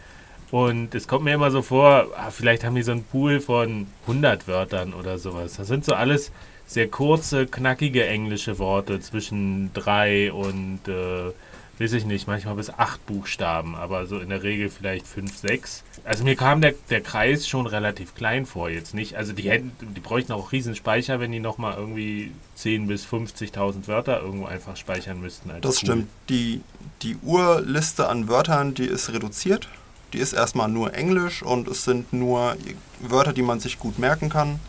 und 0.52 0.96
es 0.96 1.08
kommt 1.08 1.26
mir 1.26 1.34
immer 1.34 1.52
so 1.52 1.62
vor, 1.62 2.08
ah, 2.18 2.32
vielleicht 2.32 2.64
haben 2.64 2.76
die 2.76 2.82
so 2.82 2.92
einen 2.92 3.04
Pool 3.04 3.40
von 3.40 3.88
100 4.02 4.48
Wörtern 4.48 4.94
oder 4.94 5.18
sowas. 5.18 5.56
Das 5.58 5.68
sind 5.68 5.86
so 5.86 5.94
alles 5.94 6.32
sehr 6.66 6.88
kurze, 6.88 7.48
knackige 7.48 8.06
englische 8.06 8.60
Worte 8.60 9.00
zwischen 9.00 9.72
drei 9.74 10.32
und 10.32 10.80
äh, 10.88 11.32
weiß 11.80 11.94
ich 11.94 12.06
nicht, 12.06 12.28
manchmal 12.28 12.56
bis 12.56 12.70
acht 12.70 13.06
Buchstaben, 13.06 13.76
aber 13.76 14.06
so 14.06 14.20
in 14.20 14.30
der 14.30 14.44
Regel 14.44 14.70
vielleicht 14.70 15.08
fünf, 15.08 15.38
sechs. 15.38 15.84
Also 16.04 16.24
mir 16.24 16.36
kam 16.36 16.62
der, 16.62 16.74
der 16.90 17.02
Kreis 17.02 17.48
schon 17.48 17.66
relativ 17.66 18.16
klein 18.16 18.46
vor 18.46 18.70
jetzt 18.70 18.94
nicht. 18.94 19.16
Also 19.16 19.34
die 19.34 19.50
hätten, 19.50 19.72
die 19.96 20.00
bräuchten 20.02 20.34
auch 20.34 20.52
riesen 20.52 20.76
Speicher, 20.76 21.20
wenn 21.20 21.32
die 21.32 21.40
nochmal 21.40 21.76
irgendwie 21.78 22.32
10.000 22.58 22.88
bis 22.88 23.06
50.000 23.06 23.88
Wörter 23.88 24.22
irgendwo 24.22 24.46
einfach 24.46 24.76
speichern 24.76 25.22
müssten. 25.22 25.50
das 25.50 25.62
Pool. 25.62 25.74
stimmt. 25.74 26.08
Die, 26.28 26.62
die 27.02 27.16
Urliste 27.24 28.10
an 28.10 28.28
Wörtern, 28.28 28.74
die 28.74 28.86
ist 28.86 29.14
reduziert. 29.14 29.70
Die 30.13 30.17
ist 30.17 30.34
erstmal 30.34 30.69
nur 30.69 30.93
Englisch 30.93 31.43
und 31.43 31.67
es 31.67 31.84
sind 31.84 32.13
nur 32.13 32.56
Wörter, 33.00 33.34
die 33.34 33.41
man 33.41 33.60
sich 33.60 33.80
gut 33.80 34.00
merken 34.00 34.30
kann. 34.30 34.60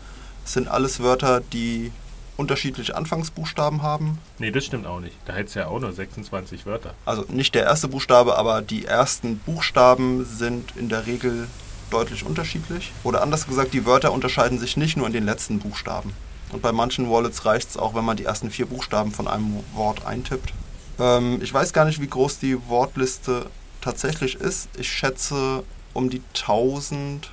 Es 0.45 0.53
sind 0.53 0.67
alles 0.67 1.01
Wörter, 1.01 1.41
die 1.41 1.91
unterschiedliche 2.37 2.95
Anfangsbuchstaben 2.95 3.81
haben. 3.81 4.17
Nee, 4.39 4.51
das 4.51 4.65
stimmt 4.65 4.87
auch 4.87 4.99
nicht. 4.99 5.15
Da 5.25 5.33
hätte 5.33 5.47
es 5.47 5.53
ja 5.53 5.67
auch 5.67 5.79
nur 5.79 5.93
26 5.93 6.65
Wörter. 6.65 6.93
Also 7.05 7.25
nicht 7.29 7.53
der 7.55 7.63
erste 7.63 7.87
Buchstabe, 7.87 8.37
aber 8.37 8.61
die 8.61 8.85
ersten 8.85 9.37
Buchstaben 9.37 10.25
sind 10.25 10.75
in 10.75 10.89
der 10.89 11.05
Regel 11.05 11.47
deutlich 11.91 12.25
unterschiedlich. 12.25 12.91
Oder 13.03 13.21
anders 13.21 13.47
gesagt, 13.47 13.73
die 13.73 13.85
Wörter 13.85 14.11
unterscheiden 14.11 14.59
sich 14.59 14.77
nicht 14.77 14.97
nur 14.97 15.07
in 15.07 15.13
den 15.13 15.25
letzten 15.25 15.59
Buchstaben. 15.59 16.13
Und 16.51 16.61
bei 16.61 16.71
manchen 16.71 17.09
Wallets 17.09 17.45
reicht 17.45 17.69
es 17.69 17.77
auch, 17.77 17.93
wenn 17.93 18.05
man 18.05 18.17
die 18.17 18.25
ersten 18.25 18.49
vier 18.49 18.65
Buchstaben 18.65 19.11
von 19.11 19.27
einem 19.27 19.63
Wort 19.73 20.05
eintippt. 20.05 20.53
Ähm, 20.99 21.39
ich 21.41 21.53
weiß 21.53 21.73
gar 21.73 21.85
nicht, 21.85 22.01
wie 22.01 22.07
groß 22.07 22.39
die 22.39 22.57
Wortliste 22.67 23.45
tatsächlich 23.81 24.35
ist. 24.35 24.69
Ich 24.77 24.91
schätze 24.91 25.63
um 25.93 26.09
die 26.09 26.21
1000 26.35 27.31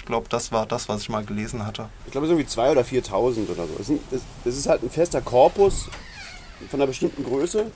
ich 0.00 0.06
glaube, 0.06 0.26
das 0.30 0.50
war 0.50 0.64
das, 0.64 0.88
was 0.88 1.02
ich 1.02 1.10
mal 1.10 1.24
gelesen 1.24 1.66
hatte. 1.66 1.90
Ich 2.06 2.12
glaube, 2.12 2.26
es 2.26 2.30
sind 2.30 2.38
irgendwie 2.38 2.60
2.000 2.60 2.70
oder 2.70 2.80
4.000 2.80 3.50
oder 3.50 3.66
so. 3.66 3.98
Es, 4.46 4.56
ist 4.56 4.66
halt 4.66 4.82
ein 4.82 4.88
fester 4.88 5.20
Korpus 5.20 5.90
von 6.70 6.80
einer 6.80 6.86
bestimmten 6.86 7.22
Größe. 7.22 7.70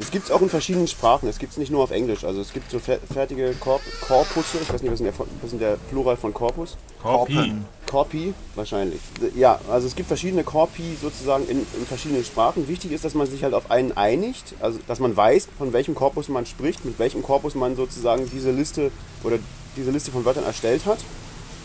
Das 0.00 0.10
gibt 0.10 0.24
es 0.24 0.30
auch 0.30 0.40
in 0.40 0.48
verschiedenen 0.48 0.88
Sprachen. 0.88 1.28
Es 1.28 1.38
gibt 1.38 1.52
es 1.52 1.58
nicht 1.58 1.70
nur 1.70 1.84
auf 1.84 1.90
Englisch. 1.90 2.24
Also 2.24 2.40
es 2.40 2.54
gibt 2.54 2.70
so 2.70 2.78
fertige 2.78 3.54
Korp 3.60 3.82
Korpusse. 4.00 4.56
Ich 4.62 4.72
weiß 4.72 4.80
nicht, 4.80 4.90
was 4.90 5.00
ist, 5.00 5.06
der, 5.06 5.26
was 5.42 5.52
ist 5.52 5.60
der 5.60 5.76
Plural 5.90 6.16
von 6.16 6.32
Korpus? 6.32 6.78
Korpi. 7.02 7.52
Korpi, 7.86 8.32
wahrscheinlich. 8.54 8.98
Ja, 9.34 9.60
also 9.70 9.86
es 9.86 9.94
gibt 9.94 10.08
verschiedene 10.08 10.42
Korpi 10.42 10.96
sozusagen 11.02 11.46
in, 11.48 11.58
in, 11.58 11.86
verschiedenen 11.86 12.24
Sprachen. 12.24 12.66
Wichtig 12.66 12.92
ist, 12.92 13.04
dass 13.04 13.12
man 13.12 13.26
sich 13.26 13.44
halt 13.44 13.52
auf 13.52 13.70
einen 13.70 13.92
einigt. 13.92 14.54
Also 14.60 14.78
dass 14.88 15.00
man 15.00 15.14
weiß, 15.14 15.48
von 15.58 15.74
welchem 15.74 15.94
Korpus 15.94 16.30
man 16.30 16.46
spricht, 16.46 16.82
mit 16.86 16.98
welchem 16.98 17.22
Korpus 17.22 17.54
man 17.54 17.76
sozusagen 17.76 18.26
diese 18.32 18.52
Liste 18.52 18.90
oder 19.22 19.38
diese 19.76 19.90
Liste 19.90 20.10
von 20.12 20.24
Wörtern 20.24 20.44
erstellt 20.44 20.86
hat. 20.86 21.00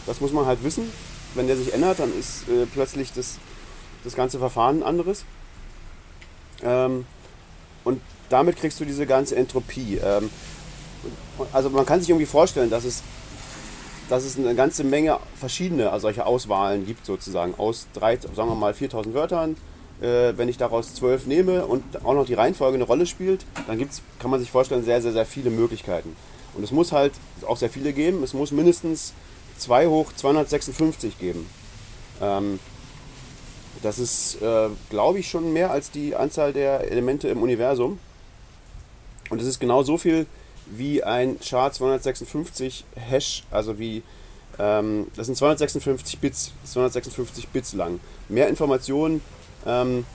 Das 0.08 0.20
muss 0.20 0.34
man 0.34 0.46
halt 0.46 0.62
wissen. 0.62 0.92
Wenn 1.36 1.48
der 1.48 1.56
sich 1.56 1.74
ändert, 1.74 2.00
dann 2.00 2.12
ist 2.20 2.50
äh, 2.50 2.66
plötzlich 2.66 3.14
das, 3.14 3.38
das 4.04 4.14
ganze 4.14 4.40
Verfahren 4.40 4.80
ein 4.80 4.84
anderes. 4.84 5.24
Ähm, 6.62 7.06
und 7.86 8.02
damit 8.36 8.58
kriegst 8.58 8.82
du 8.82 8.86
diese 8.86 9.06
ganze 9.06 9.38
Entropie. 9.38 9.98
Ähm, 10.04 10.30
also 11.54 11.70
man 11.70 11.86
kann 11.86 12.02
sich 12.02 12.10
irgendwie 12.10 12.26
vorstellen, 12.26 12.70
dass 12.70 12.84
es, 12.84 13.02
dass 14.10 14.26
es 14.26 14.38
eine 14.38 14.54
ganze 14.56 14.84
Menge 14.84 15.20
verschiedene 15.40 15.90
also 15.90 16.08
solche 16.08 16.26
Auswahlen 16.26 16.86
gibt, 16.86 17.06
sozusagen. 17.06 17.56
Aus 17.58 17.88
drei, 17.94 18.18
sagen 18.18 18.50
wir 18.50 18.56
mal 18.56 18.74
4000 18.74 19.16
Wörtern. 19.16 19.56
Äh, 20.02 20.34
wenn 20.38 20.50
ich 20.50 20.58
daraus 20.58 20.94
zwölf 20.94 21.26
nehme 21.26 21.66
und 21.66 22.04
auch 22.04 22.14
noch 22.14 22.26
die 22.26 22.34
Reihenfolge 22.34 22.76
eine 22.76 22.84
Rolle 22.84 23.06
spielt, 23.06 23.46
dann 23.68 23.78
gibt's, 23.78 24.02
kann 24.20 24.30
man 24.30 24.42
sich 24.42 24.52
vorstellen, 24.52 24.84
sehr, 24.84 25.02
sehr, 25.02 25.14
sehr 25.14 25.26
viele 25.26 25.50
Möglichkeiten. 25.50 26.14
Und 26.56 26.66
es 26.66 26.72
muss 26.72 26.92
halt 26.92 27.14
auch 27.48 27.56
sehr 27.56 27.70
viele 27.70 27.94
geben. 27.94 28.22
Es 28.22 28.34
muss 28.34 28.52
mindestens 28.52 29.14
2 29.60 29.88
hoch 29.88 30.12
256 30.14 31.18
geben. 31.20 31.50
Ähm, 32.22 32.60
das 33.82 33.98
ist, 33.98 34.42
äh, 34.42 34.68
glaube 34.90 35.20
ich, 35.20 35.30
schon 35.30 35.54
mehr 35.54 35.72
als 35.72 35.90
die 35.90 36.18
Anzahl 36.18 36.52
der 36.52 36.92
Elemente 36.92 37.30
im 37.30 37.42
Universum. 37.42 37.98
Und 39.30 39.42
es 39.42 39.48
ist 39.48 39.60
genau 39.60 39.84
so 39.84 39.98
viel 39.98 40.26
wie 40.68 41.04
ein 41.04 41.40
SHA-256 41.40 42.84
Hash, 42.96 43.44
also 43.52 43.78
wie, 43.78 44.04
ähm, 44.58 45.08
das 45.16 45.28
sind 45.28 45.36
256 45.36 46.20
Bits, 46.20 46.54
256 46.66 47.48
Bits 47.50 47.74
lang. 47.74 48.00
Mehr 48.30 48.48
Informationen 48.48 49.22
ähm, 49.66 50.06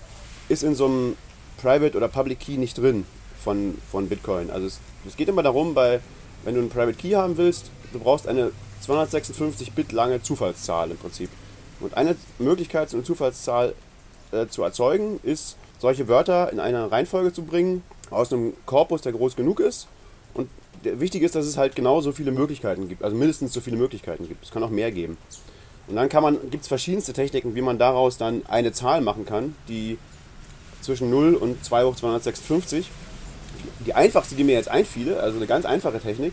ist 0.49 0.63
in 0.63 0.75
so 0.75 0.87
einem 0.87 1.17
Private 1.61 1.97
oder 1.97 2.09
Public 2.09 2.41
Key 2.41 2.57
nicht 2.57 2.79
drin 2.79 3.05
von, 3.43 3.79
von 3.91 4.09
Bitcoin. 4.09 4.51
Also 4.51 4.67
es, 4.67 4.81
es 5.07 5.17
geht 5.17 5.29
immer 5.29 5.43
darum, 5.43 5.75
bei, 5.75 6.01
wenn 6.45 6.55
du 6.55 6.61
einen 6.61 6.71
Private 6.71 6.95
Key 6.95 7.11
haben 7.11 7.37
willst, 7.37 7.71
du 7.93 7.99
brauchst 7.99 8.27
eine 8.27 8.51
256 8.81 9.73
Bit 9.73 9.93
lange 9.93 10.23
Zufallszahl 10.23 10.91
im 10.91 10.97
Prinzip. 10.97 11.31
Und 11.81 11.97
eine 11.97 12.17
Möglichkeit, 12.39 12.91
so 12.91 12.97
eine 12.97 13.05
Zufallszahl 13.05 13.75
äh, 14.33 14.47
zu 14.47 14.63
erzeugen, 14.63 15.21
ist, 15.23 15.57
solche 15.79 16.09
Wörter 16.09 16.53
in 16.53 16.61
eine 16.61 16.91
Reihenfolge 16.91 17.33
zu 17.33 17.43
bringen, 17.43 17.83
aus 18.11 18.33
einem 18.33 18.55
Korpus, 18.67 19.03
der 19.03 19.13
groß 19.13 19.37
genug 19.37 19.61
ist. 19.61 19.87
Und 20.35 20.49
wichtig 20.83 21.23
ist, 21.23 21.35
dass 21.35 21.47
es 21.47 21.57
halt 21.57 21.77
genau 21.77 22.01
so 22.01 22.13
viele 22.13 22.33
Möglichkeiten 22.33 22.89
gibt, 22.89 23.03
also 23.03 23.17
mindestens 23.17 23.53
so 23.53 23.61
viele 23.61 23.77
Möglichkeiten 23.77 24.29
gibt. 24.29 24.45
Es 24.45 24.51
kann 24.51 24.63
auch 24.63 24.71
mehr 24.71 24.93
geben. 24.93 25.17
Und 25.89 25.97
dann 25.97 26.09
kann 26.09 26.23
man, 26.23 26.39
gibt 26.51 26.63
es 26.63 26.69
verschiedenste 26.69 27.13
Techniken, 27.13 27.55
wie 27.55 27.63
man 27.63 27.79
daraus 27.79 28.17
dann 28.17 28.43
eine 28.47 28.73
Zahl 28.73 29.01
machen 29.01 29.25
kann, 29.27 29.57
die 29.69 29.99
zwischen 30.81 31.11
0 31.11 31.35
und 31.35 31.65
2 31.65 31.85
hoch 31.85 31.97
256. 31.97 32.89
Die 33.85 33.95
einfachste, 33.95 34.37
die 34.37 34.45
mir 34.45 34.55
jetzt 34.55 34.69
einfiele, 34.69 35.21
also 35.21 35.37
eine 35.37 35.47
ganz 35.47 35.67
einfache 35.67 36.01
Technik, 36.01 36.33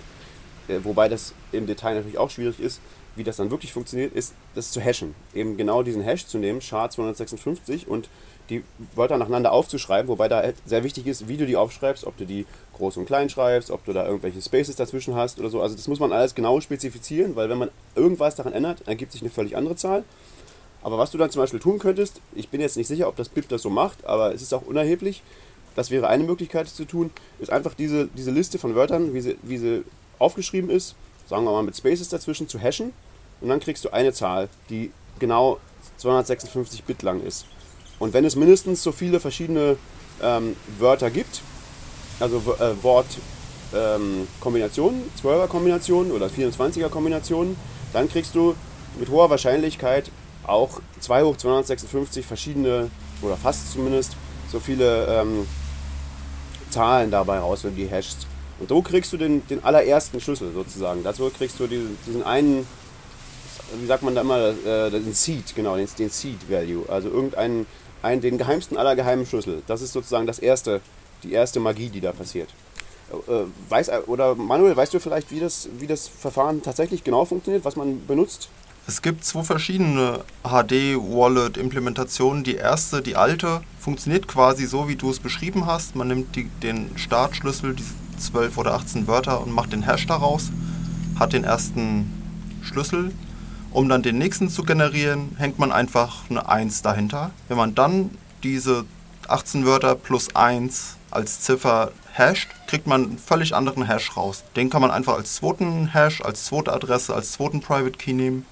äh, 0.68 0.80
wobei 0.84 1.10
das 1.10 1.34
im 1.52 1.66
Detail 1.66 1.96
natürlich 1.96 2.18
auch 2.18 2.30
schwierig 2.30 2.60
ist, 2.60 2.80
wie 3.16 3.24
das 3.24 3.38
dann 3.38 3.50
wirklich 3.52 3.74
funktioniert, 3.74 4.14
ist, 4.14 4.34
das 4.54 4.72
zu 4.72 4.80
hashen. 4.80 5.16
Eben 5.34 5.58
genau 5.58 5.82
diesen 5.82 6.02
Hash 6.02 6.28
zu 6.28 6.38
nehmen, 6.38 6.62
SHA-256 6.62 7.88
und 7.88 8.10
die 8.50 8.64
Wörter 8.96 9.18
nacheinander 9.18 9.52
aufzuschreiben, 9.52 10.08
wobei 10.08 10.28
da 10.28 10.44
sehr 10.66 10.84
wichtig 10.84 11.08
ist, 11.08 11.28
wie 11.28 11.38
du 11.38 11.46
die 11.46 11.56
aufschreibst, 11.56 12.06
ob 12.06 12.18
du 12.18 12.26
die 12.26 12.46
groß 12.74 12.98
und 12.98 13.06
klein 13.06 13.30
schreibst, 13.30 13.72
ob 13.72 13.84
du 13.86 13.94
da 13.94 14.06
irgendwelche 14.06 14.42
Spaces 14.42 14.76
dazwischen 14.76 15.16
hast 15.16 15.40
oder 15.40 15.50
so. 15.50 15.62
Also 15.62 15.76
das 15.76 15.88
muss 15.88 16.00
man 16.00 16.14
alles 16.14 16.36
genau 16.36 16.62
spezifizieren, 16.62 17.36
weil 17.36 17.50
wenn 17.50 17.58
man 17.58 17.70
irgendwas 17.96 18.36
daran 18.36 18.54
ändert, 18.54 18.88
ergibt 18.88 19.12
sich 19.12 19.22
eine 19.22 19.30
völlig 19.30 19.56
andere 19.56 19.76
Zahl. 19.76 20.04
Aber 20.82 20.98
was 20.98 21.12
du 21.12 21.18
dann 21.18 21.32
zum 21.32 21.42
Beispiel 21.42 21.60
tun 21.60 21.80
könntest, 21.80 22.22
ich 22.34 22.50
bin 22.50 22.62
jetzt 22.62 22.78
nicht 22.78 22.88
sicher, 22.88 23.08
ob 23.08 23.16
das 23.16 23.30
BIP 23.30 23.50
das 23.50 23.62
so 23.62 23.70
macht, 23.70 24.06
aber 24.06 24.34
es 24.34 24.42
ist 24.42 24.54
auch 24.54 24.62
unerheblich. 24.62 25.24
Das 25.76 25.92
wäre 25.92 26.08
eine 26.08 26.24
Möglichkeit, 26.24 26.68
zu 26.68 26.86
tun, 26.86 27.12
ist 27.40 27.52
einfach 27.52 27.74
diese, 27.74 28.08
diese 28.08 28.32
Liste 28.32 28.58
von 28.58 28.74
Wörtern, 28.74 29.14
wie 29.14 29.22
sie, 29.22 29.38
wie 29.44 29.58
sie 29.58 29.84
aufgeschrieben 30.18 30.70
ist, 30.70 30.96
sagen 31.28 31.44
wir 31.44 31.52
mal 31.52 31.64
mit 31.64 31.76
Spaces 31.76 32.10
dazwischen, 32.10 32.48
zu 32.48 32.60
hashen. 32.60 32.94
Und 33.42 33.50
dann 33.50 33.60
kriegst 33.60 33.86
du 33.86 33.90
eine 33.92 34.14
Zahl, 34.14 34.50
die 34.70 34.92
genau 35.20 35.60
256 35.98 36.84
Bit 36.84 37.04
lang 37.04 37.22
ist. 37.22 37.46
Und 38.00 38.14
wenn 38.14 38.26
es 38.26 38.36
mindestens 38.36 38.84
so 38.84 38.92
viele 38.92 39.20
verschiedene 39.20 39.78
ähm, 40.22 40.56
Wörter 40.80 41.10
gibt, 41.10 41.42
also 42.20 42.38
äh, 42.38 42.84
Wortkombinationen, 42.84 45.02
ähm, 45.02 45.08
12er 45.24 45.48
Kombinationen 45.48 46.12
oder 46.12 46.28
24er 46.28 46.90
Kombinationen, 46.90 47.56
dann 47.94 48.10
kriegst 48.10 48.36
du 48.36 48.56
mit 49.00 49.10
hoher 49.10 49.30
Wahrscheinlichkeit 49.30 50.12
auch 50.46 50.82
2 51.00 51.24
hoch 51.24 51.38
256 51.38 52.26
verschiedene, 52.26 52.90
oder 53.22 53.36
fast 53.36 53.72
zumindest, 53.72 54.16
so 54.52 54.60
viele 54.60 55.06
ähm, 55.08 55.48
Zahlen 56.70 57.12
dabei 57.12 57.40
raus, 57.40 57.64
wenn 57.64 57.76
du 57.76 57.82
die 57.82 57.88
hashst. 57.88 58.28
Und 58.60 58.70
so 58.70 58.82
kriegst 58.82 59.14
du 59.14 59.18
den, 59.18 59.46
den 59.48 59.64
allerersten 59.64 60.20
Schlüssel 60.20 60.52
sozusagen. 60.54 61.04
Dazu 61.04 61.30
kriegst 61.30 61.60
du 61.60 61.68
diesen, 61.68 61.98
diesen 62.08 62.24
einen, 62.24 62.66
wie 63.80 63.86
sagt 63.86 64.04
man 64.04 64.16
da 64.16 64.22
immer, 64.22 64.54
äh, 64.66 64.90
den 64.90 65.14
Seed, 65.14 65.56
genau, 65.56 65.76
den, 65.76 65.88
den 66.00 66.10
Seed 66.10 66.50
Value. 66.50 66.90
Also 66.90 67.10
irgendeinen, 67.10 67.68
einen, 68.08 68.22
den 68.22 68.38
geheimsten 68.38 68.78
aller 68.78 68.96
geheimen 68.96 69.26
Schlüssel. 69.26 69.62
Das 69.68 69.82
ist 69.82 69.94
sozusagen 69.94 70.26
das 70.26 70.40
erste, 70.40 70.82
die 71.24 71.34
erste 71.34 71.60
Magie, 71.60 71.90
die 71.90 72.02
da 72.02 72.12
passiert. 72.12 72.50
Äh, 73.12 73.44
weiß, 73.70 74.08
oder 74.08 74.36
Manuel, 74.36 74.76
weißt 74.76 74.94
du 74.94 75.00
vielleicht, 75.00 75.32
wie 75.32 75.40
das, 75.40 75.70
wie 75.80 75.88
das 75.88 76.08
Verfahren 76.08 76.62
tatsächlich 76.62 77.04
genau 77.04 77.26
funktioniert, 77.26 77.64
was 77.64 77.76
man 77.76 78.06
benutzt? 78.06 78.50
Es 78.88 79.02
gibt 79.02 79.26
zwei 79.26 79.44
verschiedene 79.44 80.22
HD-Wallet-Implementationen. 80.44 82.46
Die 82.46 82.56
erste, 82.56 83.02
die 83.02 83.18
alte, 83.18 83.62
funktioniert 83.80 84.30
quasi 84.30 84.66
so, 84.66 84.88
wie 84.88 84.96
du 84.96 85.10
es 85.10 85.20
beschrieben 85.20 85.66
hast. 85.66 85.96
Man 85.96 86.08
nimmt 86.08 86.36
die, 86.38 86.46
den 86.64 86.98
Startschlüssel, 86.98 87.76
diese 87.76 87.94
12 88.18 88.58
oder 88.58 88.76
18 88.76 89.08
Wörter 89.08 89.42
und 89.42 89.52
macht 89.52 89.74
den 89.74 89.86
Hash 89.86 90.08
daraus, 90.08 90.52
hat 91.20 91.34
den 91.34 91.44
ersten 91.44 92.10
Schlüssel. 92.64 93.12
Um 93.78 93.90
dann 93.90 94.02
den 94.02 94.18
nächsten 94.18 94.50
zu 94.50 94.64
generieren, 94.64 95.36
hängt 95.38 95.60
man 95.60 95.72
einfach 95.72 96.28
eine 96.32 96.50
1 96.50 96.82
dahinter. 96.82 97.30
Wenn 97.48 97.58
man 97.58 97.76
dann 97.76 98.10
diese 98.42 98.86
18 99.28 99.68
Wörter 99.68 99.94
plus 99.94 100.36
1 100.36 100.98
als 101.12 101.42
Ziffer 101.42 101.92
hasht, 102.12 102.50
kriegt 102.66 102.88
man 102.88 103.04
einen 103.04 103.18
völlig 103.20 103.54
anderen 103.54 103.84
Hash 103.84 104.18
raus. 104.18 104.44
Den 104.56 104.72
kann 104.72 104.82
man 104.82 104.90
einfach 104.90 105.14
als 105.14 105.36
zweiten 105.36 105.94
Hash, 105.94 106.22
als 106.22 106.46
zweite 106.46 106.74
Adresse, 106.74 107.14
als 107.14 107.34
zweiten 107.34 107.62
Private 107.62 108.00
Key 108.00 108.14
nehmen. 108.14 108.48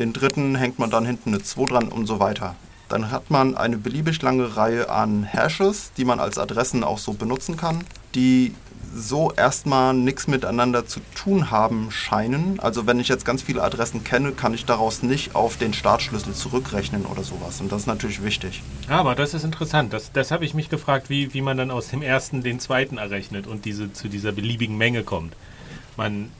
Den 0.00 0.12
dritten 0.12 0.56
hängt 0.56 0.80
man 0.80 0.90
dann 0.90 1.06
hinten 1.06 1.28
eine 1.28 1.44
2 1.44 1.66
dran 1.66 1.86
und 1.86 2.06
so 2.06 2.18
weiter. 2.18 2.56
Dann 2.88 3.10
hat 3.10 3.30
man 3.30 3.56
eine 3.56 3.78
beliebig 3.78 4.22
lange 4.22 4.56
Reihe 4.56 4.88
an 4.88 5.24
Hashes, 5.24 5.92
die 5.96 6.04
man 6.04 6.20
als 6.20 6.38
Adressen 6.38 6.84
auch 6.84 6.98
so 6.98 7.14
benutzen 7.14 7.56
kann, 7.56 7.84
die 8.14 8.54
so 8.94 9.32
erstmal 9.32 9.92
nichts 9.92 10.26
miteinander 10.26 10.86
zu 10.86 11.00
tun 11.14 11.50
haben 11.50 11.90
scheinen. 11.90 12.58
Also 12.60 12.86
wenn 12.86 12.98
ich 12.98 13.08
jetzt 13.08 13.24
ganz 13.24 13.42
viele 13.42 13.62
Adressen 13.62 14.04
kenne, 14.04 14.32
kann 14.32 14.54
ich 14.54 14.64
daraus 14.64 15.02
nicht 15.02 15.34
auf 15.34 15.56
den 15.56 15.74
Startschlüssel 15.74 16.32
zurückrechnen 16.32 17.04
oder 17.04 17.22
sowas. 17.22 17.60
Und 17.60 17.70
das 17.70 17.82
ist 17.82 17.86
natürlich 17.86 18.22
wichtig. 18.22 18.62
Aber 18.88 19.14
das 19.14 19.34
ist 19.34 19.44
interessant. 19.44 19.92
Das, 19.92 20.12
das 20.12 20.30
habe 20.30 20.44
ich 20.44 20.54
mich 20.54 20.70
gefragt, 20.70 21.10
wie, 21.10 21.34
wie 21.34 21.42
man 21.42 21.58
dann 21.58 21.70
aus 21.70 21.88
dem 21.88 22.02
ersten 22.02 22.42
den 22.42 22.58
zweiten 22.58 22.96
errechnet 22.96 23.46
und 23.46 23.64
diese, 23.64 23.92
zu 23.92 24.08
dieser 24.08 24.32
beliebigen 24.32 24.78
Menge 24.78 25.02
kommt. 25.02 25.36
Man 25.96 26.30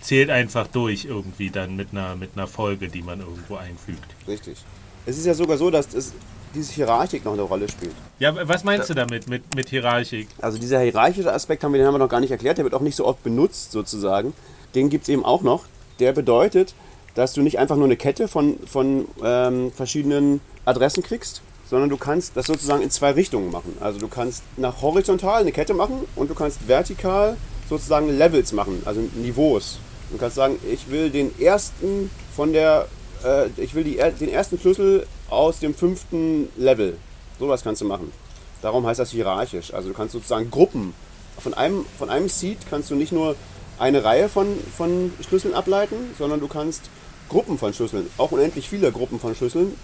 zählt 0.00 0.30
einfach 0.30 0.66
durch 0.66 1.04
irgendwie 1.04 1.50
dann 1.50 1.76
mit 1.76 1.88
einer, 1.92 2.16
mit 2.16 2.30
einer 2.34 2.46
Folge, 2.46 2.88
die 2.88 3.02
man 3.02 3.20
irgendwo 3.20 3.56
einfügt. 3.56 4.04
Richtig. 4.26 4.58
Es 5.06 5.18
ist 5.18 5.26
ja 5.26 5.34
sogar 5.34 5.56
so, 5.56 5.70
dass 5.70 5.92
es 5.94 6.12
diese 6.54 6.72
Hierarchik 6.72 7.24
noch 7.24 7.32
eine 7.32 7.42
Rolle 7.42 7.68
spielt. 7.68 7.94
Ja, 8.18 8.34
was 8.46 8.62
meinst 8.62 8.90
du 8.90 8.94
damit 8.94 9.28
mit, 9.28 9.54
mit 9.54 9.68
Hierarchik? 9.70 10.28
Also 10.40 10.58
dieser 10.58 10.80
hierarchische 10.80 11.32
Aspekt 11.32 11.64
haben 11.64 11.72
wir, 11.72 11.78
den 11.78 11.86
haben 11.86 11.94
wir 11.94 11.98
noch 11.98 12.08
gar 12.08 12.20
nicht 12.20 12.30
erklärt, 12.30 12.58
der 12.58 12.64
wird 12.64 12.74
auch 12.74 12.80
nicht 12.80 12.96
so 12.96 13.06
oft 13.06 13.22
benutzt 13.22 13.72
sozusagen. 13.72 14.34
Den 14.74 14.90
gibt 14.90 15.04
es 15.04 15.08
eben 15.08 15.24
auch 15.24 15.42
noch. 15.42 15.64
Der 15.98 16.12
bedeutet, 16.12 16.74
dass 17.14 17.32
du 17.32 17.42
nicht 17.42 17.58
einfach 17.58 17.76
nur 17.76 17.86
eine 17.86 17.96
Kette 17.96 18.28
von, 18.28 18.58
von 18.66 19.06
ähm, 19.22 19.72
verschiedenen 19.72 20.40
Adressen 20.64 21.02
kriegst, 21.02 21.42
sondern 21.68 21.88
du 21.88 21.96
kannst 21.96 22.36
das 22.36 22.46
sozusagen 22.46 22.82
in 22.82 22.90
zwei 22.90 23.12
Richtungen 23.12 23.50
machen. 23.50 23.76
Also 23.80 23.98
du 23.98 24.08
kannst 24.08 24.42
nach 24.56 24.82
horizontal 24.82 25.40
eine 25.40 25.52
Kette 25.52 25.74
machen 25.74 26.06
und 26.16 26.30
du 26.30 26.34
kannst 26.34 26.68
vertikal 26.68 27.36
sozusagen 27.68 28.08
Levels 28.16 28.52
machen, 28.52 28.82
also 28.84 29.00
Niveaus. 29.14 29.78
Du 30.10 30.18
kannst 30.18 30.36
sagen, 30.36 30.58
ich 30.70 30.90
will 30.90 31.10
den 31.10 31.38
ersten 31.40 32.10
von 32.36 32.52
der, 32.52 32.88
äh, 33.24 33.48
ich 33.56 33.74
will 33.74 33.84
die, 33.84 34.00
den 34.20 34.28
ersten 34.28 34.58
Schlüssel 34.58 35.06
aus 35.28 35.58
dem 35.60 35.74
fünften 35.74 36.48
Level. 36.56 36.96
Sowas 37.38 37.62
kannst 37.62 37.80
du 37.80 37.86
machen. 37.86 38.12
Darum 38.60 38.86
heißt 38.86 39.00
das 39.00 39.10
hierarchisch. 39.10 39.74
Also 39.74 39.88
du 39.88 39.94
kannst 39.94 40.12
sozusagen 40.12 40.50
Gruppen. 40.50 40.94
Von 41.38 41.54
einem, 41.54 41.84
von 41.98 42.10
einem 42.10 42.28
Seed 42.28 42.58
kannst 42.68 42.90
du 42.90 42.94
nicht 42.94 43.12
nur 43.12 43.34
eine 43.78 44.04
Reihe 44.04 44.28
von, 44.28 44.46
von 44.76 45.12
Schlüsseln 45.26 45.54
ableiten, 45.54 45.96
sondern 46.18 46.40
du 46.40 46.46
kannst 46.46 46.82
Gruppen 47.28 47.58
von 47.58 47.72
Schlüsseln, 47.72 48.08
auch 48.18 48.30
unendlich 48.30 48.68
viele 48.68 48.92
Gruppen 48.92 49.18
von 49.18 49.34
Schlüsseln, 49.34 49.74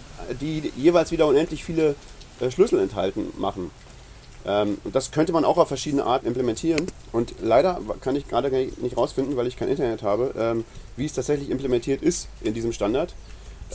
die 0.41 0.71
jeweils 0.77 1.11
wieder 1.11 1.27
unendlich 1.27 1.65
viele 1.65 1.95
äh, 2.41 2.51
Schlüssel 2.51 2.79
enthalten, 2.79 3.29
machen. 3.39 3.71
Ähm, 4.49 4.79
und 4.83 4.95
das 4.95 5.11
könnte 5.11 5.33
man 5.33 5.45
auch 5.45 5.59
auf 5.59 5.69
verschiedene 5.69 6.05
Arten 6.05 6.27
implementieren. 6.27 6.87
Und 7.13 7.35
leider 7.43 7.81
kann 8.01 8.17
ich 8.17 8.27
gerade 8.27 8.51
nicht 8.81 8.97
rausfinden, 8.97 9.37
weil 9.37 9.47
ich 9.47 9.57
kein 9.57 9.69
Internet 9.69 10.03
habe, 10.03 10.35
ähm, 10.39 10.65
wie 10.97 11.05
es 11.05 11.13
tatsächlich 11.13 11.51
implementiert 11.51 12.03
ist 12.03 12.29
in 12.41 12.55
diesem 12.55 12.73
Standard. 12.73 13.15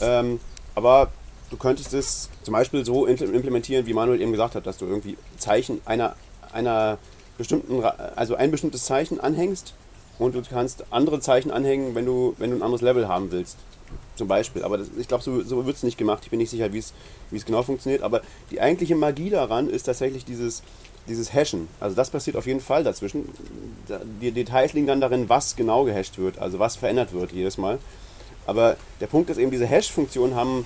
Ähm, 0.00 0.40
aber 0.74 1.12
du 1.50 1.56
könntest 1.56 1.94
es 1.94 2.28
zum 2.42 2.52
Beispiel 2.52 2.84
so 2.84 3.06
implementieren, 3.06 3.86
wie 3.86 3.94
Manuel 3.94 4.20
eben 4.20 4.32
gesagt 4.32 4.56
hat, 4.56 4.66
dass 4.66 4.76
du 4.76 4.86
irgendwie 4.86 5.16
Zeichen 5.38 5.80
einer, 5.84 6.16
einer 6.52 6.98
bestimmten, 7.38 7.84
also 8.16 8.34
ein 8.34 8.50
bestimmtes 8.50 8.84
Zeichen 8.84 9.20
anhängst 9.20 9.74
und 10.18 10.34
du 10.34 10.42
kannst 10.42 10.84
andere 10.90 11.20
Zeichen 11.20 11.50
anhängen, 11.50 11.94
wenn 11.94 12.06
du, 12.06 12.34
wenn 12.38 12.50
du 12.50 12.56
ein 12.56 12.62
anderes 12.62 12.82
Level 12.82 13.08
haben 13.08 13.30
willst. 13.32 13.58
Zum 14.16 14.28
Beispiel. 14.28 14.62
Aber 14.62 14.78
das, 14.78 14.88
ich 14.98 15.08
glaube, 15.08 15.24
so, 15.24 15.42
so 15.42 15.66
wird 15.66 15.76
es 15.76 15.82
nicht 15.82 15.98
gemacht. 15.98 16.22
Ich 16.24 16.30
bin 16.30 16.38
nicht 16.38 16.50
sicher, 16.50 16.72
wie 16.72 16.78
es 16.78 16.92
genau 17.44 17.62
funktioniert. 17.62 18.02
Aber 18.02 18.22
die 18.50 18.60
eigentliche 18.60 18.94
Magie 18.94 19.30
daran 19.30 19.68
ist 19.68 19.84
tatsächlich 19.84 20.24
dieses, 20.24 20.62
dieses 21.08 21.32
Hashen. 21.32 21.68
Also 21.80 21.96
das 21.96 22.10
passiert 22.10 22.36
auf 22.36 22.46
jeden 22.46 22.60
Fall 22.60 22.84
dazwischen. 22.84 23.28
Die 24.20 24.30
Details 24.30 24.72
liegen 24.72 24.86
dann 24.86 25.00
darin, 25.00 25.28
was 25.28 25.56
genau 25.56 25.84
gehasht 25.84 26.18
wird, 26.18 26.38
also 26.38 26.58
was 26.58 26.76
verändert 26.76 27.12
wird 27.12 27.32
jedes 27.32 27.58
Mal. 27.58 27.78
Aber 28.46 28.76
der 29.00 29.06
Punkt 29.06 29.30
ist 29.30 29.38
eben, 29.38 29.50
diese 29.50 29.66
Hash-Funktionen 29.66 30.34
haben 30.34 30.64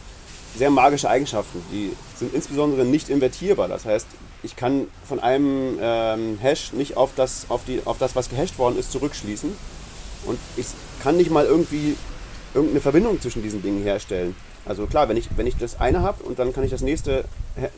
sehr 0.56 0.70
magische 0.70 1.08
Eigenschaften. 1.08 1.62
Die 1.72 1.92
sind 2.16 2.34
insbesondere 2.34 2.84
nicht 2.84 3.08
invertierbar. 3.08 3.68
Das 3.68 3.84
heißt, 3.84 4.06
ich 4.42 4.56
kann 4.56 4.88
von 5.04 5.20
einem 5.20 5.78
ähm, 5.80 6.38
Hash 6.40 6.72
nicht 6.72 6.96
auf 6.96 7.10
das, 7.16 7.46
auf, 7.48 7.62
die, 7.66 7.82
auf 7.84 7.98
das, 7.98 8.14
was 8.14 8.28
gehasht 8.28 8.58
worden 8.58 8.78
ist, 8.78 8.92
zurückschließen. 8.92 9.56
Und 10.26 10.38
ich 10.56 10.66
kann 11.02 11.16
nicht 11.16 11.30
mal 11.30 11.44
irgendwie 11.44 11.96
irgendeine 12.54 12.80
Verbindung 12.80 13.20
zwischen 13.20 13.42
diesen 13.42 13.62
Dingen 13.62 13.82
herstellen. 13.82 14.34
Also 14.64 14.86
klar, 14.86 15.08
wenn 15.08 15.16
ich, 15.16 15.28
wenn 15.36 15.46
ich 15.46 15.56
das 15.56 15.80
eine 15.80 16.02
habe 16.02 16.22
und 16.24 16.38
dann 16.38 16.52
kann 16.52 16.64
ich 16.64 16.70
das 16.70 16.82
nächste 16.82 17.24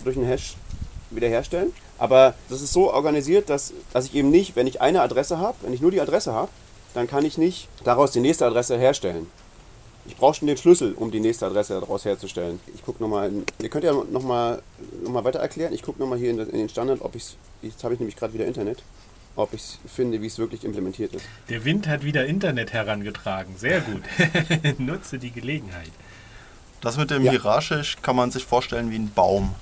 durch 0.05 0.17
einen 0.17 0.27
Hash 0.27 0.57
wiederherstellen. 1.11 1.73
Aber 1.99 2.35
das 2.49 2.63
ist 2.63 2.73
so 2.73 2.93
organisiert, 2.93 3.51
dass, 3.51 3.73
dass 3.93 4.07
ich 4.07 4.15
eben 4.15 4.31
nicht, 4.31 4.57
wenn 4.57 4.67
ich 4.67 4.81
eine 4.81 5.03
Adresse 5.03 5.39
habe, 5.39 5.57
wenn 5.63 5.73
ich 5.73 5.81
nur 5.81 5.91
die 5.91 6.01
Adresse 6.01 6.33
habe, 6.33 6.51
dann 6.95 7.07
kann 7.07 7.25
ich 7.25 7.39
nicht 7.39 7.69
daraus 7.85 8.11
die 8.11 8.21
nächste 8.21 8.47
Adresse 8.47 8.79
herstellen. 8.79 9.27
Ich 10.07 10.17
brauche 10.17 10.35
schon 10.35 10.49
den 10.49 10.57
Schlüssel, 10.57 10.95
um 10.95 11.11
die 11.11 11.21
nächste 11.21 11.47
Adresse 11.47 11.79
daraus 11.79 12.05
herzustellen. 12.05 12.59
Ich 12.75 12.85
gucke 12.85 13.03
nochmal, 13.03 13.31
ihr 13.61 13.69
könnt 13.69 13.85
ja 13.85 13.93
nochmal 13.93 14.63
noch 15.03 15.13
mal 15.13 15.25
weiter 15.25 15.41
erklären. 15.41 15.73
Ich 15.73 15.83
gucke 15.83 16.01
nochmal 16.01 16.19
hier 16.19 16.31
in, 16.31 16.39
in, 16.39 16.59
den 16.59 16.69
Standard, 16.69 17.03
ob 17.03 17.15
ich 17.15 17.23
es, 17.23 17.37
jetzt 17.63 17.85
habe 17.85 17.95
ich 17.95 18.01
nämlich 18.01 18.17
gerade 18.17 18.33
wieder 18.33 18.47
Internet, 18.47 18.83
ob 19.37 19.53
ich 19.53 19.61
es 19.61 19.79
finde, 19.93 20.23
wie 20.23 20.27
es 20.27 20.39
wirklich 20.39 20.65
implementiert 20.65 21.15
ist. 21.15 21.25
Der 21.49 21.65
Wind 21.65 21.87
hat 21.87 22.03
wieder 22.03 22.27
Internet 22.27 22.73
herangetragen. 22.73 23.57
Sehr 23.59 23.81
gut. 23.83 24.03
Nutze 24.79 25.19
die 25.19 25.31
Gelegenheit. 25.31 25.91
Das 26.81 26.97
mit 26.97 27.11
dem 27.11 27.25
ja. 27.25 27.33
Hierarchisch 27.33 27.99
kann 28.01 28.17
man 28.17 28.31
sich 28.31 28.45
vorstellen 28.45 28.91
wie 28.91 28.99
ein 28.99 29.13
Baum. 29.15 29.55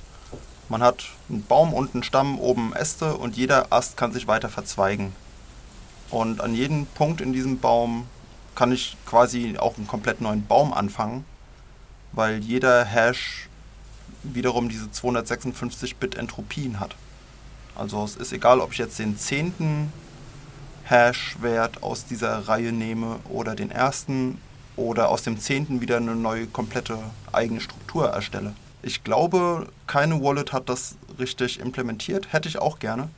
Man 0.68 0.83
hat 0.83 1.07
einen 1.29 1.44
Baum 1.44 1.72
und 1.74 1.94
einen 1.94 2.03
Stamm, 2.03 2.38
oben 2.38 2.72
Äste 2.74 3.16
und 3.16 3.37
jeder 3.37 3.72
Ast 3.72 3.96
kann 3.96 4.12
sich 4.12 4.29
weiter 4.29 4.48
verzweigen. 4.48 5.12
Und 6.11 6.40
an 6.40 6.55
jedem 6.55 6.87
Punkt 6.87 7.20
in 7.20 7.33
diesem 7.33 7.59
Baum 7.59 8.07
kann 8.59 8.73
ich 8.73 8.97
quasi 9.07 9.57
auch 9.57 9.77
einen 9.77 9.87
komplett 9.87 10.21
neuen 10.21 10.44
Baum 10.44 10.73
anfangen, 10.73 11.25
weil 12.11 12.38
jeder 12.38 12.85
Hash 12.85 13.49
wiederum 14.25 14.68
diese 14.68 14.87
256-Bit 14.87 16.16
Entropien 16.16 16.81
hat. 16.81 16.97
Also 17.77 18.03
es 18.03 18.16
ist 18.16 18.33
egal, 18.33 18.59
ob 18.59 18.73
ich 18.73 18.79
jetzt 18.79 18.99
den 18.99 19.16
zehnten 19.16 19.92
Hash-Wert 20.83 21.85
aus 21.85 22.05
dieser 22.07 22.49
Reihe 22.49 22.73
nehme 22.73 23.21
oder 23.29 23.55
den 23.55 23.71
ersten 23.71 24.40
oder 24.75 25.11
aus 25.11 25.23
dem 25.23 25.38
zehnten 25.38 25.81
wieder 25.81 25.99
eine 25.99 26.16
neue 26.16 26.49
komplette 26.49 26.99
eigene 27.31 27.61
Struktur 27.61 28.09
erstelle. 28.09 28.55
Ich 28.83 29.05
glaube, 29.05 29.68
keine 29.87 30.21
Wallet 30.21 30.53
hat 30.53 30.68
das 30.68 30.97
richtig 31.21 31.61
implementiert. 31.61 32.33
Hätte 32.33 32.49
ich 32.49 32.59
auch 32.59 32.81
gerne 32.81 33.09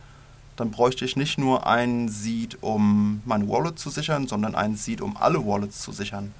dann 0.60 0.70
bräuchte 0.70 1.04
ich 1.04 1.16
nicht 1.16 1.38
nur 1.38 1.66
einen 1.66 2.08
Seed, 2.08 2.58
um 2.60 3.22
meine 3.24 3.48
Wallet 3.48 3.78
zu 3.78 3.88
sichern, 3.88 4.26
sondern 4.26 4.54
einen 4.54 4.76
Seed, 4.76 5.00
um 5.00 5.16
alle 5.16 5.44
Wallets 5.46 5.80
zu 5.80 5.90
sichern. 5.90 6.34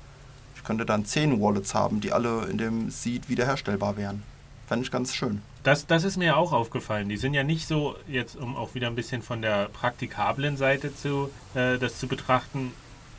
Ich 0.57 0.63
könnte 0.63 0.85
dann 0.85 1.07
zehn 1.07 1.41
Wallets 1.41 1.75
haben, 1.75 2.01
die 2.01 2.13
alle 2.13 2.45
in 2.47 2.59
dem 2.59 2.91
Seed 2.91 3.31
wiederherstellbar 3.31 3.97
wären. 3.97 4.23
Fände 4.69 4.85
ich 4.85 4.91
ganz 4.91 5.15
schön. 5.15 5.41
Das, 5.63 5.87
das 5.87 6.05
ist 6.05 6.17
mir 6.17 6.37
auch 6.37 6.53
aufgefallen. 6.53 7.09
Die 7.09 7.17
sind 7.17 7.35
ja 7.35 7.43
nicht 7.45 7.67
so, 7.67 7.97
jetzt 8.09 8.37
um 8.37 8.57
auch 8.57 8.75
wieder 8.75 8.89
ein 8.89 8.95
bisschen 8.95 9.23
von 9.23 9.41
der 9.41 9.69
praktikablen 9.69 10.57
Seite 10.57 10.95
zu, 10.95 11.31
äh, 11.55 11.79
das 11.79 11.99
zu 11.99 12.07
betrachten, 12.07 12.73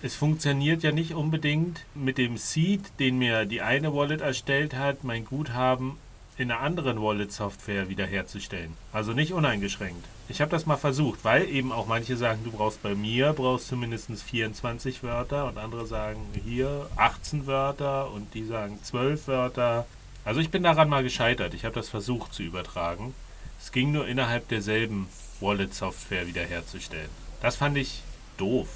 es 0.04 0.16
funktioniert 0.16 0.82
ja 0.82 0.92
nicht 0.92 1.14
unbedingt 1.14 1.86
mit 1.94 2.18
dem 2.18 2.38
Seed, 2.38 2.82
den 3.00 3.20
mir 3.20 3.46
die 3.46 3.62
eine 3.62 3.94
Wallet 3.94 4.22
erstellt 4.22 4.76
hat, 4.76 5.04
mein 5.04 5.26
Guthaben 5.26 5.98
in 6.38 6.50
einer 6.50 6.62
anderen 6.62 7.02
Wallet-Software 7.02 7.90
wiederherzustellen. 7.90 8.74
Also 8.94 9.14
nicht 9.14 9.34
uneingeschränkt. 9.34 10.06
Ich 10.32 10.39
habe 10.39 10.50
das 10.50 10.65
mal 10.65 10.78
versucht, 10.78 11.26
weil 11.26 11.50
eben 11.50 11.74
auch 11.74 11.88
manche 11.88 12.15
sagen, 12.15 12.39
du 12.46 12.52
brauchst 12.52 12.82
bei 12.82 12.96
mir 12.96 13.34
brauchst 13.34 13.70
du 13.70 13.76
mindestens 13.76 14.24
24 14.24 15.04
Wörter 15.04 15.46
und 15.46 15.58
andere 15.58 15.86
sagen 15.86 16.22
hier 16.46 16.89
18 16.96 17.48
Wörter 17.48 18.10
und 18.12 18.34
die 18.34 18.46
sagen 18.46 18.80
12 18.82 19.28
Wörter. 19.28 19.86
Also 20.24 20.39
ich 20.39 20.50
bin 20.50 20.63
daran 20.63 20.88
mal 20.88 21.04
gescheitert. 21.04 21.54
Ich 21.54 21.65
habe 21.65 21.76
das 21.76 21.89
versucht 21.89 22.34
zu 22.34 22.44
übertragen. 22.44 23.13
Es 23.62 23.74
ging 23.74 23.91
nur 23.91 24.08
innerhalb 24.08 24.48
derselben 24.48 25.10
Wallet-Software 25.41 26.26
wiederherzustellen. 26.28 27.10
Das 27.41 27.58
fand 27.58 27.78
ich 27.78 28.02
doof. 28.38 28.70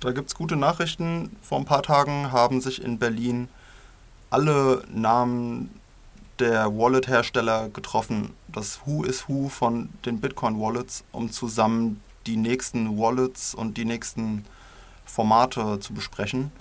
Da 0.00 0.12
gibt 0.12 0.28
es 0.28 0.34
gute 0.34 0.56
Nachrichten. 0.56 1.34
Vor 1.40 1.58
ein 1.58 1.64
paar 1.64 1.82
Tagen 1.82 2.32
haben 2.32 2.60
sich 2.60 2.82
in 2.82 2.98
Berlin 2.98 3.48
alle 4.28 4.84
Namen 4.92 5.70
der 6.38 6.76
Wallet-Hersteller 6.76 7.68
getroffen, 7.68 8.34
das 8.48 8.80
Who 8.84 9.04
is 9.04 9.28
Who 9.28 9.48
von 9.48 9.90
den 10.04 10.20
Bitcoin-Wallets, 10.20 11.04
um 11.12 11.30
zusammen 11.30 12.00
die 12.26 12.36
nächsten 12.36 12.98
Wallets 12.98 13.54
und 13.54 13.76
die 13.76 13.84
nächsten 13.84 14.44
Formate 15.04 15.80
zu 15.80 15.92
besprechen. 15.92 16.52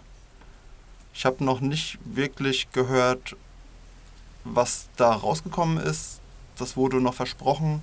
Ich 1.14 1.26
habe 1.26 1.44
noch 1.44 1.62
nicht 1.62 2.00
wirklich 2.04 2.72
gehört, 2.72 3.36
was 4.44 4.88
da 4.96 5.14
rausgekommen 5.14 5.78
ist. 5.78 6.20
Das 6.58 6.76
wurde 6.76 7.02
noch 7.02 7.14
versprochen. 7.14 7.82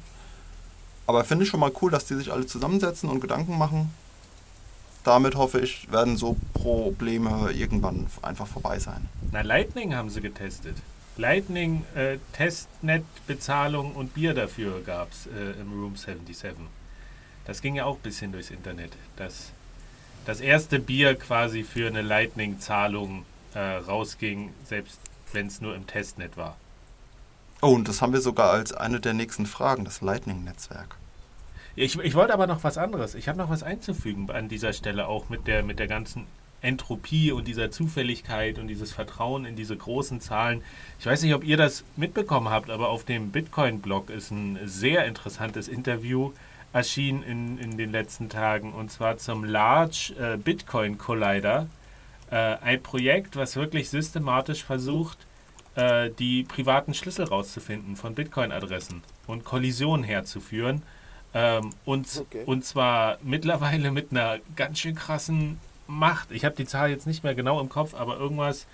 Aber 1.07 1.24
finde 1.24 1.44
ich 1.44 1.51
schon 1.51 1.61
mal 1.61 1.72
cool, 1.81 1.90
dass 1.90 2.07
die 2.07 2.14
sich 2.14 2.33
alle 2.33 2.46
zusammensetzen 2.46 3.09
und 3.09 3.20
Gedanken 3.20 3.57
machen. 3.57 3.92
Damit 5.05 5.37
hoffe 5.37 5.61
ich, 5.61 5.90
werden 5.90 6.16
so 6.16 6.37
Probleme 6.53 7.51
irgendwann 7.53 8.09
einfach 8.20 8.46
vorbei 8.46 8.79
sein. 8.79 9.09
Na, 9.33 9.40
Lightning 9.40 9.94
haben 9.94 10.11
sie 10.11 10.20
getestet. 10.20 10.77
Lightning, 11.18 11.85
äh, 11.96 12.18
Testnet, 12.33 13.04
Bezahlung 13.26 13.96
und 13.96 14.14
Bier 14.14 14.35
dafür 14.35 14.81
gab 14.83 15.11
es 15.11 15.26
äh, 15.26 15.61
im 15.61 15.72
Room 15.72 15.96
77. 15.96 16.52
Das 17.44 17.61
ging 17.61 17.74
ja 17.74 17.87
auch 17.87 17.96
ein 17.96 18.02
bisschen 18.02 18.31
durchs 18.31 18.50
Internet. 18.50 18.92
Das, 19.16 19.50
das 20.26 20.40
erste 20.40 20.78
Bier 20.78 21.16
quasi 21.16 21.64
für 21.64 21.88
eine 21.88 22.02
Lightning-Zahlung 22.02 23.24
äh, 23.54 23.59
rausging, 23.59 24.52
selbst 24.64 25.00
wenn 25.33 25.48
es 25.48 25.61
nur 25.61 25.74
im 25.74 25.88
Testnet 25.88 26.37
war. 26.37 26.57
Oh, 27.62 27.74
und 27.74 27.88
das 27.88 28.00
haben 28.00 28.12
wir 28.12 28.20
sogar 28.20 28.52
als 28.52 28.72
eine 28.72 29.00
der 29.00 29.14
nächsten 29.14 29.46
Fragen, 29.46 29.85
das 29.85 30.00
Lightning-Netzwerk. 30.00 30.94
Ich, 31.74 31.98
ich 31.98 32.14
wollte 32.14 32.33
aber 32.33 32.46
noch 32.46 32.62
was 32.62 32.78
anderes. 32.78 33.16
Ich 33.16 33.28
habe 33.28 33.38
noch 33.38 33.50
was 33.50 33.64
einzufügen 33.64 34.31
an 34.31 34.48
dieser 34.48 34.72
Stelle, 34.72 35.09
auch 35.09 35.28
mit 35.28 35.48
der, 35.48 35.64
mit 35.64 35.81
der 35.81 35.88
ganzen 35.88 36.26
Entropie 36.60 37.32
und 37.32 37.46
dieser 37.46 37.70
Zufälligkeit 37.70 38.58
und 38.58 38.68
dieses 38.68 38.92
Vertrauen 38.92 39.44
in 39.44 39.56
diese 39.56 39.76
großen 39.76 40.20
Zahlen. 40.20 40.62
Ich 40.98 41.06
weiß 41.06 41.22
nicht, 41.22 41.34
ob 41.34 41.44
ihr 41.44 41.56
das 41.56 41.84
mitbekommen 41.96 42.48
habt, 42.48 42.70
aber 42.70 42.88
auf 42.88 43.04
dem 43.04 43.30
Bitcoin-Blog 43.30 44.10
ist 44.10 44.30
ein 44.30 44.58
sehr 44.64 45.04
interessantes 45.06 45.68
Interview 45.68 46.32
erschienen 46.72 47.22
in, 47.22 47.58
in 47.58 47.78
den 47.78 47.92
letzten 47.92 48.28
Tagen 48.28 48.72
und 48.72 48.90
zwar 48.90 49.16
zum 49.16 49.44
Large 49.44 50.14
äh, 50.18 50.36
Bitcoin 50.36 50.98
Collider. 50.98 51.66
Äh, 52.30 52.36
ein 52.36 52.82
Projekt, 52.82 53.36
was 53.36 53.56
wirklich 53.56 53.88
systematisch 53.88 54.64
versucht, 54.64 55.18
äh, 55.76 56.10
die 56.18 56.42
privaten 56.42 56.92
Schlüssel 56.92 57.24
rauszufinden 57.24 57.96
von 57.96 58.14
Bitcoin-Adressen 58.14 59.02
und 59.26 59.44
Kollisionen 59.44 60.04
herzuführen. 60.04 60.82
Ähm, 61.34 61.70
und, 61.84 62.06
okay. 62.20 62.42
und 62.46 62.64
zwar 62.64 63.18
mittlerweile 63.22 63.90
mit 63.90 64.10
einer 64.10 64.38
ganz 64.56 64.80
schön 64.80 64.94
krassen 64.94 65.58
macht, 65.88 66.31
ich 66.31 66.44
habe 66.44 66.55
die 66.55 66.66
Zahl 66.66 66.90
jetzt 66.90 67.07
nicht 67.07 67.24
mehr 67.24 67.35
genau 67.35 67.61
im 67.61 67.68
Kopf, 67.68 67.94
aber 67.94 68.18
irgendwas 68.18 68.66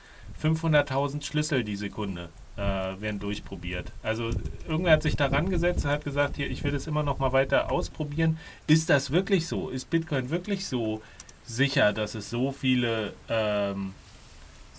500.000 0.43 1.23
Schlüssel 1.23 1.65
die 1.65 1.77
Sekunde 1.77 2.29
äh, 2.57 2.61
werden 2.61 3.21
durchprobiert. 3.21 3.93
Also 4.03 4.31
irgendwer 4.69 4.93
hat 4.93 5.03
sich 5.03 5.17
daran 5.17 5.49
gesetzt 5.49 5.85
hat 5.85 6.05
gesagt, 6.05 6.37
hier, 6.37 6.51
ich 6.51 6.63
will 6.65 6.73
das 6.73 6.87
immer 6.87 7.03
noch 7.03 7.19
mal 7.19 7.33
weiter 7.33 7.71
ausprobieren. 7.71 8.39
Ist 8.67 8.91
das 8.91 9.11
wirklich 9.11 9.47
so? 9.47 9.71
Ist 9.71 9.91
Bitcoin 9.91 10.31
wirklich 10.31 10.67
so 10.67 11.01
sicher, 11.45 11.93
dass 11.93 12.15
es 12.15 12.31
so 12.31 12.53
viele 12.53 13.15
ähm, 13.29 13.95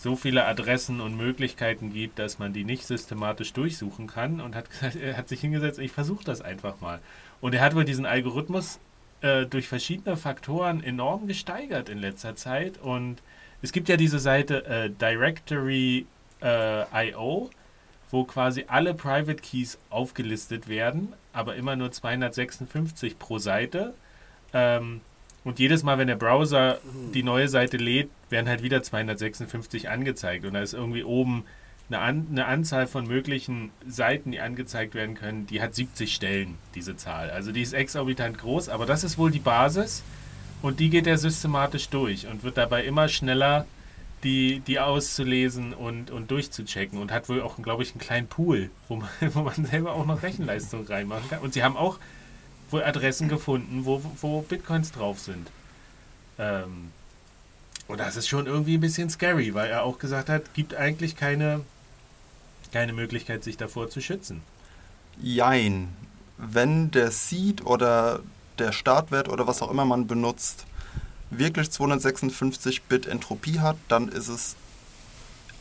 so 0.05 0.15
viele 0.15 0.45
Adressen 0.45 1.01
und 1.01 1.17
Möglichkeiten 1.17 1.91
gibt, 1.91 2.19
dass 2.19 2.37
man 2.37 2.53
die 2.53 2.63
nicht 2.63 2.85
systematisch 2.85 3.53
durchsuchen 3.53 4.05
kann 4.05 4.39
und 4.39 4.55
hat, 4.55 4.69
gesagt, 4.69 4.95
er 5.01 5.17
hat 5.17 5.29
sich 5.29 5.41
hingesetzt, 5.41 5.79
ich 5.79 5.91
versuche 5.91 6.23
das 6.23 6.41
einfach 6.41 6.79
mal. 6.79 6.99
Und 7.41 7.55
er 7.55 7.61
hat 7.61 7.75
wohl 7.75 7.85
diesen 7.85 8.05
Algorithmus 8.05 8.79
äh, 9.25 9.47
durch 9.47 9.67
verschiedene 9.67 10.17
Faktoren 10.17 10.83
enorm 10.83 11.25
gesteigert 11.27 11.89
in 11.89 11.97
letzter 11.97 12.35
Zeit. 12.35 12.77
Und 12.77 13.23
es 13.63 13.71
gibt 13.71 13.89
ja 13.89 13.97
diese 13.97 14.19
Seite 14.19 14.65
äh, 14.65 14.89
Directory.io, 14.91 16.05
äh, 16.41 17.55
wo 18.11 18.23
quasi 18.23 18.65
alle 18.67 18.93
Private 18.93 19.41
Keys 19.41 19.79
aufgelistet 19.89 20.67
werden, 20.67 21.13
aber 21.33 21.55
immer 21.55 21.75
nur 21.75 21.91
256 21.91 23.17
pro 23.17 23.39
Seite. 23.39 23.95
Ähm, 24.53 25.01
und 25.43 25.57
jedes 25.57 25.81
Mal, 25.81 25.97
wenn 25.97 26.07
der 26.07 26.15
Browser 26.15 26.77
die 27.13 27.23
neue 27.23 27.47
Seite 27.47 27.77
lädt, 27.77 28.09
werden 28.29 28.47
halt 28.47 28.61
wieder 28.61 28.83
256 28.83 29.89
angezeigt. 29.89 30.45
Und 30.45 30.53
da 30.53 30.61
ist 30.61 30.73
irgendwie 30.73 31.03
oben 31.03 31.45
eine, 31.89 31.99
An 31.99 32.27
eine 32.31 32.45
Anzahl 32.45 32.87
von 32.87 33.07
möglichen 33.07 33.71
Seiten, 33.87 34.31
die 34.31 34.39
angezeigt 34.39 34.95
werden 34.95 35.15
können, 35.15 35.45
die 35.47 35.61
hat 35.61 35.75
70 35.75 36.13
Stellen, 36.13 36.57
diese 36.73 36.95
Zahl. 36.97 37.29
Also 37.29 37.51
die 37.51 37.61
ist 37.61 37.73
exorbitant 37.73 38.37
groß, 38.39 38.69
aber 38.69 38.85
das 38.85 39.03
ist 39.03 39.17
wohl 39.17 39.31
die 39.31 39.39
Basis 39.39 40.03
und 40.61 40.79
die 40.79 40.89
geht 40.89 41.05
er 41.05 41.17
systematisch 41.17 41.89
durch 41.89 42.27
und 42.27 42.43
wird 42.43 42.57
dabei 42.57 42.83
immer 42.85 43.07
schneller, 43.07 43.65
die, 44.23 44.61
die 44.61 44.79
auszulesen 44.79 45.73
und, 45.73 46.09
und 46.09 46.31
durchzuchecken 46.31 46.99
und 46.99 47.11
hat 47.11 47.29
wohl 47.29 47.41
auch, 47.41 47.57
glaube 47.61 47.83
ich, 47.83 47.91
einen 47.91 47.99
kleinen 47.99 48.27
Pool, 48.27 48.71
wo 48.87 48.95
man, 48.95 49.09
wo 49.33 49.41
man 49.41 49.65
selber 49.65 49.93
auch 49.93 50.05
noch 50.05 50.23
Rechenleistung 50.23 50.87
reinmachen 50.87 51.29
kann. 51.29 51.39
Und 51.39 51.53
sie 51.53 51.63
haben 51.63 51.77
auch 51.77 51.99
wohl 52.71 52.83
Adressen 52.83 53.29
gefunden, 53.29 53.85
wo, 53.85 54.01
wo 54.21 54.41
Bitcoins 54.41 54.91
drauf 54.91 55.19
sind. 55.19 55.51
Ähm, 56.39 56.89
und 57.87 57.99
das 57.99 58.15
ist 58.15 58.27
schon 58.27 58.47
irgendwie 58.47 58.77
ein 58.77 58.81
bisschen 58.81 59.11
scary, 59.11 59.53
weil 59.53 59.69
er 59.69 59.83
auch 59.83 59.99
gesagt 59.99 60.29
hat, 60.29 60.55
gibt 60.55 60.73
eigentlich 60.73 61.15
keine 61.15 61.61
keine 62.75 62.91
Möglichkeit, 62.91 63.41
sich 63.41 63.55
davor 63.55 63.89
zu 63.89 64.01
schützen. 64.01 64.41
Jein. 65.21 65.95
Wenn 66.37 66.91
der 66.91 67.09
Seed 67.09 67.65
oder 67.65 68.19
der 68.59 68.73
Startwert 68.73 69.29
oder 69.29 69.47
was 69.47 69.61
auch 69.61 69.71
immer 69.71 69.85
man 69.85 70.07
benutzt, 70.07 70.65
wirklich 71.29 71.69
256-Bit 71.69 73.05
Entropie 73.05 73.61
hat, 73.61 73.77
dann 73.87 74.09
ist 74.09 74.27
es 74.27 74.57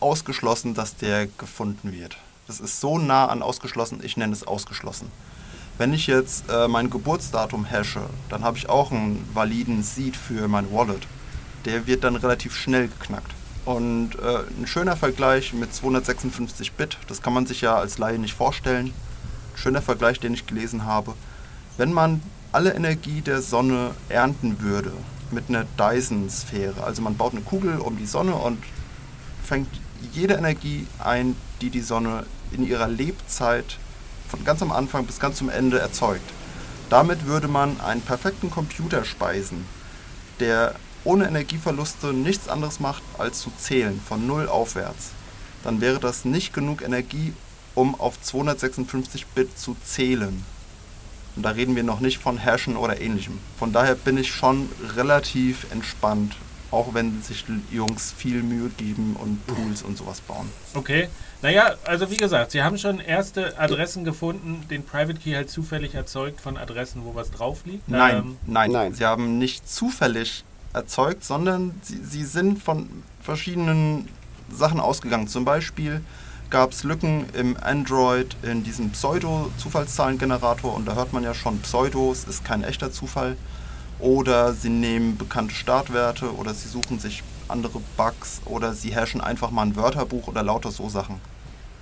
ausgeschlossen, 0.00 0.74
dass 0.74 0.96
der 0.96 1.28
gefunden 1.28 1.92
wird. 1.92 2.16
Das 2.48 2.58
ist 2.58 2.80
so 2.80 2.98
nah 2.98 3.26
an 3.26 3.42
ausgeschlossen, 3.42 4.00
ich 4.02 4.16
nenne 4.16 4.32
es 4.32 4.44
ausgeschlossen. 4.44 5.06
Wenn 5.78 5.94
ich 5.94 6.08
jetzt 6.08 6.50
äh, 6.50 6.66
mein 6.66 6.90
Geburtsdatum 6.90 7.64
hashe, 7.70 8.02
dann 8.28 8.42
habe 8.42 8.58
ich 8.58 8.68
auch 8.68 8.90
einen 8.90 9.24
validen 9.32 9.84
Seed 9.84 10.16
für 10.16 10.48
mein 10.48 10.72
Wallet. 10.72 11.06
Der 11.64 11.86
wird 11.86 12.02
dann 12.02 12.16
relativ 12.16 12.56
schnell 12.56 12.88
geknackt. 12.88 13.30
Und 13.64 14.16
äh, 14.16 14.40
ein 14.60 14.66
schöner 14.66 14.96
Vergleich 14.96 15.54
mit 15.54 15.74
256 15.74 16.72
Bit, 16.72 16.98
das 17.08 17.22
kann 17.22 17.32
man 17.32 17.46
sich 17.46 17.62
ja 17.62 17.76
als 17.76 17.98
Laie 17.98 18.18
nicht 18.18 18.34
vorstellen. 18.34 18.88
Ein 18.88 19.58
schöner 19.58 19.82
Vergleich, 19.82 20.20
den 20.20 20.34
ich 20.34 20.46
gelesen 20.46 20.84
habe. 20.84 21.14
Wenn 21.76 21.92
man 21.92 22.22
alle 22.52 22.74
Energie 22.74 23.20
der 23.20 23.40
Sonne 23.40 23.92
ernten 24.08 24.60
würde 24.60 24.92
mit 25.30 25.48
einer 25.48 25.64
Dyson-Sphäre, 25.78 26.84
also 26.84 27.02
man 27.02 27.16
baut 27.16 27.32
eine 27.32 27.40
Kugel 27.40 27.78
um 27.78 27.96
die 27.96 28.06
Sonne 28.06 28.34
und 28.34 28.62
fängt 29.42 29.68
jede 30.12 30.34
Energie 30.34 30.86
ein, 30.98 31.34
die 31.60 31.70
die 31.70 31.80
Sonne 31.80 32.26
in 32.52 32.66
ihrer 32.66 32.88
Lebzeit 32.88 33.78
von 34.28 34.44
ganz 34.44 34.62
am 34.62 34.72
Anfang 34.72 35.06
bis 35.06 35.18
ganz 35.18 35.38
zum 35.38 35.48
Ende 35.48 35.78
erzeugt. 35.78 36.30
Damit 36.90 37.26
würde 37.26 37.48
man 37.48 37.80
einen 37.80 38.02
perfekten 38.02 38.50
Computer 38.50 39.04
speisen, 39.04 39.64
der 40.38 40.74
ohne 41.04 41.26
Energieverluste 41.26 42.12
nichts 42.12 42.48
anderes 42.48 42.80
macht, 42.80 43.02
als 43.18 43.40
zu 43.40 43.50
zählen, 43.58 44.00
von 44.06 44.26
null 44.26 44.48
aufwärts. 44.48 45.10
Dann 45.62 45.80
wäre 45.80 45.98
das 46.00 46.24
nicht 46.24 46.52
genug 46.52 46.82
Energie, 46.82 47.32
um 47.74 47.94
auf 47.98 48.20
256 48.20 49.26
Bit 49.28 49.58
zu 49.58 49.76
zählen. 49.84 50.44
Und 51.36 51.42
da 51.42 51.50
reden 51.50 51.74
wir 51.74 51.82
noch 51.82 52.00
nicht 52.00 52.18
von 52.18 52.38
Hashen 52.38 52.76
oder 52.76 53.00
ähnlichem. 53.00 53.38
Von 53.58 53.72
daher 53.72 53.94
bin 53.96 54.16
ich 54.18 54.32
schon 54.32 54.68
relativ 54.96 55.66
entspannt, 55.72 56.36
auch 56.70 56.94
wenn 56.94 57.22
sich 57.22 57.44
die 57.46 57.76
Jungs 57.76 58.12
viel 58.16 58.42
Mühe 58.42 58.68
geben 58.76 59.16
und 59.20 59.40
Tools 59.48 59.82
und 59.82 59.96
sowas 59.98 60.20
bauen. 60.20 60.48
Okay. 60.74 61.08
Naja, 61.42 61.74
also 61.84 62.10
wie 62.10 62.16
gesagt, 62.16 62.52
sie 62.52 62.62
haben 62.62 62.78
schon 62.78 63.00
erste 63.00 63.58
Adressen 63.58 64.04
gefunden, 64.04 64.64
den 64.70 64.84
Private 64.84 65.18
Key 65.18 65.34
halt 65.34 65.50
zufällig 65.50 65.94
erzeugt 65.94 66.40
von 66.40 66.56
Adressen, 66.56 67.04
wo 67.04 67.14
was 67.14 67.30
drauf 67.30 67.60
liegt. 67.66 67.88
Nein, 67.88 68.16
Ähm, 68.16 68.36
nein, 68.46 68.70
nein. 68.70 68.94
Sie 68.94 69.04
haben 69.04 69.38
nicht 69.38 69.68
zufällig 69.68 70.44
erzeugt, 70.74 71.24
sondern 71.24 71.74
sie, 71.82 71.98
sie 72.04 72.24
sind 72.24 72.62
von 72.62 72.88
verschiedenen 73.22 74.08
Sachen 74.52 74.80
ausgegangen. 74.80 75.28
Zum 75.28 75.44
Beispiel 75.44 76.02
gab 76.50 76.72
es 76.72 76.84
Lücken 76.84 77.26
im 77.32 77.56
Android 77.56 78.36
in 78.42 78.62
diesem 78.62 78.90
Pseudo-Zufallszahlengenerator 78.90 80.74
und 80.74 80.86
da 80.86 80.94
hört 80.94 81.12
man 81.12 81.22
ja 81.22 81.34
schon, 81.34 81.60
Pseudo 81.60 82.12
es 82.12 82.24
ist 82.24 82.44
kein 82.44 82.62
echter 82.62 82.92
Zufall. 82.92 83.36
Oder 84.00 84.52
sie 84.52 84.68
nehmen 84.68 85.16
bekannte 85.16 85.54
Startwerte 85.54 86.34
oder 86.34 86.52
sie 86.52 86.68
suchen 86.68 86.98
sich 86.98 87.22
andere 87.48 87.80
Bugs 87.96 88.40
oder 88.44 88.74
sie 88.74 88.94
hashen 88.94 89.20
einfach 89.20 89.50
mal 89.50 89.62
ein 89.62 89.76
Wörterbuch 89.76 90.26
oder 90.26 90.42
lauter 90.42 90.70
so 90.70 90.88
Sachen. 90.88 91.20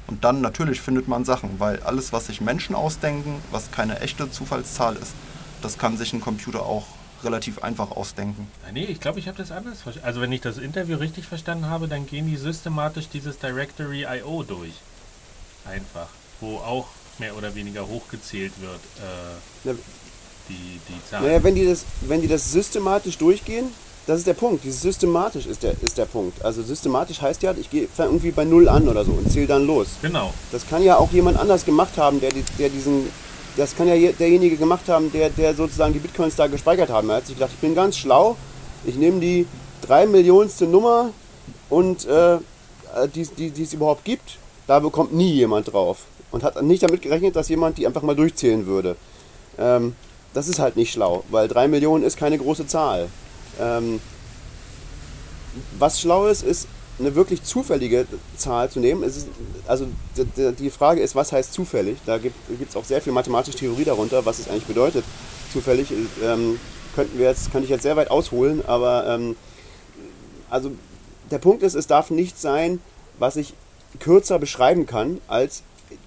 Und 0.06 0.24
dann 0.24 0.40
natürlich 0.40 0.80
findet 0.80 1.08
man 1.08 1.24
Sachen, 1.24 1.58
weil 1.58 1.82
alles, 1.82 2.12
was 2.12 2.26
sich 2.26 2.40
Menschen 2.40 2.74
ausdenken, 2.74 3.42
was 3.50 3.70
keine 3.70 4.00
echte 4.00 4.30
Zufallszahl 4.30 4.96
ist, 4.96 5.12
das 5.62 5.78
kann 5.78 5.96
sich 5.96 6.12
ein 6.12 6.20
Computer 6.20 6.62
auch 6.62 6.86
relativ 7.24 7.62
einfach 7.62 7.90
ausdenken. 7.90 8.48
Nee, 8.72 8.84
ich 8.84 9.00
glaube, 9.00 9.18
ich 9.18 9.28
habe 9.28 9.38
das 9.38 9.50
anders 9.50 9.82
verstanden. 9.82 10.06
Also 10.06 10.20
wenn 10.20 10.32
ich 10.32 10.40
das 10.40 10.58
Interview 10.58 10.96
richtig 10.96 11.26
verstanden 11.26 11.66
habe, 11.66 11.88
dann 11.88 12.06
gehen 12.06 12.26
die 12.26 12.36
systematisch 12.36 13.08
dieses 13.08 13.38
Directory 13.38 14.04
IO 14.04 14.42
durch. 14.42 14.74
Einfach. 15.64 16.08
Wo 16.40 16.56
auch 16.56 16.86
mehr 17.18 17.36
oder 17.36 17.54
weniger 17.54 17.86
hochgezählt 17.86 18.52
wird, 18.60 18.80
äh, 18.98 19.36
Na, 19.64 19.72
die, 20.48 20.80
die 20.88 21.10
Zahl. 21.10 21.22
Naja, 21.22 21.42
wenn 21.42 21.54
die, 21.54 21.66
das, 21.66 21.84
wenn 22.02 22.20
die 22.20 22.28
das 22.28 22.50
systematisch 22.50 23.18
durchgehen, 23.18 23.66
das 24.06 24.18
ist 24.18 24.26
der 24.26 24.34
Punkt. 24.34 24.64
Dieses 24.64 24.82
systematisch 24.82 25.46
ist 25.46 25.62
der, 25.62 25.80
ist 25.80 25.96
der 25.96 26.06
Punkt. 26.06 26.44
Also 26.44 26.62
systematisch 26.62 27.20
heißt 27.20 27.42
ja, 27.42 27.52
ich 27.52 27.70
gehe 27.70 27.86
irgendwie 27.96 28.32
bei 28.32 28.44
Null 28.44 28.68
an 28.68 28.88
oder 28.88 29.04
so 29.04 29.12
und 29.12 29.30
zähle 29.30 29.46
dann 29.46 29.66
los. 29.66 29.88
Genau. 30.02 30.34
Das 30.50 30.68
kann 30.68 30.82
ja 30.82 30.96
auch 30.96 31.12
jemand 31.12 31.38
anders 31.38 31.64
gemacht 31.64 31.96
haben, 31.96 32.20
der, 32.20 32.30
die, 32.30 32.42
der 32.58 32.68
diesen. 32.68 33.08
Das 33.56 33.76
kann 33.76 33.86
ja 33.86 33.94
je- 33.94 34.12
derjenige 34.12 34.56
gemacht 34.56 34.88
haben, 34.88 35.12
der, 35.12 35.28
der 35.30 35.54
sozusagen 35.54 35.92
die 35.92 35.98
Bitcoins 35.98 36.36
da 36.36 36.46
gespeichert 36.46 36.90
haben. 36.90 37.10
Er 37.10 37.16
hat 37.16 37.26
sich 37.26 37.36
gedacht, 37.36 37.52
ich 37.54 37.60
bin 37.60 37.74
ganz 37.74 37.98
schlau, 37.98 38.36
ich 38.84 38.96
nehme 38.96 39.20
die 39.20 39.46
drei 39.82 40.06
Millionste 40.06 40.66
Nummer 40.66 41.10
und 41.68 42.06
äh, 42.06 42.38
die, 43.14 43.26
die, 43.26 43.50
die 43.50 43.62
es 43.62 43.72
überhaupt 43.74 44.04
gibt, 44.04 44.38
da 44.66 44.78
bekommt 44.78 45.12
nie 45.12 45.32
jemand 45.32 45.72
drauf. 45.72 45.98
Und 46.30 46.42
hat 46.44 46.62
nicht 46.62 46.82
damit 46.82 47.02
gerechnet, 47.02 47.36
dass 47.36 47.50
jemand 47.50 47.76
die 47.76 47.86
einfach 47.86 48.02
mal 48.02 48.16
durchzählen 48.16 48.64
würde. 48.66 48.96
Ähm, 49.58 49.94
das 50.32 50.48
ist 50.48 50.58
halt 50.58 50.76
nicht 50.76 50.90
schlau, 50.92 51.24
weil 51.30 51.46
drei 51.46 51.68
Millionen 51.68 52.04
ist 52.04 52.16
keine 52.16 52.38
große 52.38 52.66
Zahl. 52.66 53.08
Ähm, 53.60 54.00
was 55.78 56.00
schlau 56.00 56.26
ist, 56.26 56.42
ist 56.42 56.68
eine 57.02 57.14
wirklich 57.14 57.42
zufällige 57.42 58.06
Zahl 58.36 58.70
zu 58.70 58.80
nehmen. 58.80 59.02
Ist, 59.02 59.28
also 59.66 59.86
die 60.36 60.70
Frage 60.70 61.00
ist, 61.00 61.14
was 61.14 61.32
heißt 61.32 61.52
zufällig? 61.52 61.98
Da 62.06 62.18
gibt 62.18 62.36
es 62.68 62.76
auch 62.76 62.84
sehr 62.84 63.02
viel 63.02 63.12
mathematische 63.12 63.58
Theorie 63.58 63.84
darunter, 63.84 64.24
was 64.24 64.38
es 64.38 64.48
eigentlich 64.48 64.66
bedeutet. 64.66 65.04
Zufällig 65.52 65.92
ähm, 66.22 66.58
könnten 66.94 67.18
wir 67.18 67.28
jetzt, 67.28 67.52
könnte 67.52 67.64
ich 67.64 67.70
jetzt 67.70 67.82
sehr 67.82 67.96
weit 67.96 68.10
ausholen, 68.10 68.62
aber 68.66 69.06
ähm, 69.06 69.36
also 70.48 70.70
der 71.30 71.38
Punkt 71.38 71.62
ist, 71.62 71.74
es 71.74 71.86
darf 71.86 72.10
nicht 72.10 72.40
sein, 72.40 72.80
was 73.18 73.36
ich 73.36 73.54
kürzer 73.98 74.38
beschreiben 74.38 74.86
kann, 74.86 75.20
als 75.28 75.62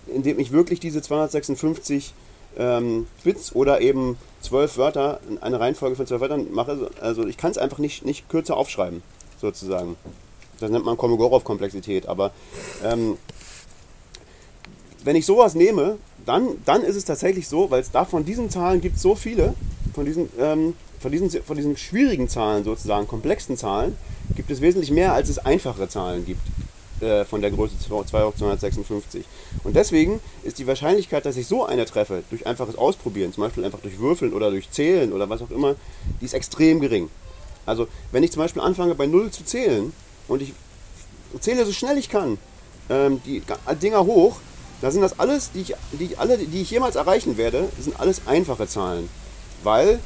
indem 0.07 0.39
ich 0.39 0.51
wirklich 0.51 0.79
diese 0.79 1.01
256 1.01 2.13
ähm, 2.57 3.07
Bits 3.23 3.53
oder 3.53 3.81
eben 3.81 4.17
12 4.41 4.77
Wörter, 4.77 5.19
eine 5.41 5.59
Reihenfolge 5.59 5.95
von 5.95 6.07
12 6.07 6.21
Wörtern 6.21 6.47
mache. 6.51 6.89
Also 7.01 7.25
ich 7.25 7.37
kann 7.37 7.51
es 7.51 7.57
einfach 7.57 7.79
nicht, 7.79 8.05
nicht 8.05 8.29
kürzer 8.29 8.57
aufschreiben, 8.57 9.03
sozusagen. 9.39 9.95
Das 10.65 10.71
nennt 10.71 10.85
man 10.85 10.97
Kolmogorov-Komplexität. 10.97 12.07
Aber 12.07 12.31
ähm, 12.83 13.17
wenn 15.03 15.15
ich 15.15 15.25
sowas 15.25 15.53
nehme, 15.53 15.97
dann, 16.25 16.47
dann 16.65 16.81
ist 16.83 16.95
es 16.95 17.05
tatsächlich 17.05 17.47
so, 17.47 17.69
weil 17.69 17.81
es 17.81 17.91
da 17.91 18.03
von 18.03 18.25
diesen 18.25 18.49
Zahlen 18.49 18.81
gibt 18.81 18.97
so 18.97 19.13
viele, 19.13 19.53
von 19.93 20.05
diesen, 20.05 20.29
ähm, 20.39 20.73
von, 20.99 21.11
diesen, 21.11 21.29
von 21.29 21.55
diesen 21.55 21.77
schwierigen 21.77 22.27
Zahlen 22.27 22.63
sozusagen, 22.63 23.07
komplexen 23.07 23.57
Zahlen, 23.57 23.95
gibt 24.35 24.49
es 24.49 24.59
wesentlich 24.59 24.89
mehr, 24.89 25.13
als 25.13 25.29
es 25.29 25.37
einfache 25.37 25.87
Zahlen 25.87 26.25
gibt 26.25 26.41
äh, 27.01 27.25
von 27.25 27.41
der 27.41 27.51
Größe 27.51 27.75
2 27.77 28.23
hoch 28.23 28.35
256. 28.35 29.23
Und 29.63 29.75
deswegen 29.75 30.19
ist 30.41 30.57
die 30.57 30.65
Wahrscheinlichkeit, 30.65 31.27
dass 31.27 31.37
ich 31.37 31.45
so 31.45 31.63
eine 31.63 31.85
treffe, 31.85 32.23
durch 32.31 32.47
einfaches 32.47 32.75
Ausprobieren, 32.75 33.33
zum 33.33 33.43
Beispiel 33.43 33.63
einfach 33.63 33.81
durch 33.81 33.99
Würfeln 33.99 34.33
oder 34.33 34.49
durch 34.49 34.71
Zählen 34.71 35.13
oder 35.13 35.29
was 35.29 35.43
auch 35.43 35.51
immer, 35.51 35.75
die 36.19 36.25
ist 36.25 36.33
extrem 36.33 36.79
gering. 36.79 37.09
Also 37.67 37.87
wenn 38.11 38.23
ich 38.23 38.31
zum 38.31 38.41
Beispiel 38.41 38.61
anfange 38.63 38.95
bei 38.95 39.05
0 39.05 39.29
zu 39.29 39.43
zählen 39.43 39.93
und 40.27 40.41
ich 40.41 40.53
zähle 41.39 41.65
so 41.65 41.73
schnell 41.73 41.97
ich 41.97 42.09
kann 42.09 42.37
ähm, 42.89 43.21
die 43.25 43.41
Dinger 43.81 44.05
hoch, 44.05 44.37
da 44.81 44.91
sind 44.91 45.01
das 45.01 45.19
alles, 45.19 45.51
die 45.51 45.61
ich, 45.61 45.73
die 45.93 46.05
ich 46.05 46.19
alle, 46.19 46.37
die 46.37 46.61
ich 46.61 46.71
jemals 46.71 46.95
erreichen 46.95 47.37
werde, 47.37 47.69
sind 47.79 47.99
alles 47.99 48.21
einfache 48.27 48.67
Zahlen. 48.67 49.09
Weil 49.63 49.99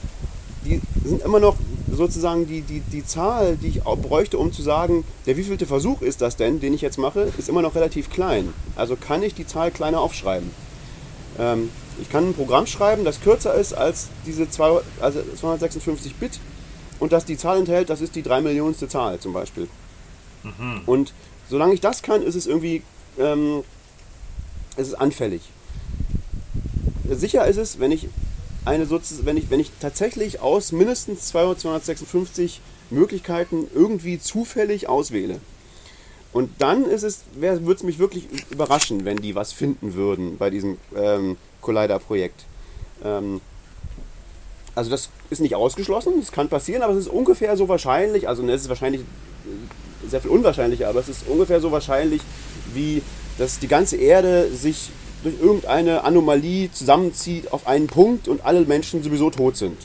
die 0.64 0.82
sind 1.04 1.22
immer 1.24 1.40
noch 1.40 1.56
sozusagen 1.92 2.48
die, 2.48 2.62
die, 2.62 2.82
die 2.82 3.06
Zahl, 3.06 3.58
die 3.58 3.68
ich 3.68 3.82
bräuchte, 3.82 4.38
um 4.38 4.54
zu 4.54 4.62
sagen, 4.62 5.04
der 5.26 5.38
wievielte 5.38 5.66
Versuch 5.66 6.02
ist 6.02 6.22
das 6.22 6.38
denn, 6.38 6.60
den 6.60 6.74
ich 6.74 6.82
jetzt 6.82 6.98
mache, 6.98 7.32
ist 7.38 7.50
immer 7.50 7.62
noch 7.62 7.76
relativ 7.76 8.10
klein. 8.10 8.54
Also 8.76 8.96
kann 8.96 9.24
ich 9.24 9.34
die 9.34 9.48
Zahl 9.48 9.72
kleiner 9.72 10.00
aufschreiben. 10.00 10.52
Ähm, 11.40 11.70
ich 12.02 12.10
kann 12.10 12.30
ein 12.30 12.34
Programm 12.34 12.68
schreiben, 12.68 13.04
das 13.04 13.22
kürzer 13.22 13.54
ist 13.56 13.74
als 13.74 14.08
diese 14.26 14.50
zwei, 14.50 14.80
also 15.02 15.22
256 15.36 16.16
Bit 16.16 16.40
und 17.00 17.12
das 17.12 17.26
die 17.26 17.38
Zahl 17.38 17.58
enthält, 17.58 17.90
das 17.90 18.02
ist 18.02 18.16
die 18.16 18.24
3 18.24 18.42
Millionste 18.42 18.88
Zahl 18.88 19.20
zum 19.20 19.34
Beispiel. 19.34 19.68
Und 20.86 21.14
solange 21.50 21.74
ich 21.74 21.82
das 21.82 22.02
kann, 22.02 22.24
ist 22.24 22.36
es 22.36 22.48
irgendwie 22.48 22.84
ähm, 23.18 23.64
es 24.76 24.88
ist 24.88 24.94
anfällig. 24.96 25.42
Sicher 27.10 27.46
ist 27.48 27.58
es, 27.58 27.80
wenn 27.80 27.92
ich 27.92 28.08
eine 28.66 28.90
wenn 28.90 29.38
ich, 29.38 29.50
wenn 29.50 29.60
ich 29.60 29.72
tatsächlich 29.80 30.42
aus 30.42 30.72
mindestens 30.72 31.28
256 31.28 32.62
Möglichkeiten 32.90 33.68
irgendwie 33.74 34.20
zufällig 34.20 34.88
auswähle. 34.88 35.40
Und 36.32 36.52
dann 36.60 36.86
ist 36.86 37.04
es, 37.04 37.24
würde 37.34 37.74
es 37.74 37.84
mich 37.84 37.98
wirklich 37.98 38.28
überraschen, 38.52 39.06
wenn 39.06 39.18
die 39.18 39.34
was 39.34 39.52
finden 39.52 39.96
würden 39.96 40.38
bei 40.38 40.50
diesem 40.50 40.78
ähm, 40.96 41.38
Collider-Projekt. 41.62 42.46
Ähm, 43.04 43.42
also 44.76 44.92
das 44.92 45.10
ist 45.32 45.42
nicht 45.42 45.56
ausgeschlossen, 45.56 46.14
das 46.20 46.32
kann 46.32 46.48
passieren, 46.48 46.84
aber 46.84 46.94
es 46.94 47.00
ist 47.00 47.08
ungefähr 47.08 47.58
so 47.58 47.68
wahrscheinlich, 47.68 48.28
also 48.28 48.44
ne, 48.44 48.54
es 48.54 48.62
ist 48.62 48.70
wahrscheinlich 48.70 49.02
äh, 49.02 49.89
sehr 50.10 50.22
viel 50.22 50.32
unwahrscheinlicher, 50.32 50.88
aber 50.90 51.00
es 51.00 51.10
ist 51.10 51.28
ungefähr 51.28 51.60
so 51.60 51.72
wahrscheinlich, 51.72 52.22
wie 52.74 53.02
dass 53.38 53.58
die 53.58 53.68
ganze 53.68 53.96
Erde 53.96 54.50
sich 54.54 54.92
durch 55.24 55.36
irgendeine 55.42 56.04
Anomalie 56.04 56.72
zusammenzieht 56.72 57.52
auf 57.52 57.68
einen 57.68 57.88
Punkt 57.88 58.28
und 58.28 58.46
alle 58.46 58.62
Menschen 58.62 59.02
sowieso 59.02 59.30
tot 59.30 59.58
sind. 59.58 59.78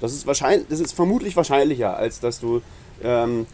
Das 0.00 0.12
ist, 0.12 0.26
wahrscheinlich, 0.26 0.66
das 0.68 0.80
ist 0.80 0.92
vermutlich 0.92 1.36
wahrscheinlicher, 1.36 1.96
als 1.96 2.20
dass 2.20 2.40
du 2.40 2.62
ähm, 3.02 3.46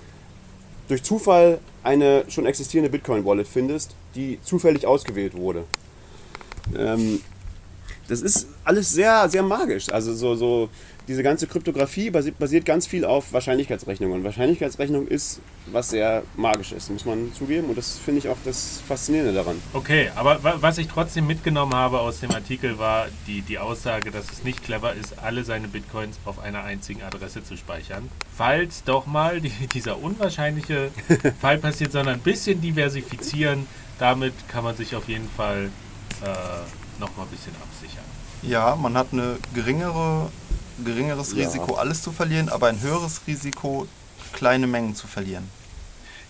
durch 0.88 1.02
Zufall 1.02 1.58
eine 1.82 2.24
schon 2.28 2.46
existierende 2.46 2.90
Bitcoin-Wallet 2.90 3.46
findest, 3.46 3.94
die 4.14 4.38
zufällig 4.42 4.86
ausgewählt 4.86 5.36
wurde. 5.36 5.64
Ähm, 6.76 7.20
das 8.08 8.22
ist 8.22 8.48
alles 8.64 8.90
sehr, 8.90 9.28
sehr 9.28 9.42
magisch. 9.42 9.90
Also 9.90 10.14
so, 10.14 10.34
so 10.34 10.68
diese 11.08 11.22
ganze 11.22 11.46
Kryptographie 11.46 12.10
basiert, 12.10 12.38
basiert 12.38 12.64
ganz 12.66 12.86
viel 12.86 13.04
auf 13.04 13.32
Wahrscheinlichkeitsrechnung. 13.32 14.12
Und 14.12 14.24
Wahrscheinlichkeitsrechnung 14.24 15.08
ist 15.08 15.40
was 15.72 15.90
sehr 15.90 16.22
Magisches, 16.36 16.90
muss 16.90 17.04
man 17.06 17.32
zugeben. 17.32 17.68
Und 17.68 17.78
das 17.78 17.98
finde 17.98 18.18
ich 18.20 18.28
auch 18.28 18.36
das 18.44 18.80
Faszinierende 18.86 19.32
daran. 19.32 19.56
Okay, 19.72 20.10
aber 20.14 20.42
wa- 20.44 20.56
was 20.60 20.78
ich 20.78 20.86
trotzdem 20.88 21.26
mitgenommen 21.26 21.74
habe 21.74 22.00
aus 22.00 22.20
dem 22.20 22.30
Artikel 22.32 22.78
war 22.78 23.06
die, 23.26 23.40
die 23.40 23.58
Aussage, 23.58 24.10
dass 24.10 24.30
es 24.30 24.44
nicht 24.44 24.62
clever 24.62 24.92
ist, 24.94 25.18
alle 25.18 25.44
seine 25.44 25.66
Bitcoins 25.66 26.18
auf 26.26 26.38
einer 26.38 26.62
einzigen 26.64 27.02
Adresse 27.02 27.42
zu 27.42 27.56
speichern. 27.56 28.08
Falls 28.36 28.84
doch 28.84 29.06
mal 29.06 29.40
die, 29.40 29.48
dieser 29.72 29.98
unwahrscheinliche 30.02 30.90
Fall 31.40 31.58
passiert, 31.58 31.92
sondern 31.92 32.14
ein 32.16 32.20
bisschen 32.20 32.60
diversifizieren, 32.60 33.66
damit 33.98 34.34
kann 34.48 34.62
man 34.62 34.76
sich 34.76 34.94
auf 34.94 35.08
jeden 35.08 35.28
Fall 35.30 35.70
äh, 36.22 37.00
nochmal 37.00 37.26
ein 37.26 37.30
bisschen 37.30 37.54
absichern. 37.62 38.04
Ja, 38.42 38.76
man 38.76 38.96
hat 38.96 39.08
eine 39.12 39.36
geringere, 39.54 40.30
geringeres 40.84 41.32
Ja. 41.32 41.44
Risiko, 41.46 41.74
alles 41.74 42.02
zu 42.02 42.12
verlieren, 42.12 42.48
aber 42.48 42.68
ein 42.68 42.80
höheres 42.80 43.20
Risiko, 43.26 43.86
kleine 44.32 44.66
Mengen 44.66 44.94
zu 44.94 45.06
verlieren. 45.06 45.48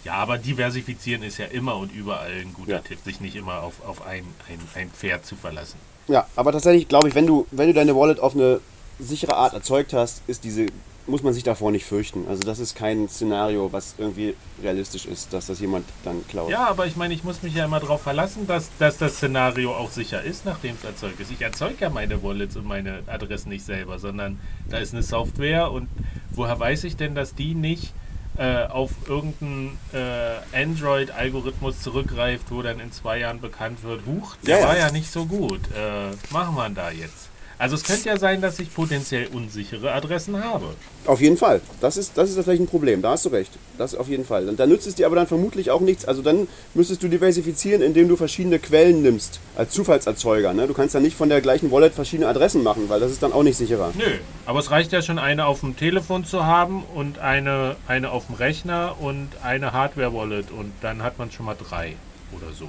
Ja, 0.04 0.14
aber 0.14 0.38
diversifizieren 0.38 1.22
ist 1.22 1.38
ja 1.38 1.46
immer 1.46 1.76
und 1.76 1.92
überall 1.92 2.30
ein 2.32 2.54
guter 2.54 2.72
Ja. 2.72 2.78
Tipp, 2.78 2.98
sich 3.04 3.20
nicht 3.20 3.36
immer 3.36 3.62
auf, 3.62 3.74
auf 3.86 4.06
ein, 4.06 4.24
ein, 4.48 4.60
ein 4.74 4.90
Pferd 4.90 5.26
zu 5.26 5.36
verlassen. 5.36 5.76
Ja, 6.06 6.26
aber 6.36 6.52
tatsächlich 6.52 6.88
glaube 6.88 7.08
ich, 7.08 7.14
wenn 7.14 7.26
du, 7.26 7.46
wenn 7.50 7.66
du 7.68 7.74
deine 7.74 7.94
Wallet 7.94 8.20
auf 8.20 8.34
eine 8.34 8.60
sichere 8.98 9.36
Art 9.36 9.52
erzeugt 9.54 9.92
hast, 9.92 10.22
ist 10.26 10.44
diese, 10.44 10.66
muss 11.08 11.22
man 11.22 11.32
sich 11.32 11.42
davor 11.42 11.70
nicht 11.72 11.84
fürchten. 11.84 12.26
Also 12.28 12.42
das 12.42 12.58
ist 12.58 12.74
kein 12.74 13.08
Szenario, 13.08 13.72
was 13.72 13.94
irgendwie 13.98 14.34
realistisch 14.62 15.06
ist, 15.06 15.32
dass 15.32 15.46
das 15.46 15.60
jemand 15.60 15.86
dann 16.04 16.26
klaut. 16.28 16.50
Ja, 16.50 16.66
aber 16.68 16.86
ich 16.86 16.96
meine, 16.96 17.14
ich 17.14 17.24
muss 17.24 17.42
mich 17.42 17.54
ja 17.54 17.64
immer 17.64 17.80
darauf 17.80 18.02
verlassen, 18.02 18.46
dass, 18.46 18.70
dass 18.78 18.98
das 18.98 19.16
Szenario 19.16 19.74
auch 19.74 19.90
sicher 19.90 20.22
ist, 20.22 20.44
nachdem 20.44 20.76
es 20.76 20.84
erzeugt 20.84 21.18
ist. 21.20 21.30
Ich 21.30 21.40
erzeuge 21.40 21.76
ja 21.80 21.90
meine 21.90 22.22
Wallets 22.22 22.56
und 22.56 22.66
meine 22.66 23.02
Adressen 23.06 23.48
nicht 23.48 23.64
selber, 23.64 23.98
sondern 23.98 24.38
da 24.68 24.78
ist 24.78 24.92
eine 24.92 25.02
Software 25.02 25.70
und 25.72 25.88
woher 26.30 26.58
weiß 26.58 26.84
ich 26.84 26.96
denn, 26.96 27.14
dass 27.14 27.34
die 27.34 27.54
nicht 27.54 27.92
äh, 28.36 28.66
auf 28.66 28.90
irgendeinen 29.08 29.78
äh, 29.92 30.62
Android-Algorithmus 30.62 31.80
zurückgreift, 31.80 32.50
wo 32.50 32.62
dann 32.62 32.78
in 32.80 32.92
zwei 32.92 33.18
Jahren 33.18 33.40
bekannt 33.40 33.82
wird, 33.82 34.02
huch, 34.06 34.36
der 34.46 34.56
Ja, 34.56 34.60
ja. 34.62 34.68
war 34.68 34.78
ja 34.78 34.90
nicht 34.92 35.10
so 35.10 35.24
gut. 35.26 35.60
Äh, 35.76 36.14
machen 36.32 36.54
wir 36.54 36.68
da 36.70 36.90
jetzt. 36.90 37.28
Also 37.58 37.74
es 37.74 37.82
könnte 37.82 38.08
ja 38.08 38.16
sein, 38.16 38.40
dass 38.40 38.60
ich 38.60 38.72
potenziell 38.72 39.26
unsichere 39.32 39.92
Adressen 39.92 40.42
habe. 40.42 40.66
Auf 41.06 41.20
jeden 41.20 41.36
Fall. 41.36 41.60
Das 41.80 41.96
ist, 41.96 42.16
das 42.16 42.30
ist 42.30 42.36
tatsächlich 42.36 42.68
ein 42.68 42.70
Problem. 42.70 43.02
Da 43.02 43.10
hast 43.10 43.24
du 43.24 43.30
recht. 43.30 43.50
Das 43.76 43.96
auf 43.96 44.08
jeden 44.08 44.24
Fall. 44.24 44.48
Und 44.48 44.60
da 44.60 44.66
nützt 44.66 44.86
es 44.86 44.94
dir 44.94 45.06
aber 45.06 45.16
dann 45.16 45.26
vermutlich 45.26 45.72
auch 45.72 45.80
nichts. 45.80 46.04
Also 46.04 46.22
dann 46.22 46.46
müsstest 46.74 47.02
du 47.02 47.08
diversifizieren, 47.08 47.82
indem 47.82 48.08
du 48.08 48.16
verschiedene 48.16 48.60
Quellen 48.60 49.02
nimmst. 49.02 49.40
Als 49.56 49.72
Zufallserzeuger. 49.72 50.54
Ne? 50.54 50.68
Du 50.68 50.74
kannst 50.74 50.94
dann 50.94 51.02
nicht 51.02 51.16
von 51.16 51.28
der 51.28 51.40
gleichen 51.40 51.72
Wallet 51.72 51.94
verschiedene 51.94 52.28
Adressen 52.28 52.62
machen, 52.62 52.88
weil 52.88 53.00
das 53.00 53.10
ist 53.10 53.24
dann 53.24 53.32
auch 53.32 53.42
nicht 53.42 53.56
sicherer. 53.56 53.92
Nö, 53.98 54.04
aber 54.46 54.60
es 54.60 54.70
reicht 54.70 54.92
ja 54.92 55.02
schon, 55.02 55.18
eine 55.18 55.46
auf 55.46 55.60
dem 55.60 55.76
Telefon 55.76 56.24
zu 56.24 56.44
haben 56.44 56.84
und 56.94 57.18
eine, 57.18 57.74
eine 57.88 58.12
auf 58.12 58.26
dem 58.26 58.36
Rechner 58.36 58.94
und 59.00 59.28
eine 59.42 59.72
Hardware-Wallet 59.72 60.52
und 60.52 60.72
dann 60.80 61.02
hat 61.02 61.18
man 61.18 61.32
schon 61.32 61.46
mal 61.46 61.56
drei 61.56 61.96
oder 62.32 62.52
so, 62.56 62.68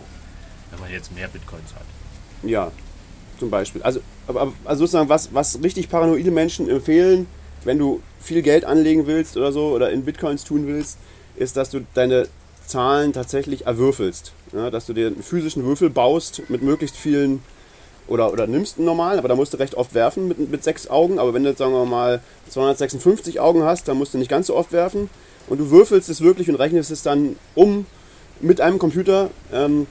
wenn 0.72 0.80
man 0.80 0.92
jetzt 0.92 1.14
mehr 1.14 1.28
Bitcoins 1.28 1.76
hat. 1.76 1.86
Ja, 2.42 2.72
zum 3.40 3.50
Beispiel. 3.50 3.82
Also, 3.82 4.00
aber, 4.28 4.54
also 4.66 4.82
sozusagen, 4.82 5.10
was, 5.10 5.34
was 5.34 5.64
richtig 5.64 5.90
paranoide 5.90 6.32
Menschen 6.32 6.70
empfehlen, 6.70 7.28
wenn 7.64 7.78
du 7.78 8.02
viel 8.22 8.42
Geld 8.42 8.66
anlegen 8.66 9.08
willst 9.08 9.38
oder 9.38 9.52
so 9.52 9.68
oder 9.68 9.92
in 9.92 10.06
Bitcoins 10.06 10.44
tun 10.44 10.68
willst, 10.68 10.98
ist, 11.36 11.58
dass 11.58 11.70
du 11.70 11.86
deine 11.94 12.28
Zahlen 12.66 13.14
tatsächlich 13.14 13.66
erwürfelst. 13.66 14.34
Ja, 14.54 14.70
dass 14.70 14.86
du 14.86 14.94
dir 14.94 15.08
einen 15.08 15.24
physischen 15.24 15.64
Würfel 15.66 15.90
baust 15.90 16.44
mit 16.50 16.62
möglichst 16.62 16.96
vielen 16.96 17.42
oder, 18.08 18.34
oder 18.34 18.48
nimmst 18.48 18.78
einen 18.78 18.86
normalen, 18.86 19.20
aber 19.20 19.28
da 19.28 19.36
musst 19.36 19.54
du 19.54 19.58
recht 19.58 19.76
oft 19.76 19.94
werfen 19.94 20.28
mit, 20.28 20.52
mit 20.52 20.64
sechs 20.64 20.90
Augen. 20.90 21.20
Aber 21.20 21.34
wenn 21.34 21.44
du 21.44 21.50
jetzt, 21.50 21.60
sagen 21.60 21.74
wir 21.74 21.86
mal, 21.86 22.22
256 22.50 23.40
Augen 23.40 23.64
hast, 23.64 23.88
dann 23.88 23.98
musst 23.98 24.14
du 24.14 24.18
nicht 24.18 24.30
ganz 24.30 24.48
so 24.48 24.56
oft 24.56 24.72
werfen. 24.72 25.10
Und 25.48 25.60
du 25.60 25.72
würfelst 25.72 26.10
es 26.10 26.22
wirklich 26.22 26.50
und 26.50 26.56
rechnest 26.56 26.92
es 26.92 27.04
dann 27.04 27.36
um 27.56 27.86
mit 28.42 28.62
einem 28.62 28.80
Computer 28.80 29.30
ähm, 29.52 29.88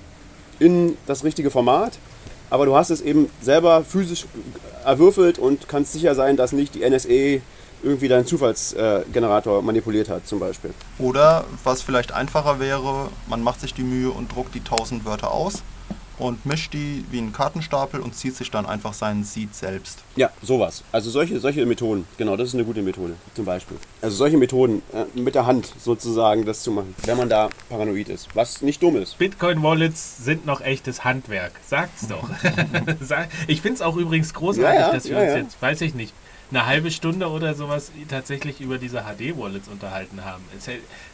in 0.58 0.96
das 1.06 1.24
richtige 1.24 1.50
Format. 1.50 1.98
Aber 2.50 2.66
du 2.66 2.76
hast 2.76 2.90
es 2.90 3.00
eben 3.00 3.30
selber 3.40 3.84
physisch 3.84 4.26
erwürfelt 4.84 5.38
und 5.38 5.68
kannst 5.68 5.92
sicher 5.92 6.14
sein, 6.14 6.36
dass 6.36 6.52
nicht 6.52 6.74
die 6.74 6.88
NSA 6.88 7.42
irgendwie 7.82 8.08
deinen 8.08 8.26
Zufallsgenerator 8.26 9.62
manipuliert 9.62 10.08
hat, 10.08 10.26
zum 10.26 10.40
Beispiel. 10.40 10.72
Oder 10.98 11.44
was 11.64 11.82
vielleicht 11.82 12.12
einfacher 12.12 12.58
wäre, 12.58 13.08
man 13.28 13.42
macht 13.42 13.60
sich 13.60 13.74
die 13.74 13.82
Mühe 13.82 14.10
und 14.10 14.34
druckt 14.34 14.54
die 14.54 14.60
1000 14.60 15.04
Wörter 15.04 15.32
aus 15.32 15.62
und 16.18 16.44
mischt 16.46 16.72
die 16.72 17.04
wie 17.10 17.18
einen 17.18 17.32
Kartenstapel 17.32 18.00
und 18.00 18.14
zieht 18.14 18.36
sich 18.36 18.50
dann 18.50 18.66
einfach 18.66 18.92
seinen 18.92 19.24
Seed 19.24 19.54
selbst. 19.54 20.02
Ja, 20.16 20.30
sowas. 20.42 20.82
Also 20.92 21.10
solche, 21.10 21.38
solche 21.40 21.64
Methoden, 21.66 22.06
genau, 22.16 22.36
das 22.36 22.48
ist 22.48 22.54
eine 22.54 22.64
gute 22.64 22.82
Methode, 22.82 23.14
zum 23.34 23.44
Beispiel. 23.44 23.76
Also 24.02 24.16
solche 24.16 24.36
Methoden, 24.36 24.82
äh, 24.92 25.04
mit 25.18 25.34
der 25.34 25.46
Hand 25.46 25.72
sozusagen 25.78 26.44
das 26.44 26.62
zu 26.62 26.70
machen, 26.70 26.94
wenn 27.04 27.16
man 27.16 27.28
da 27.28 27.48
paranoid 27.68 28.08
ist, 28.08 28.28
was 28.34 28.62
nicht 28.62 28.82
dumm 28.82 28.96
ist. 28.96 29.18
Bitcoin-Wallets 29.18 30.24
sind 30.24 30.46
noch 30.46 30.60
echtes 30.60 31.04
Handwerk. 31.04 31.52
Sag's 31.66 32.08
doch. 32.08 32.28
Ich 33.46 33.60
finde 33.60 33.76
es 33.76 33.82
auch 33.82 33.96
übrigens 33.96 34.34
großartig, 34.34 34.80
Ja, 34.80 34.86
ja, 34.88 34.92
dass 34.92 35.04
wir 35.04 35.12
ja, 35.16 35.22
uns 35.22 35.30
ja. 35.32 35.36
jetzt, 35.38 35.62
weiß 35.62 35.80
ich 35.82 35.94
nicht, 35.94 36.12
eine 36.50 36.66
halbe 36.66 36.90
Stunde 36.90 37.28
oder 37.28 37.54
sowas 37.54 37.90
tatsächlich 38.08 38.60
über 38.60 38.78
diese 38.78 39.02
HD-Wallets 39.02 39.68
unterhalten 39.68 40.24
haben. 40.24 40.42
Als 40.54 40.68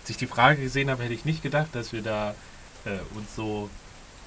ich 0.09 0.17
die 0.17 0.27
Frage 0.27 0.63
gesehen 0.63 0.91
habe, 0.91 1.03
hätte 1.03 1.15
ich 1.15 1.25
nicht 1.25 1.43
gedacht, 1.43 1.69
dass 1.73 1.93
wir 1.93 2.03
da 2.03 2.35
äh, 2.85 2.91
uns 3.17 3.35
so 3.35 3.69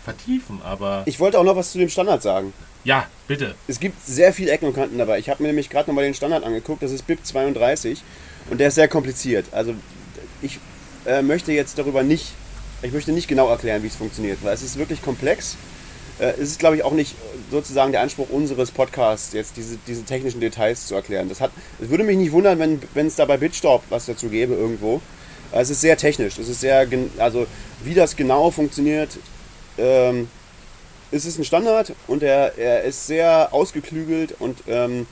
vertiefen. 0.08 0.62
Aber 0.64 1.04
Ich 1.06 1.20
wollte 1.20 1.38
auch 1.40 1.44
noch 1.44 1.56
was 1.56 1.72
zu 1.72 1.78
dem 1.78 1.90
Standard 1.90 2.22
sagen. 2.22 2.54
ja, 2.84 3.06
bitte. 3.28 3.56
Es 3.68 3.80
gibt 3.80 4.06
sehr 4.08 4.32
viele 4.34 4.52
Ecken 4.52 4.68
und 4.68 4.74
Kanten 4.74 4.98
dabei. 4.98 5.20
Ich 5.20 5.30
habe 5.30 5.44
mir 5.44 5.50
nämlich 5.50 5.70
gerade 5.70 5.90
nochmal 5.90 6.06
den 6.06 6.14
Standard 6.14 6.44
angeguckt, 6.46 6.82
das 6.82 6.92
ist 6.92 7.06
BIP 7.06 7.26
32 7.26 8.02
und 8.50 8.60
der 8.60 8.70
ist 8.70 8.76
sehr 8.76 8.88
kompliziert. 8.88 9.46
Also 9.52 9.74
ich 10.42 10.60
äh, 11.06 11.22
möchte 11.22 11.52
jetzt 11.52 11.78
darüber 11.78 12.04
nicht, 12.04 12.32
ich 12.82 12.94
möchte 12.94 13.12
nicht 13.12 13.28
genau 13.28 13.50
erklären, 13.50 13.84
wie 13.84 13.88
es 13.88 13.96
funktioniert, 13.96 14.38
weil 14.44 14.54
es 14.54 14.62
ist 14.64 14.78
wirklich 14.78 15.02
komplex. 15.02 15.58
Äh, 16.20 16.32
es 16.42 16.52
ist, 16.52 16.60
glaube 16.60 16.78
ich, 16.78 16.84
auch 16.84 16.94
nicht 16.94 17.16
sozusagen 17.52 17.92
der 17.92 18.02
Anspruch 18.02 18.30
unseres 18.30 18.72
Podcasts, 18.72 19.34
jetzt 19.34 19.58
diese, 19.58 19.78
diese 19.88 20.04
technischen 20.04 20.40
Details 20.40 20.88
zu 20.88 20.96
erklären. 20.96 21.28
Das 21.30 21.42
hat, 21.42 21.52
es 21.82 21.90
würde 21.90 22.04
mich 22.06 22.18
nicht 22.18 22.32
wundern, 22.32 22.60
wenn 22.60 22.82
wenn 22.94 23.08
es 23.08 23.16
da 23.16 23.26
bei 23.26 23.36
Bitstorp 23.38 23.84
was 23.90 24.06
dazu 24.06 24.30
gäbe 24.30 24.54
irgendwo. 24.54 25.02
Äh, 25.52 25.60
Es 25.62 25.70
ist 25.70 25.82
sehr 25.82 25.98
technisch. 25.98 26.38
Es 26.40 26.48
ist 26.48 26.62
sehr, 26.62 26.88
also 27.18 27.46
wie 27.84 27.94
das 27.94 28.16
genau 28.16 28.50
funktioniert, 28.52 29.10
ähm, 29.78 30.30
es 31.12 31.26
ist 31.26 31.38
ein 31.38 31.46
Standard 31.46 31.94
und 32.08 32.24
er, 32.24 32.58
er 32.58 32.84
ist 32.84 33.08
sehr 33.08 33.54
ausgeklügelt 33.54 34.36
und 34.40 34.64
ähm, 34.68 35.08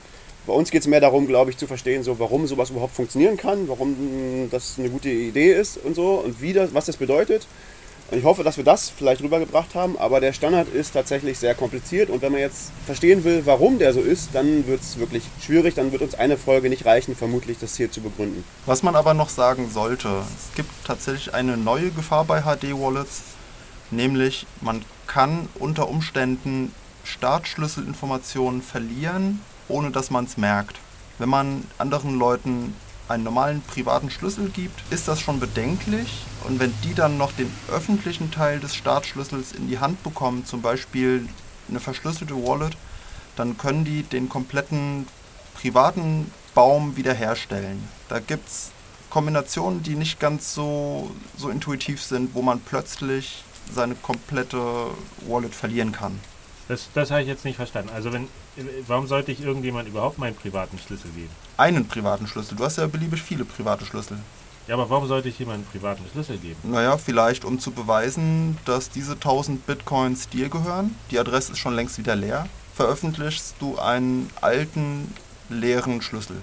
bei 0.46 0.52
uns 0.52 0.70
geht 0.70 0.82
es 0.82 0.86
mehr 0.86 1.00
darum, 1.00 1.26
glaube 1.26 1.50
ich, 1.50 1.56
zu 1.56 1.66
verstehen, 1.66 2.02
so, 2.04 2.18
warum 2.18 2.46
sowas 2.46 2.70
überhaupt 2.70 2.94
funktionieren 2.94 3.36
kann, 3.36 3.68
warum 3.68 4.44
mh, 4.44 4.48
das 4.50 4.74
eine 4.78 4.90
gute 4.90 5.08
Idee 5.08 5.52
ist 5.52 5.76
und 5.78 5.94
so 5.96 6.14
und 6.14 6.40
wie 6.40 6.52
das, 6.52 6.72
was 6.72 6.86
das 6.86 6.96
bedeutet. 6.96 7.46
Und 8.08 8.18
ich 8.18 8.24
hoffe, 8.24 8.44
dass 8.44 8.56
wir 8.56 8.62
das 8.62 8.88
vielleicht 8.88 9.20
rübergebracht 9.20 9.74
haben, 9.74 9.98
aber 9.98 10.20
der 10.20 10.32
Standard 10.32 10.68
ist 10.72 10.92
tatsächlich 10.92 11.40
sehr 11.40 11.56
kompliziert 11.56 12.08
und 12.08 12.22
wenn 12.22 12.30
man 12.30 12.40
jetzt 12.40 12.70
verstehen 12.84 13.24
will, 13.24 13.42
warum 13.46 13.80
der 13.80 13.92
so 13.92 14.00
ist, 14.00 14.28
dann 14.32 14.68
wird 14.68 14.80
es 14.82 15.00
wirklich 15.00 15.24
schwierig, 15.44 15.74
dann 15.74 15.90
wird 15.90 16.02
uns 16.02 16.14
eine 16.14 16.36
Folge 16.36 16.68
nicht 16.68 16.86
reichen, 16.86 17.16
vermutlich 17.16 17.58
das 17.58 17.76
hier 17.76 17.90
zu 17.90 18.00
begründen. 18.00 18.44
Was 18.64 18.84
man 18.84 18.94
aber 18.94 19.12
noch 19.14 19.28
sagen 19.28 19.68
sollte, 19.72 20.08
es 20.08 20.54
gibt 20.54 20.70
tatsächlich 20.86 21.34
eine 21.34 21.56
neue 21.56 21.90
Gefahr 21.90 22.24
bei 22.24 22.42
HD-Wallets, 22.42 23.22
nämlich 23.90 24.46
man 24.60 24.84
kann 25.06 25.48
unter 25.54 25.88
Umständen 25.88 26.72
Startschlüsselinformationen 27.04 28.62
verlieren, 28.62 29.40
ohne 29.68 29.90
dass 29.90 30.10
man 30.10 30.24
es 30.24 30.36
merkt. 30.36 30.76
Wenn 31.18 31.28
man 31.28 31.64
anderen 31.78 32.18
Leuten 32.18 32.74
einen 33.08 33.24
normalen 33.24 33.62
privaten 33.62 34.10
Schlüssel 34.10 34.50
gibt, 34.50 34.80
ist 34.90 35.06
das 35.08 35.20
schon 35.20 35.38
bedenklich. 35.38 36.24
Und 36.44 36.58
wenn 36.58 36.74
die 36.82 36.94
dann 36.94 37.18
noch 37.18 37.32
den 37.32 37.52
öffentlichen 37.70 38.30
Teil 38.30 38.60
des 38.60 38.74
Startschlüssels 38.74 39.52
in 39.52 39.68
die 39.68 39.78
Hand 39.78 40.02
bekommen, 40.02 40.44
zum 40.44 40.62
Beispiel 40.62 41.28
eine 41.68 41.80
verschlüsselte 41.80 42.34
Wallet, 42.34 42.76
dann 43.36 43.56
können 43.58 43.84
die 43.84 44.02
den 44.02 44.28
kompletten 44.28 45.06
privaten 45.54 46.30
Baum 46.54 46.96
wiederherstellen. 46.96 47.86
Da 48.08 48.18
gibt 48.18 48.48
es 48.48 48.70
Kombinationen, 49.10 49.82
die 49.82 49.94
nicht 49.94 50.18
ganz 50.18 50.52
so, 50.54 51.10
so 51.36 51.48
intuitiv 51.48 52.02
sind, 52.02 52.34
wo 52.34 52.42
man 52.42 52.60
plötzlich 52.60 53.44
seine 53.72 53.94
komplette 53.94 54.58
Wallet 55.26 55.54
verlieren 55.54 55.92
kann. 55.92 56.18
Das, 56.68 56.88
das 56.94 57.10
habe 57.10 57.22
ich 57.22 57.28
jetzt 57.28 57.44
nicht 57.44 57.56
verstanden. 57.56 57.90
Also 57.94 58.12
wenn, 58.12 58.28
warum 58.86 59.06
sollte 59.06 59.30
ich 59.30 59.40
irgendjemand 59.40 59.88
überhaupt 59.88 60.18
meinen 60.18 60.34
privaten 60.34 60.78
Schlüssel 60.78 61.10
geben? 61.10 61.30
Einen 61.56 61.86
privaten 61.86 62.26
Schlüssel. 62.26 62.56
Du 62.56 62.64
hast 62.64 62.78
ja 62.78 62.86
beliebig 62.86 63.22
viele 63.22 63.44
private 63.44 63.84
Schlüssel. 63.86 64.18
Ja, 64.66 64.74
aber 64.74 64.90
warum 64.90 65.06
sollte 65.06 65.28
ich 65.28 65.38
jemanden 65.38 65.62
einen 65.62 65.70
privaten 65.70 66.02
Schlüssel 66.10 66.38
geben? 66.38 66.56
Naja, 66.64 66.96
vielleicht 66.98 67.44
um 67.44 67.60
zu 67.60 67.70
beweisen, 67.70 68.58
dass 68.64 68.90
diese 68.90 69.12
1000 69.12 69.64
Bitcoins 69.64 70.28
dir 70.28 70.48
gehören. 70.48 70.96
Die 71.12 71.20
Adresse 71.20 71.52
ist 71.52 71.58
schon 71.58 71.76
längst 71.76 71.98
wieder 71.98 72.16
leer. 72.16 72.48
Veröffentlichst 72.74 73.54
du 73.60 73.78
einen 73.78 74.28
alten, 74.40 75.14
leeren 75.48 76.02
Schlüssel. 76.02 76.40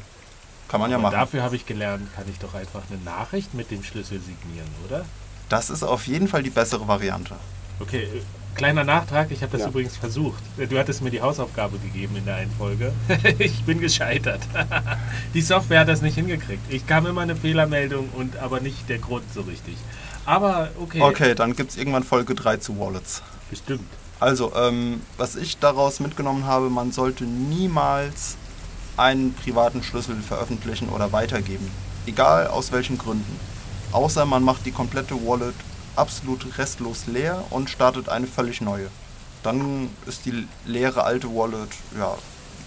Kann 0.69 0.79
man 0.79 0.89
ja 0.89 0.95
Aber 0.97 1.03
machen. 1.03 1.15
dafür 1.15 1.43
habe 1.43 1.57
ich 1.57 1.65
gelernt, 1.65 2.07
kann 2.15 2.23
ich 2.29 2.39
doch 2.39 2.53
einfach 2.53 2.81
eine 2.89 2.99
Nachricht 3.03 3.53
mit 3.53 3.69
dem 3.71 3.83
Schlüssel 3.83 4.19
signieren, 4.21 4.69
oder? 4.87 5.05
Das 5.53 5.69
ist 5.69 5.83
auf 5.83 6.07
jeden 6.07 6.27
Fall 6.27 6.41
die 6.41 6.49
bessere 6.49 6.87
Variante. 6.87 7.35
Okay, 7.79 8.07
Kleiner 8.55 8.83
Nachtrag, 8.83 9.29
ich 9.29 9.43
habe 9.43 9.51
das 9.51 9.61
Ja. 9.61 9.67
übrigens 9.67 9.95
versucht. 9.97 10.41
Du 10.57 10.79
hattest 10.79 11.03
mir 11.03 11.11
die 11.11 11.21
Hausaufgabe 11.21 11.77
gegeben 11.77 12.15
in 12.15 12.25
der 12.25 12.37
einen 12.37 12.51
Folge. 12.51 12.91
ich 13.37 13.63
bin 13.63 13.79
gescheitert. 13.79 14.41
die 15.35 15.41
Software 15.41 15.81
hat 15.81 15.89
das 15.89 16.01
nicht 16.01 16.15
hingekriegt. 16.15 16.63
Ich 16.73 16.87
kam 16.87 17.05
immer 17.05 17.21
eine 17.21 17.35
Fehlermeldung 17.35 18.09
und 18.15 18.35
aber 18.37 18.61
nicht 18.61 18.89
der 18.89 18.97
Grund 18.97 19.25
so 19.31 19.41
richtig. 19.41 19.75
Aber 20.25 20.69
okay, 20.79 21.01
Okay, 21.01 21.35
dann 21.35 21.55
gibt 21.55 21.69
es 21.69 21.77
irgendwann 21.77 22.03
Folge 22.03 22.33
3 22.33 22.57
zu 22.57 22.79
Wallets. 22.79 23.21
bestimmt. 23.51 23.87
Also, 24.19 24.51
ähm, 24.55 25.01
was 25.17 25.35
ich 25.35 25.59
daraus 25.59 25.99
mitgenommen 25.99 26.45
habe, 26.45 26.71
man 26.71 26.91
sollte 26.91 27.25
niemals 27.25 28.37
einen 28.97 29.35
privaten 29.35 29.83
Schlüssel 29.83 30.15
veröffentlichen 30.23 30.89
oder 30.89 31.11
weitergeben. 31.11 31.69
Egal 32.07 32.47
aus 32.47 32.71
welchen 32.71 32.97
Gründen. 32.97 33.52
Außer 33.93 34.25
man 34.25 34.43
macht 34.43 34.65
die 34.65 34.71
komplette 34.71 35.15
Wallet 35.25 35.53
absolut 35.95 36.57
restlos 36.57 37.05
leer 37.07 37.43
und 37.51 37.69
startet 37.69 38.09
eine 38.09 38.27
völlig 38.27 38.59
neue. 38.61 38.89
Dann 39.43 39.89
ist 40.07 40.25
die 40.25 40.47
leere 40.65 41.03
alte 41.03 41.27
Wallet, 41.33 41.69
ja, 41.97 42.15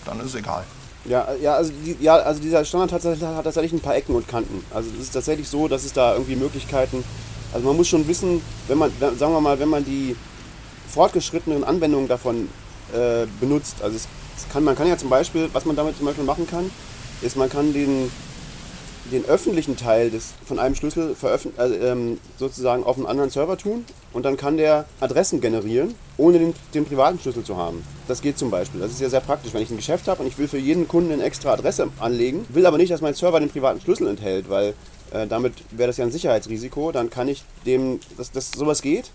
dann 0.04 0.20
ist 0.20 0.34
egal. 0.34 0.64
Ja, 1.04 1.26
ja, 1.40 1.54
also, 1.54 1.72
die, 1.84 1.96
ja, 2.00 2.16
also 2.16 2.40
dieser 2.40 2.64
Standard 2.64 2.92
hat, 2.92 3.02
tatsächlich- 3.02 3.28
hat 3.28 3.44
tatsächlich 3.44 3.72
ein 3.72 3.80
paar 3.80 3.96
Ecken 3.96 4.14
und 4.14 4.28
Kanten. 4.28 4.64
Also 4.72 4.90
es 4.96 5.04
ist 5.04 5.12
tatsächlich 5.12 5.48
so, 5.48 5.68
dass 5.68 5.84
es 5.84 5.92
da 5.92 6.12
irgendwie 6.14 6.36
Möglichkeiten, 6.36 7.04
also 7.52 7.66
man 7.66 7.76
muss 7.76 7.88
schon 7.88 8.06
wissen, 8.08 8.40
wenn 8.68 8.78
man, 8.78 8.92
sagen 9.00 9.32
wir 9.32 9.40
mal, 9.40 9.58
wenn 9.58 9.68
man 9.68 9.84
die 9.84 10.16
fortgeschrittenen 10.88 11.64
Anwendungen 11.64 12.08
davon 12.08 12.48
äh, 12.92 13.26
benutzt, 13.40 13.76
also 13.82 13.96
es 13.96 14.06
kann, 14.52 14.64
man 14.64 14.76
kann 14.76 14.86
ja 14.86 14.96
zum 14.96 15.08
Beispiel, 15.08 15.48
was 15.52 15.64
man 15.64 15.74
damit 15.76 15.96
zum 15.96 16.06
Beispiel 16.06 16.24
machen 16.24 16.46
kann, 16.46 16.70
ist 17.22 17.36
man 17.36 17.48
kann 17.48 17.72
den, 17.72 18.10
den 19.10 19.24
öffentlichen 19.26 19.76
Teil 19.76 20.10
des, 20.10 20.34
von 20.44 20.58
einem 20.58 20.74
Schlüssel 20.74 21.14
ähm, 21.82 22.18
sozusagen 22.38 22.84
auf 22.84 22.96
einen 22.96 23.06
anderen 23.06 23.30
Server 23.30 23.56
tun 23.56 23.84
und 24.12 24.24
dann 24.24 24.36
kann 24.36 24.56
der 24.56 24.86
Adressen 25.00 25.40
generieren, 25.40 25.94
ohne 26.16 26.38
den, 26.38 26.54
den 26.74 26.84
privaten 26.84 27.18
Schlüssel 27.18 27.44
zu 27.44 27.56
haben. 27.56 27.84
Das 28.08 28.22
geht 28.22 28.38
zum 28.38 28.50
Beispiel. 28.50 28.80
Das 28.80 28.90
ist 28.90 29.00
ja 29.00 29.08
sehr 29.08 29.20
praktisch. 29.20 29.52
Wenn 29.54 29.62
ich 29.62 29.70
ein 29.70 29.76
Geschäft 29.76 30.08
habe 30.08 30.22
und 30.22 30.28
ich 30.28 30.38
will 30.38 30.48
für 30.48 30.58
jeden 30.58 30.88
Kunden 30.88 31.12
eine 31.12 31.22
extra 31.22 31.52
Adresse 31.52 31.88
anlegen, 32.00 32.46
will 32.48 32.66
aber 32.66 32.78
nicht, 32.78 32.92
dass 32.92 33.00
mein 33.00 33.14
Server 33.14 33.40
den 33.40 33.50
privaten 33.50 33.80
Schlüssel 33.80 34.08
enthält, 34.08 34.48
weil 34.48 34.74
äh, 35.12 35.26
damit 35.26 35.54
wäre 35.70 35.88
das 35.88 35.96
ja 35.96 36.04
ein 36.04 36.12
Sicherheitsrisiko, 36.12 36.92
dann 36.92 37.10
kann 37.10 37.28
ich 37.28 37.44
dem, 37.64 38.00
dass, 38.16 38.32
dass 38.32 38.50
sowas 38.50 38.82
geht. 38.82 39.10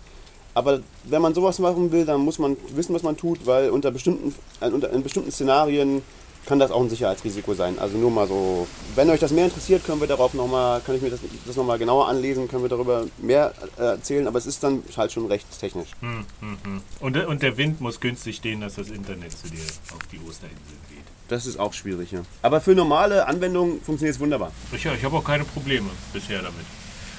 Aber 0.53 0.81
wenn 1.05 1.21
man 1.21 1.33
sowas 1.33 1.59
machen 1.59 1.91
will, 1.91 2.05
dann 2.05 2.21
muss 2.21 2.37
man 2.37 2.57
wissen, 2.75 2.93
was 2.93 3.03
man 3.03 3.15
tut, 3.15 3.45
weil 3.45 3.69
unter 3.69 3.91
bestimmten, 3.91 4.35
äh, 4.59 4.69
unter, 4.69 4.91
in 4.91 5.03
bestimmten 5.03 5.31
Szenarien 5.31 6.01
kann 6.45 6.59
das 6.59 6.71
auch 6.71 6.81
ein 6.81 6.89
Sicherheitsrisiko 6.89 7.53
sein. 7.53 7.77
Also 7.79 7.97
nur 7.97 8.11
mal 8.11 8.27
so. 8.27 8.67
Wenn 8.95 9.09
euch 9.09 9.19
das 9.19 9.31
mehr 9.31 9.45
interessiert, 9.45 9.85
können 9.85 10.01
wir 10.01 10.07
darauf 10.07 10.33
noch 10.33 10.47
mal, 10.47 10.81
kann 10.81 10.95
ich 10.95 11.01
mir 11.01 11.09
das, 11.09 11.19
das 11.45 11.55
nochmal 11.55 11.77
genauer 11.79 12.07
anlesen, 12.07 12.47
können 12.47 12.63
wir 12.63 12.69
darüber 12.69 13.05
mehr 13.19 13.53
äh, 13.77 13.83
erzählen, 13.83 14.27
aber 14.27 14.37
es 14.39 14.45
ist 14.45 14.63
dann 14.63 14.83
halt 14.97 15.11
schon 15.11 15.27
recht 15.27 15.45
technisch. 15.59 15.89
Hm, 16.01 16.25
hm, 16.39 16.57
hm. 16.63 16.81
Und, 16.99 17.15
der- 17.15 17.27
und 17.29 17.41
der 17.41 17.57
Wind 17.57 17.79
muss 17.81 17.99
günstig 17.99 18.37
stehen, 18.37 18.61
dass 18.61 18.75
das 18.75 18.89
Internet 18.89 19.31
zu 19.37 19.47
dir 19.49 19.59
auf 19.93 19.99
die 20.11 20.17
Osterinsel 20.17 20.77
geht. 20.89 20.97
Das 21.27 21.45
ist 21.45 21.57
auch 21.59 21.71
schwierig, 21.73 22.11
ja. 22.11 22.21
Aber 22.41 22.59
für 22.59 22.75
normale 22.75 23.25
Anwendungen 23.27 23.81
funktioniert 23.81 24.15
es 24.15 24.19
wunderbar. 24.19 24.51
Ich, 24.73 24.85
ich 24.85 25.03
habe 25.05 25.15
auch 25.17 25.23
keine 25.23 25.45
Probleme 25.45 25.89
bisher 26.11 26.39
damit. 26.41 26.65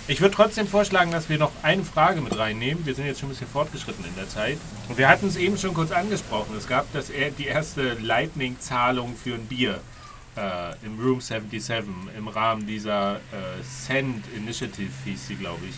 Ich 0.09 0.21
würde 0.21 0.35
trotzdem 0.35 0.67
vorschlagen, 0.67 1.13
dass 1.13 1.29
wir 1.29 1.39
noch 1.39 1.53
eine 1.63 1.85
Frage 1.85 2.21
mit 2.21 2.37
reinnehmen. 2.37 2.85
Wir 2.85 2.95
sind 2.95 3.07
jetzt 3.07 3.21
schon 3.21 3.29
ein 3.29 3.33
bisschen 3.33 3.47
fortgeschritten 3.47 4.05
in 4.05 4.15
der 4.17 4.29
Zeit. 4.29 4.59
Und 4.89 4.99
wir 4.99 5.09
hatten 5.09 5.29
es 5.29 5.37
eben 5.37 5.57
schon 5.57 5.75
kurz 5.75 5.93
angesprochen. 5.93 6.57
Es 6.59 6.67
gab 6.67 6.93
das, 6.93 7.13
die 7.39 7.47
erste 7.47 7.95
Lightning-Zahlung 7.95 9.15
für 9.15 9.35
ein 9.35 9.47
Bier 9.47 9.81
äh, 10.37 10.75
im 10.85 10.99
Room 10.99 11.21
77 11.21 11.85
im 12.19 12.27
Rahmen 12.27 12.67
dieser 12.67 13.17
äh, 13.17 13.63
Send 13.63 14.25
Initiative, 14.37 14.91
hieß 15.05 15.29
sie, 15.29 15.37
glaube 15.37 15.65
ich, 15.67 15.77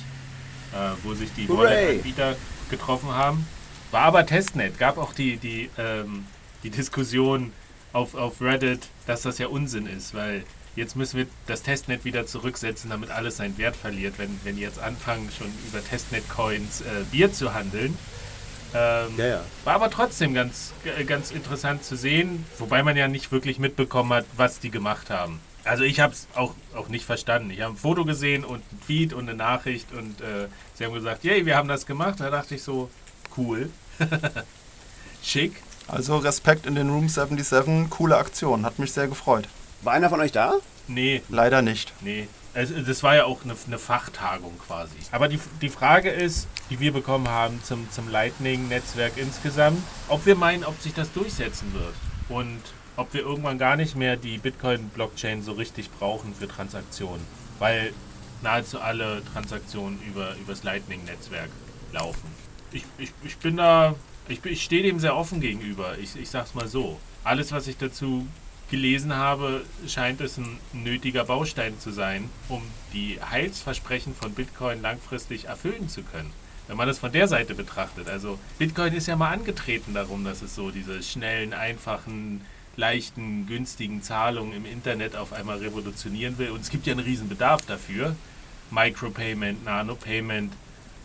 äh, 0.72 0.94
wo 1.02 1.12
sich 1.12 1.30
die! 1.34 1.46
Wallet-Anbieter 1.46 2.36
getroffen 2.70 3.10
haben. 3.10 3.46
War 3.90 4.04
aber 4.04 4.24
Testnet. 4.24 4.78
Gab 4.78 4.96
auch 4.96 5.12
die, 5.12 5.36
die, 5.36 5.68
ähm, 5.76 6.24
die 6.62 6.70
Diskussion 6.70 7.52
auf, 7.92 8.14
auf 8.14 8.40
Reddit, 8.40 8.88
dass 9.06 9.22
das 9.22 9.36
ja 9.36 9.48
Unsinn 9.48 9.86
ist, 9.86 10.14
weil 10.14 10.44
jetzt 10.76 10.96
müssen 10.96 11.18
wir 11.18 11.26
das 11.46 11.62
Testnet 11.62 12.04
wieder 12.04 12.26
zurücksetzen, 12.26 12.90
damit 12.90 13.10
alles 13.10 13.36
seinen 13.36 13.58
Wert 13.58 13.76
verliert, 13.76 14.14
wenn, 14.18 14.38
wenn 14.44 14.56
die 14.56 14.62
jetzt 14.62 14.78
anfangen, 14.78 15.30
schon 15.36 15.48
über 15.68 15.84
Testnet-Coins 15.84 16.82
äh, 16.82 16.84
Bier 17.10 17.32
zu 17.32 17.54
handeln. 17.54 17.96
Ähm, 18.74 19.12
Ja, 19.16 19.26
ja. 19.26 19.40
War 19.64 19.74
aber 19.74 19.90
trotzdem 19.90 20.34
ganz, 20.34 20.72
äh, 20.84 21.04
ganz 21.04 21.30
interessant 21.30 21.84
zu 21.84 21.96
sehen, 21.96 22.44
wobei 22.58 22.82
man 22.82 22.96
ja 22.96 23.08
nicht 23.08 23.30
wirklich 23.32 23.58
mitbekommen 23.58 24.12
hat, 24.12 24.24
was 24.36 24.60
die 24.60 24.70
gemacht 24.70 25.10
haben. 25.10 25.40
Also 25.62 25.84
ich 25.84 26.00
habe 26.00 26.12
es 26.12 26.28
auch, 26.34 26.54
auch 26.74 26.88
nicht 26.88 27.06
verstanden. 27.06 27.50
Ich 27.50 27.62
habe 27.62 27.72
ein 27.74 27.78
Foto 27.78 28.04
gesehen 28.04 28.44
und 28.44 28.60
ein 28.72 28.80
Tweet 28.84 29.14
und 29.14 29.28
eine 29.28 29.34
Nachricht 29.34 29.92
und 29.92 30.20
äh, 30.20 30.48
sie 30.74 30.84
haben 30.84 30.92
gesagt, 30.92 31.24
yay, 31.24 31.46
wir 31.46 31.56
haben 31.56 31.68
das 31.68 31.86
gemacht. 31.86 32.20
Da 32.20 32.30
dachte 32.30 32.56
ich 32.56 32.62
so, 32.62 32.90
cool. 33.36 33.70
Schick. 35.22 35.54
Also 35.86 36.18
Respekt 36.18 36.66
in 36.66 36.74
den 36.74 36.90
Room 36.90 37.08
77, 37.08 37.88
coole 37.90 38.16
Aktion, 38.16 38.64
hat 38.64 38.78
mich 38.78 38.92
sehr 38.92 39.06
gefreut. 39.06 39.48
War 39.84 39.92
einer 39.92 40.08
von 40.10 40.20
euch 40.20 40.32
da? 40.32 40.54
Nee, 40.86 41.22
Leider 41.28 41.62
nicht. 41.62 41.92
Nee, 42.00 42.28
es, 42.52 42.70
das 42.86 43.02
war 43.02 43.16
ja 43.16 43.24
auch 43.24 43.42
eine, 43.44 43.54
eine 43.66 43.78
Fachtagung 43.78 44.58
quasi. 44.66 44.96
Aber 45.12 45.28
die, 45.28 45.38
die 45.62 45.68
Frage 45.70 46.10
ist, 46.10 46.46
die 46.70 46.78
wir 46.80 46.92
bekommen 46.92 47.28
haben 47.28 47.60
zum, 47.64 47.90
zum 47.90 48.08
Lightning-Netzwerk 48.10 49.12
insgesamt, 49.16 49.82
ob 50.08 50.24
wir 50.26 50.36
meinen, 50.36 50.64
ob 50.64 50.80
sich 50.80 50.94
das 50.94 51.12
durchsetzen 51.12 51.72
wird 51.74 51.94
und 52.28 52.60
ob 52.96 53.12
wir 53.14 53.22
irgendwann 53.22 53.58
gar 53.58 53.76
nicht 53.76 53.96
mehr 53.96 54.16
die 54.16 54.38
Bitcoin-Blockchain 54.38 55.42
so 55.42 55.52
richtig 55.52 55.90
brauchen 55.90 56.34
für 56.34 56.46
Transaktionen, 56.48 57.24
weil 57.58 57.92
nahezu 58.42 58.80
alle 58.80 59.22
Transaktionen 59.32 59.98
über, 60.06 60.36
übers 60.36 60.62
Lightning-Netzwerk 60.62 61.50
laufen. 61.92 62.28
Ich, 62.72 62.84
ich, 62.98 63.12
ich 63.24 63.36
bin 63.38 63.56
da, 63.56 63.94
ich, 64.28 64.40
bin- 64.40 64.52
ich 64.52 64.62
stehe 64.62 64.82
dem 64.82 65.00
sehr 65.00 65.16
offen 65.16 65.40
gegenüber. 65.40 65.96
Ich, 65.98 66.14
ich 66.16 66.28
sag's 66.30 66.54
mal 66.54 66.68
so. 66.68 66.98
Alles, 67.24 67.52
was 67.52 67.66
ich 67.68 67.76
dazu 67.78 68.26
gelesen 68.74 69.14
habe, 69.14 69.62
scheint 69.86 70.20
es 70.20 70.36
ein 70.36 70.58
nötiger 70.72 71.24
Baustein 71.24 71.78
zu 71.78 71.92
sein, 71.92 72.28
um 72.48 72.60
die 72.92 73.20
Heilsversprechen 73.30 74.16
von 74.16 74.32
Bitcoin 74.32 74.82
langfristig 74.82 75.44
erfüllen 75.44 75.88
zu 75.88 76.02
können. 76.02 76.32
Wenn 76.66 76.76
man 76.76 76.88
das 76.88 76.98
von 76.98 77.12
der 77.12 77.28
Seite 77.28 77.54
betrachtet. 77.54 78.08
Also 78.08 78.36
Bitcoin 78.58 78.92
ist 78.92 79.06
ja 79.06 79.14
mal 79.14 79.30
angetreten 79.30 79.94
darum, 79.94 80.24
dass 80.24 80.42
es 80.42 80.56
so 80.56 80.72
diese 80.72 81.04
schnellen, 81.04 81.52
einfachen, 81.52 82.40
leichten, 82.76 83.46
günstigen 83.46 84.02
Zahlungen 84.02 84.52
im 84.54 84.66
Internet 84.66 85.14
auf 85.14 85.32
einmal 85.32 85.58
revolutionieren 85.58 86.36
will. 86.38 86.50
Und 86.50 86.62
es 86.62 86.70
gibt 86.70 86.86
ja 86.88 86.94
einen 86.94 87.04
riesen 87.04 87.28
Bedarf 87.28 87.64
dafür. 87.66 88.16
Micropayment, 88.72 89.64
Nanopayment. 89.64 90.52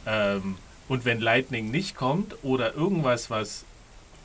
Ähm, 0.07 0.55
und 0.87 1.05
wenn 1.05 1.19
Lightning 1.21 1.69
nicht 1.69 1.95
kommt 1.95 2.33
oder 2.41 2.73
irgendwas, 2.73 3.29
was 3.29 3.63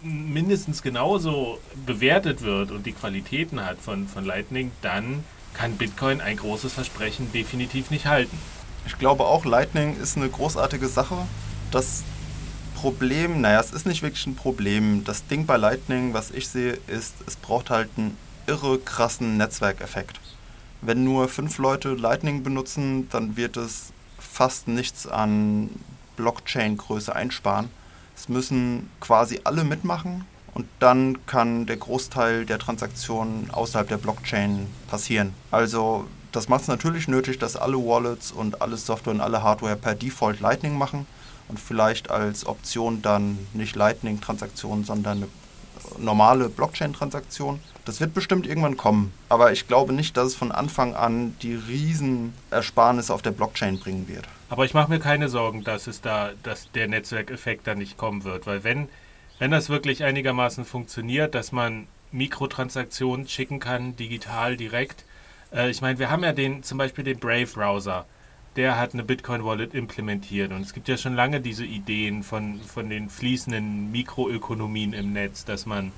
mindestens 0.05 0.83
genauso 0.83 1.59
bewertet 1.87 2.43
wird 2.43 2.71
und 2.71 2.87
die 2.87 2.93
Qualitäten 2.93 3.65
hat 3.65 3.79
von, 3.79 4.07
von 4.07 4.25
Lightning, 4.25 4.71
dann 4.83 5.25
kann 5.55 5.77
Bitcoin 5.77 6.21
ein 6.21 6.37
großes 6.37 6.73
Versprechen 6.73 7.33
definitiv 7.33 7.91
nicht 7.91 8.07
halten. 8.07 8.37
Ich 8.87 8.99
glaube 8.99 9.25
auch, 9.25 9.45
Lightning 9.45 9.97
ist 10.01 10.17
eine 10.17 10.29
großartige 10.29 10.89
Sache. 10.89 11.17
Das 11.71 12.03
Problem, 12.75 13.41
naja, 13.41 13.61
es 13.61 13.73
ist 13.73 13.87
nicht 13.87 14.03
wirklich 14.03 14.27
ein 14.27 14.37
Problem. 14.37 15.05
Das 15.05 15.27
Ding 15.27 15.47
bei 15.47 15.57
Lightning, 15.57 16.13
was 16.13 16.31
ich 16.31 16.49
sehe, 16.49 16.79
ist, 16.87 17.15
es 17.27 17.37
braucht 17.37 17.71
halt 17.71 17.89
einen 17.97 18.17
irre 18.47 18.79
krassen 18.79 19.39
Netzwerkeffekt. 19.39 20.21
Wenn 20.83 21.03
nur 21.03 21.29
fünf 21.29 21.57
Leute 21.57 21.95
Lightning 21.95 22.43
benutzen, 22.43 23.09
dann 23.11 23.39
wird 23.39 23.57
es 23.57 23.93
fast 24.19 24.69
nichts 24.69 25.07
an 25.07 25.71
Blockchain-Größe 26.17 27.15
einsparen. 27.15 27.71
Es 28.17 28.29
müssen 28.29 28.91
quasi 29.01 29.41
alle 29.45 29.65
mitmachen 29.65 30.25
und 30.55 30.67
dann 30.79 31.27
kann 31.27 31.67
der 31.67 31.77
Großteil 31.77 32.47
der 32.47 32.59
Transaktionen 32.59 33.51
außerhalb 33.51 33.89
der 33.89 33.99
Blockchain 33.99 34.69
passieren. 34.89 35.35
Also 35.51 36.07
das 36.33 36.49
macht 36.49 36.63
es 36.63 36.69
natürlich 36.69 37.07
nötig, 37.07 37.39
dass 37.39 37.57
alle 37.57 37.77
Wallets 37.77 38.33
und 38.33 38.61
alle 38.63 38.77
Software 38.77 39.13
und 39.13 39.21
alle 39.21 39.43
Hardware 39.43 39.77
per 39.77 39.95
Default 39.95 40.41
Lightning 40.41 40.77
machen 40.77 41.07
und 41.49 41.61
vielleicht 41.61 42.11
als 42.11 42.47
Option 42.47 43.03
dann 43.03 43.39
nicht 43.53 43.77
Lightning-Transaktionen, 43.77 44.85
sondern 44.85 45.19
eine 45.19 45.29
normale 45.99 46.49
Blockchain-Transaktion. 46.49 47.61
Das 47.85 48.01
wird 48.01 48.15
bestimmt 48.15 48.47
irgendwann 48.47 48.77
kommen, 48.77 49.13
aber 49.29 49.53
ich 49.53 49.69
glaube 49.69 49.93
nicht, 49.93 50.17
dass 50.17 50.29
es 50.29 50.35
von 50.35 50.53
Anfang 50.53 50.95
an 50.95 51.37
die 51.43 51.55
riesen 51.55 52.33
Ersparnisse 52.51 53.13
auf 53.13 53.23
der 53.23 53.33
Blockchain 53.33 53.79
bringen 53.79 54.09
wird. 54.09 54.27
Aber 54.49 54.65
ich 54.65 54.75
mache 54.75 54.91
mir 54.91 55.01
keine 55.01 55.29
Sorgen, 55.29 55.65
dass 55.65 55.87
es 55.87 56.01
da, 56.01 56.33
dass 56.43 56.71
der 56.73 56.89
Netzwerkeffekt 56.89 57.67
da 57.67 57.75
nicht 57.75 57.97
kommen 57.97 58.25
wird, 58.25 58.47
weil 58.47 58.63
wenn, 58.63 58.89
wenn 59.39 59.51
das 59.51 59.69
wirklich 59.69 60.05
einigermaßen 60.05 60.65
funktioniert, 60.65 61.35
dass 61.35 61.51
man 61.51 61.87
Mikrotransaktionen 62.15 63.29
schicken 63.29 63.61
kann, 63.61 63.97
digital 63.97 64.57
direkt. 64.57 65.05
Äh, 65.53 65.71
ich 65.71 65.83
meine, 65.83 65.99
wir 65.99 66.11
haben 66.11 66.23
ja 66.23 66.33
den, 66.33 66.63
zum 66.63 66.79
Beispiel 66.79 67.05
den 67.05 67.19
Brave-Browser. 67.19 68.07
Der 68.57 68.79
hat 68.79 68.95
eine 68.95 69.03
Bitcoin-Wallet 69.03 69.75
implementiert. 69.75 70.53
Und 70.53 70.63
es 70.63 70.73
gibt 70.73 70.87
ja 70.87 70.97
schon 70.97 71.17
lange 71.17 71.41
diese 71.41 71.65
Ideen 71.65 72.23
von, 72.23 72.61
von 72.61 72.89
den 72.89 73.11
fließenden 73.11 73.91
Mikroökonomien 73.91 74.93
im 74.93 75.13
Netz, 75.13 75.45
dass 75.45 75.67
man 75.67 75.91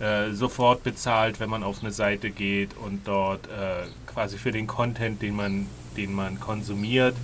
äh, 0.00 0.32
sofort 0.32 0.82
bezahlt, 0.82 1.38
wenn 1.38 1.50
man 1.50 1.62
auf 1.62 1.82
eine 1.82 1.92
Seite 1.92 2.30
geht 2.30 2.76
und 2.76 3.06
dort 3.06 3.46
äh, 3.46 3.86
quasi 4.06 4.38
für 4.38 4.50
den 4.50 4.66
Content, 4.66 5.22
den 5.22 5.36
man, 5.36 5.68
den 5.96 6.12
man 6.12 6.40
konsumiert, 6.40 7.14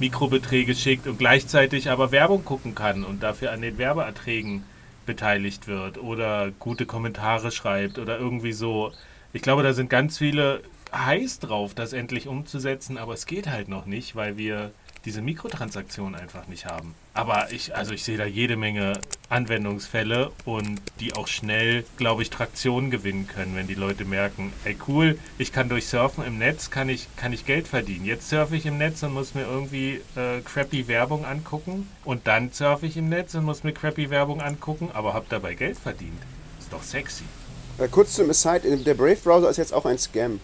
Mikrobeträge 0.00 0.74
schickt 0.74 1.06
und 1.06 1.18
gleichzeitig 1.18 1.90
aber 1.90 2.12
Werbung 2.12 2.44
gucken 2.44 2.74
kann 2.74 3.04
und 3.04 3.22
dafür 3.22 3.52
an 3.52 3.62
den 3.62 3.78
Werbeerträgen 3.78 4.64
beteiligt 5.06 5.66
wird 5.66 5.98
oder 5.98 6.50
gute 6.58 6.86
Kommentare 6.86 7.50
schreibt 7.50 7.98
oder 7.98 8.18
irgendwie 8.18 8.52
so. 8.52 8.92
Ich 9.32 9.42
glaube, 9.42 9.62
da 9.62 9.72
sind 9.72 9.90
ganz 9.90 10.18
viele 10.18 10.62
heiß 10.92 11.40
drauf, 11.40 11.74
das 11.74 11.92
endlich 11.92 12.28
umzusetzen, 12.28 12.98
aber 12.98 13.14
es 13.14 13.26
geht 13.26 13.48
halt 13.48 13.68
noch 13.68 13.86
nicht, 13.86 14.16
weil 14.16 14.36
wir 14.36 14.70
diese 15.08 15.22
Mikrotransaktion 15.22 16.14
einfach 16.14 16.48
nicht 16.48 16.66
haben. 16.66 16.94
Aber 17.14 17.50
ich, 17.50 17.74
also 17.74 17.94
ich 17.94 18.04
sehe 18.04 18.18
da 18.18 18.26
jede 18.26 18.58
Menge 18.58 19.00
Anwendungsfälle 19.30 20.30
und 20.44 20.82
die 21.00 21.14
auch 21.14 21.28
schnell, 21.28 21.86
glaube 21.96 22.20
ich, 22.20 22.28
Traktion 22.28 22.90
gewinnen 22.90 23.26
können, 23.26 23.56
wenn 23.56 23.66
die 23.66 23.74
Leute 23.74 24.04
merken, 24.04 24.52
ey 24.66 24.76
cool, 24.86 25.18
ich 25.38 25.50
kann 25.50 25.70
durch 25.70 25.86
Surfen 25.86 26.24
im 26.24 26.36
Netz, 26.36 26.68
kann 26.68 26.90
ich, 26.90 27.08
kann 27.16 27.32
ich 27.32 27.46
Geld 27.46 27.68
verdienen. 27.68 28.04
Jetzt 28.04 28.28
surfe 28.28 28.54
ich 28.54 28.66
im 28.66 28.76
Netz 28.76 29.02
und 29.02 29.14
muss 29.14 29.34
mir 29.34 29.46
irgendwie 29.46 30.02
äh, 30.14 30.42
crappy 30.44 30.88
Werbung 30.88 31.24
angucken 31.24 31.88
und 32.04 32.26
dann 32.26 32.52
surfe 32.52 32.84
ich 32.84 32.98
im 32.98 33.08
Netz 33.08 33.34
und 33.34 33.46
muss 33.46 33.64
mir 33.64 33.72
crappy 33.72 34.10
Werbung 34.10 34.42
angucken, 34.42 34.90
aber 34.92 35.14
habe 35.14 35.24
dabei 35.30 35.54
Geld 35.54 35.78
verdient. 35.78 36.20
Ist 36.58 36.70
doch 36.70 36.82
sexy. 36.82 37.24
Äh, 37.78 37.88
kurz 37.88 38.12
zum 38.12 38.28
Aside, 38.28 38.76
der 38.76 38.94
Brave-Browser 38.94 39.48
ist 39.48 39.56
jetzt 39.56 39.72
auch 39.72 39.86
ein 39.86 39.96
Scam. 39.96 40.38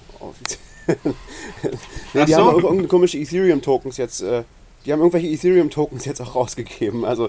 Nee, 2.14 2.24
die 2.24 2.32
so. 2.32 2.38
haben 2.38 2.48
auch 2.48 2.54
irgendeine 2.58 2.88
komische 2.88 3.18
Ethereum-Tokens 3.18 3.96
jetzt, 3.96 4.22
äh, 4.22 4.42
die 4.84 4.92
haben 4.92 5.00
irgendwelche 5.00 5.28
Ethereum-Tokens 5.28 6.04
jetzt 6.04 6.20
auch 6.20 6.34
rausgegeben. 6.34 7.04
Also, 7.04 7.28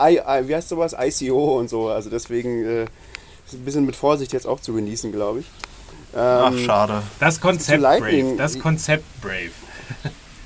I, 0.00 0.18
I, 0.18 0.48
wie 0.48 0.54
heißt 0.54 0.68
sowas? 0.68 0.94
ICO 0.98 1.58
und 1.58 1.70
so. 1.70 1.88
Also 1.88 2.10
deswegen 2.10 2.64
äh, 2.64 2.82
ist 3.46 3.54
ein 3.54 3.64
bisschen 3.64 3.86
mit 3.86 3.96
Vorsicht 3.96 4.32
jetzt 4.32 4.46
auch 4.46 4.60
zu 4.60 4.72
genießen, 4.72 5.12
glaube 5.12 5.40
ich. 5.40 5.46
Ach, 6.14 6.50
Ähm, 6.52 6.58
schade. 6.58 7.02
Das 7.20 7.40
Konzept. 7.40 7.82
Brave. 7.82 8.34
Das 8.36 8.58
Konzept 8.58 9.04
Brave. 9.20 9.52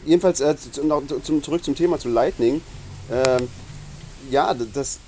jedenfalls 0.05 0.41
äh, 0.41 0.57
zu, 0.57 0.85
noch, 0.87 1.03
zum, 1.23 1.43
zurück 1.43 1.65
zum 1.65 1.75
Thema 1.75 1.99
zu 1.99 2.09
Lightning. 2.09 2.61
Ähm, 3.11 3.49
ja, 4.31 4.55
das, 4.55 4.99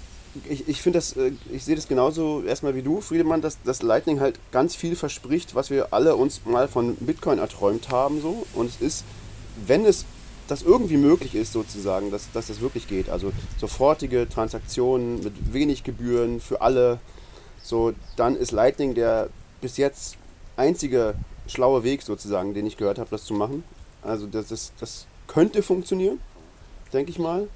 ich, 0.48 0.68
ich 0.68 0.82
finde 0.82 0.98
das, 0.98 1.16
äh, 1.16 1.32
ich 1.52 1.64
sehe 1.64 1.76
das 1.76 1.88
genauso 1.88 2.42
erstmal 2.42 2.74
wie 2.74 2.82
du, 2.82 3.00
Friedemann, 3.00 3.40
dass, 3.40 3.62
dass 3.62 3.82
Lightning 3.82 4.20
halt 4.20 4.38
ganz 4.52 4.74
viel 4.74 4.96
verspricht, 4.96 5.54
was 5.54 5.70
wir 5.70 5.92
alle 5.92 6.16
uns 6.16 6.42
mal 6.44 6.68
von 6.68 6.96
Bitcoin 6.96 7.38
erträumt 7.38 7.90
haben. 7.90 8.20
So. 8.20 8.46
Und 8.54 8.68
es 8.68 8.80
ist, 8.80 9.04
wenn 9.66 9.84
es 9.84 10.04
das 10.48 10.62
irgendwie 10.62 10.96
möglich 10.96 11.34
ist, 11.34 11.52
sozusagen, 11.52 12.10
dass, 12.10 12.30
dass 12.32 12.48
das 12.48 12.60
wirklich 12.60 12.88
geht. 12.88 13.08
Also 13.08 13.32
sofortige 13.58 14.28
Transaktionen 14.28 15.22
mit 15.22 15.52
wenig 15.52 15.84
Gebühren 15.84 16.40
für 16.40 16.60
alle, 16.60 16.98
so, 17.62 17.94
dann 18.16 18.36
ist 18.36 18.52
Lightning 18.52 18.94
der 18.94 19.30
bis 19.60 19.78
jetzt 19.78 20.18
einzige 20.56 21.14
schlaue 21.46 21.82
Weg 21.82 22.02
sozusagen, 22.02 22.52
den 22.52 22.66
ich 22.66 22.76
gehört 22.76 22.98
habe, 22.98 23.10
das 23.10 23.24
zu 23.24 23.34
machen. 23.34 23.64
Also 24.02 24.26
das, 24.26 24.48
das, 24.48 24.72
das 24.78 25.06
könnte 25.26 25.62
funktionieren, 25.62 26.20
denke 26.92 27.10
ich 27.10 27.18
mal. 27.18 27.48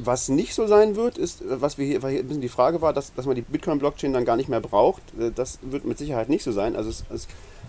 Was 0.00 0.28
nicht 0.28 0.54
so 0.54 0.66
sein 0.68 0.94
wird, 0.94 1.18
ist, 1.18 1.42
äh, 1.42 1.60
was 1.60 1.76
wir 1.76 1.84
hier, 1.84 2.02
weil 2.02 2.12
hier 2.12 2.20
ein 2.20 2.26
bisschen 2.26 2.40
die 2.40 2.48
Frage 2.48 2.80
war, 2.80 2.92
dass, 2.92 3.12
dass 3.14 3.26
man 3.26 3.34
die 3.34 3.42
Bitcoin-Blockchain 3.42 4.12
dann 4.12 4.24
gar 4.24 4.36
nicht 4.36 4.48
mehr 4.48 4.60
braucht. 4.60 5.02
Äh, 5.18 5.32
Das 5.34 5.58
wird 5.62 5.84
mit 5.84 5.98
Sicherheit 5.98 6.28
nicht 6.28 6.44
so 6.44 6.52
sein. 6.52 6.76
Also 6.76 6.90
es, 6.90 7.04
es 7.12 7.26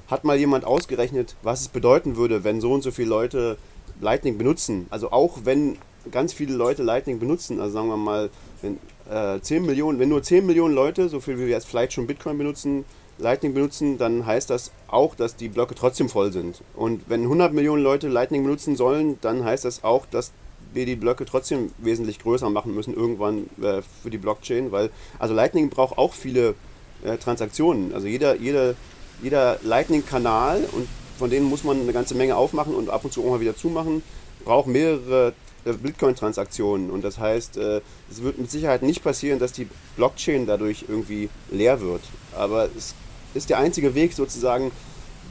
hat 0.07 0.23
mal 0.23 0.37
jemand 0.37 0.63
ausgerechnet, 0.63 1.35
was 1.43 1.61
es 1.61 1.67
bedeuten 1.67 2.15
würde, 2.15 2.43
wenn 2.43 2.61
so 2.61 2.71
und 2.71 2.83
so 2.83 2.91
viele 2.91 3.09
Leute 3.09 3.57
Lightning 3.99 4.37
benutzen. 4.37 4.87
Also 4.89 5.11
auch 5.11 5.39
wenn 5.43 5.77
ganz 6.11 6.33
viele 6.33 6.53
Leute 6.53 6.83
Lightning 6.83 7.19
benutzen, 7.19 7.59
also 7.59 7.73
sagen 7.73 7.89
wir 7.89 7.97
mal, 7.97 8.29
wenn, 8.61 8.77
äh, 9.09 9.39
10 9.41 9.65
Millionen, 9.65 9.99
wenn 9.99 10.09
nur 10.09 10.23
10 10.23 10.45
Millionen 10.45 10.73
Leute, 10.73 11.09
so 11.09 11.19
viel 11.19 11.37
wie 11.37 11.47
wir 11.47 11.49
jetzt 11.49 11.67
vielleicht 11.67 11.93
schon 11.93 12.07
Bitcoin 12.07 12.37
benutzen, 12.37 12.85
Lightning 13.17 13.53
benutzen, 13.53 13.97
dann 13.97 14.25
heißt 14.25 14.49
das 14.49 14.71
auch, 14.87 15.15
dass 15.15 15.35
die 15.35 15.49
Blöcke 15.49 15.75
trotzdem 15.75 16.09
voll 16.09 16.31
sind. 16.31 16.61
Und 16.75 17.09
wenn 17.09 17.23
100 17.23 17.53
Millionen 17.53 17.83
Leute 17.83 18.07
Lightning 18.07 18.43
benutzen 18.43 18.75
sollen, 18.75 19.17
dann 19.21 19.43
heißt 19.43 19.65
das 19.65 19.83
auch, 19.83 20.05
dass 20.05 20.31
wir 20.73 20.85
die 20.85 20.95
Blöcke 20.95 21.25
trotzdem 21.25 21.71
wesentlich 21.77 22.19
größer 22.19 22.49
machen 22.49 22.75
müssen 22.75 22.93
irgendwann 22.93 23.49
äh, 23.61 23.81
für 24.03 24.09
die 24.09 24.17
Blockchain, 24.17 24.71
weil 24.71 24.89
also 25.17 25.33
Lightning 25.33 25.69
braucht 25.69 25.97
auch 25.97 26.13
viele 26.13 26.55
äh, 27.03 27.17
Transaktionen. 27.17 27.93
Also 27.93 28.07
jeder, 28.07 28.35
jeder, 28.35 28.75
jeder 29.21 29.59
Lightning-Kanal 29.63 30.67
und 30.71 30.87
von 31.17 31.29
denen 31.29 31.47
muss 31.47 31.63
man 31.63 31.81
eine 31.81 31.93
ganze 31.93 32.15
Menge 32.15 32.35
aufmachen 32.35 32.73
und 32.73 32.89
ab 32.89 33.03
und 33.03 33.11
zu 33.11 33.23
auch 33.23 33.31
mal 33.31 33.39
wieder 33.39 33.55
zumachen, 33.55 34.01
braucht 34.45 34.67
mehrere 34.67 35.33
äh, 35.65 35.73
Bitcoin-Transaktionen. 35.73 36.89
Und 36.89 37.03
das 37.03 37.19
heißt, 37.19 37.57
äh, 37.57 37.81
es 38.09 38.21
wird 38.21 38.37
mit 38.37 38.49
Sicherheit 38.49 38.83
nicht 38.83 39.03
passieren, 39.03 39.39
dass 39.39 39.51
die 39.51 39.67
Blockchain 39.97 40.45
dadurch 40.45 40.85
irgendwie 40.87 41.29
leer 41.51 41.81
wird. 41.81 42.01
Aber 42.35 42.69
es 42.77 42.95
ist 43.33 43.49
der 43.49 43.57
einzige 43.57 43.95
Weg 43.95 44.13
sozusagen, 44.13 44.71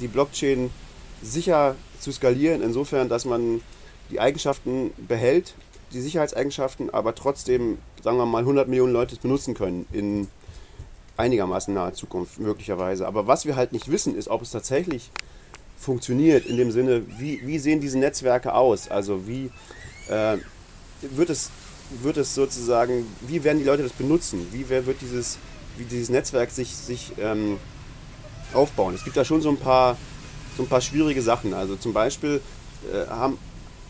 die 0.01 0.09
Blockchain 0.09 0.70
sicher 1.22 1.74
zu 1.99 2.12
skalieren, 2.12 2.62
insofern, 2.62 3.09
dass 3.09 3.24
man 3.24 3.61
die 4.11 4.20
Eigenschaften 4.20 4.92
behält, 4.96 5.54
die 5.92 6.00
Sicherheitseigenschaften, 6.00 6.90
aber 6.90 7.14
trotzdem, 7.14 7.78
sagen 8.02 8.18
wir 8.18 8.26
mal, 8.26 8.40
100 8.40 8.68
Millionen 8.68 8.92
Leute 8.92 9.14
es 9.14 9.20
benutzen 9.20 9.54
können 9.54 9.86
in 9.92 10.28
einigermaßen 11.16 11.74
naher 11.74 11.94
Zukunft 11.94 12.38
möglicherweise. 12.38 13.06
Aber 13.06 13.26
was 13.26 13.44
wir 13.44 13.56
halt 13.56 13.72
nicht 13.72 13.90
wissen, 13.90 14.16
ist, 14.16 14.28
ob 14.28 14.42
es 14.42 14.50
tatsächlich 14.50 15.11
funktioniert 15.76 16.46
in 16.46 16.56
dem 16.56 16.70
Sinne, 16.70 17.02
wie, 17.18 17.40
wie 17.46 17.59
sehen 17.59 17.80
diese 17.80 17.98
Netzwerke 17.98 18.54
aus? 18.54 18.88
Also 18.88 19.26
wie 19.26 19.50
äh, 20.09 20.38
wird, 21.02 21.30
es, 21.30 21.50
wird 22.02 22.16
es 22.16 22.34
sozusagen, 22.34 23.06
wie 23.20 23.42
werden 23.44 23.59
die 23.59 23.64
Leute 23.64 23.82
das 23.82 23.92
benutzen? 23.92 24.46
Wie 24.52 24.68
wer 24.68 24.86
wird 24.86 25.00
dieses, 25.00 25.38
wie 25.76 25.84
dieses 25.84 26.09
Netzwerk 26.09 26.50
sich, 26.50 26.74
sich 26.74 27.12
ähm, 27.18 27.59
aufbauen? 28.52 28.94
Es 28.94 29.04
gibt 29.04 29.16
da 29.16 29.24
schon 29.24 29.40
so 29.40 29.50
ein 29.50 29.59
paar, 29.59 29.96
so 30.56 30.64
ein 30.64 30.68
paar 30.68 30.80
schwierige 30.80 31.22
Sachen. 31.22 31.54
Also 31.54 31.76
zum 31.76 31.92
Beispiel 31.92 32.40
äh, 32.92 33.09
haben, 33.09 33.38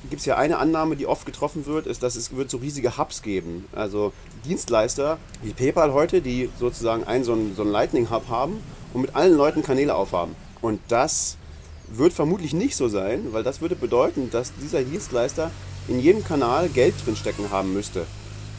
gibt 0.08 0.20
es 0.20 0.26
ja 0.26 0.36
eine 0.36 0.58
Annahme, 0.58 0.96
die 0.96 1.06
oft 1.06 1.26
getroffen 1.26 1.66
wird, 1.66 1.86
ist, 1.86 2.02
dass 2.02 2.16
es 2.16 2.34
wird 2.34 2.50
so 2.50 2.58
riesige 2.58 2.98
Hubs 2.98 3.22
geben. 3.22 3.66
Also 3.72 4.12
Dienstleister 4.44 5.18
wie 5.42 5.52
PayPal 5.52 5.92
heute, 5.92 6.20
die 6.20 6.48
sozusagen 6.58 7.04
einen 7.04 7.24
so 7.24 7.32
einen, 7.32 7.54
so 7.56 7.62
einen 7.62 7.72
Lightning-Hub 7.72 8.28
haben 8.28 8.60
und 8.94 9.02
mit 9.02 9.16
allen 9.16 9.36
Leuten 9.36 9.62
Kanäle 9.62 9.94
aufhaben. 9.94 10.34
Und 10.60 10.80
das 10.88 11.36
wird 11.88 12.12
vermutlich 12.12 12.52
nicht 12.52 12.76
so 12.76 12.88
sein, 12.88 13.32
weil 13.32 13.42
das 13.42 13.60
würde 13.60 13.76
bedeuten, 13.76 14.30
dass 14.30 14.52
dieser 14.60 14.82
Dienstleister 14.82 15.50
in 15.88 16.00
jedem 16.00 16.22
Kanal 16.22 16.68
Geld 16.68 16.94
drinstecken 17.04 17.50
haben 17.50 17.72
müsste. 17.72 18.06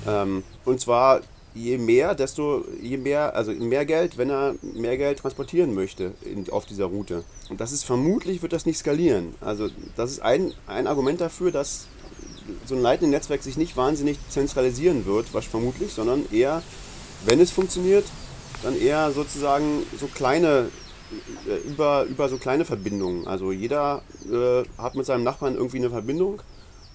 Ähm, 0.08 0.44
und 0.66 0.80
zwar 0.80 1.22
je 1.60 1.78
mehr, 1.78 2.16
desto 2.16 2.64
je 2.82 2.98
mehr, 2.98 3.36
also 3.36 3.52
mehr 3.52 3.86
Geld, 3.86 4.18
wenn 4.18 4.30
er 4.30 4.56
mehr 4.62 4.98
Geld 4.98 5.20
transportieren 5.20 5.74
möchte 5.74 6.14
in, 6.24 6.50
auf 6.50 6.66
dieser 6.66 6.86
Route. 6.86 7.24
Und 7.50 7.60
das 7.60 7.72
ist 7.72 7.84
vermutlich 7.84 8.42
wird 8.42 8.54
das 8.54 8.66
nicht 8.66 8.78
skalieren. 8.78 9.34
Also 9.42 9.70
das 9.96 10.12
ist 10.12 10.22
ein, 10.22 10.54
ein 10.68 10.88
Argument 10.88 11.20
dafür, 11.20 11.52
dass 11.52 11.88
so 12.66 12.76
ein 12.76 12.82
Lightning-Netzwerk 12.82 13.44
sich 13.44 13.58
nicht 13.58 13.78
wahnsinnig 13.78 14.18
zentralisieren 14.30 15.06
wird, 15.06 15.34
was 15.34 15.46
vermutlich, 15.46 15.94
sondern 15.94 16.26
eher, 16.32 16.64
wenn 17.26 17.40
es 17.40 17.52
funktioniert, 17.52 18.06
dann 18.64 18.80
eher 18.80 19.12
sozusagen 19.12 19.84
so 20.00 20.08
kleine 20.08 20.70
äh, 21.48 21.68
über, 21.68 22.04
über 22.04 22.30
so 22.30 22.38
kleine 22.38 22.66
Verbindungen. 22.66 23.28
Also 23.28 23.52
jeder 23.52 24.02
äh, 24.32 24.64
hat 24.78 24.96
mit 24.96 25.06
seinem 25.06 25.24
Nachbarn 25.24 25.56
irgendwie 25.56 25.78
eine 25.78 25.90
Verbindung 25.90 26.42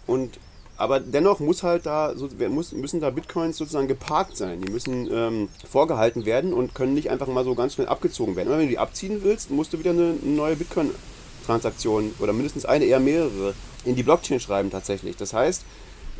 und 0.06 0.38
aber 0.76 1.00
dennoch 1.00 1.40
muss 1.40 1.62
halt 1.62 1.86
da 1.86 2.14
so, 2.16 2.28
muss, 2.48 2.72
müssen 2.72 3.00
da 3.00 3.10
Bitcoins 3.10 3.56
sozusagen 3.56 3.88
geparkt 3.88 4.36
sein. 4.36 4.60
Die 4.60 4.70
müssen 4.70 5.08
ähm, 5.12 5.48
vorgehalten 5.70 6.26
werden 6.26 6.52
und 6.52 6.74
können 6.74 6.94
nicht 6.94 7.10
einfach 7.10 7.28
mal 7.28 7.44
so 7.44 7.54
ganz 7.54 7.74
schnell 7.74 7.86
abgezogen 7.86 8.34
werden. 8.34 8.48
Immer 8.48 8.58
wenn 8.58 8.66
du 8.66 8.70
die 8.70 8.78
abziehen 8.78 9.20
willst, 9.22 9.50
musst 9.50 9.72
du 9.72 9.78
wieder 9.78 9.90
eine, 9.90 10.14
eine 10.20 10.32
neue 10.32 10.56
Bitcoin-Transaktion 10.56 12.14
oder 12.18 12.32
mindestens 12.32 12.64
eine, 12.64 12.84
eher 12.86 13.00
mehrere 13.00 13.54
in 13.84 13.94
die 13.94 14.02
Blockchain 14.02 14.40
schreiben 14.40 14.70
tatsächlich. 14.70 15.16
Das 15.16 15.32
heißt, 15.32 15.64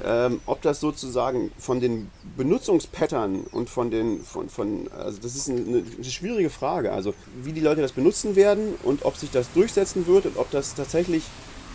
ähm, 0.05 0.41
ob 0.47 0.61
das 0.63 0.81
sozusagen 0.81 1.53
von 1.59 1.81
den 1.81 2.11
Benutzungspattern 2.37 3.45
und 3.53 3.71
von 3.71 3.91
den, 3.91 4.23
von, 4.23 4.49
von, 4.49 4.89
also 4.93 5.21
das 5.21 5.37
ist 5.37 5.49
eine, 5.49 5.85
eine 5.85 6.05
schwierige 6.05 6.51
Frage. 6.51 6.93
Also 6.93 7.15
wie 7.43 7.53
die 7.53 7.61
Leute 7.61 7.81
das 7.81 7.93
benutzen 7.93 8.37
werden 8.37 8.75
und 8.83 9.05
ob 9.05 9.17
sich 9.17 9.31
das 9.31 9.53
durchsetzen 9.53 10.07
wird 10.07 10.27
und 10.27 10.37
ob 10.37 10.51
das 10.51 10.75
tatsächlich 10.75 11.25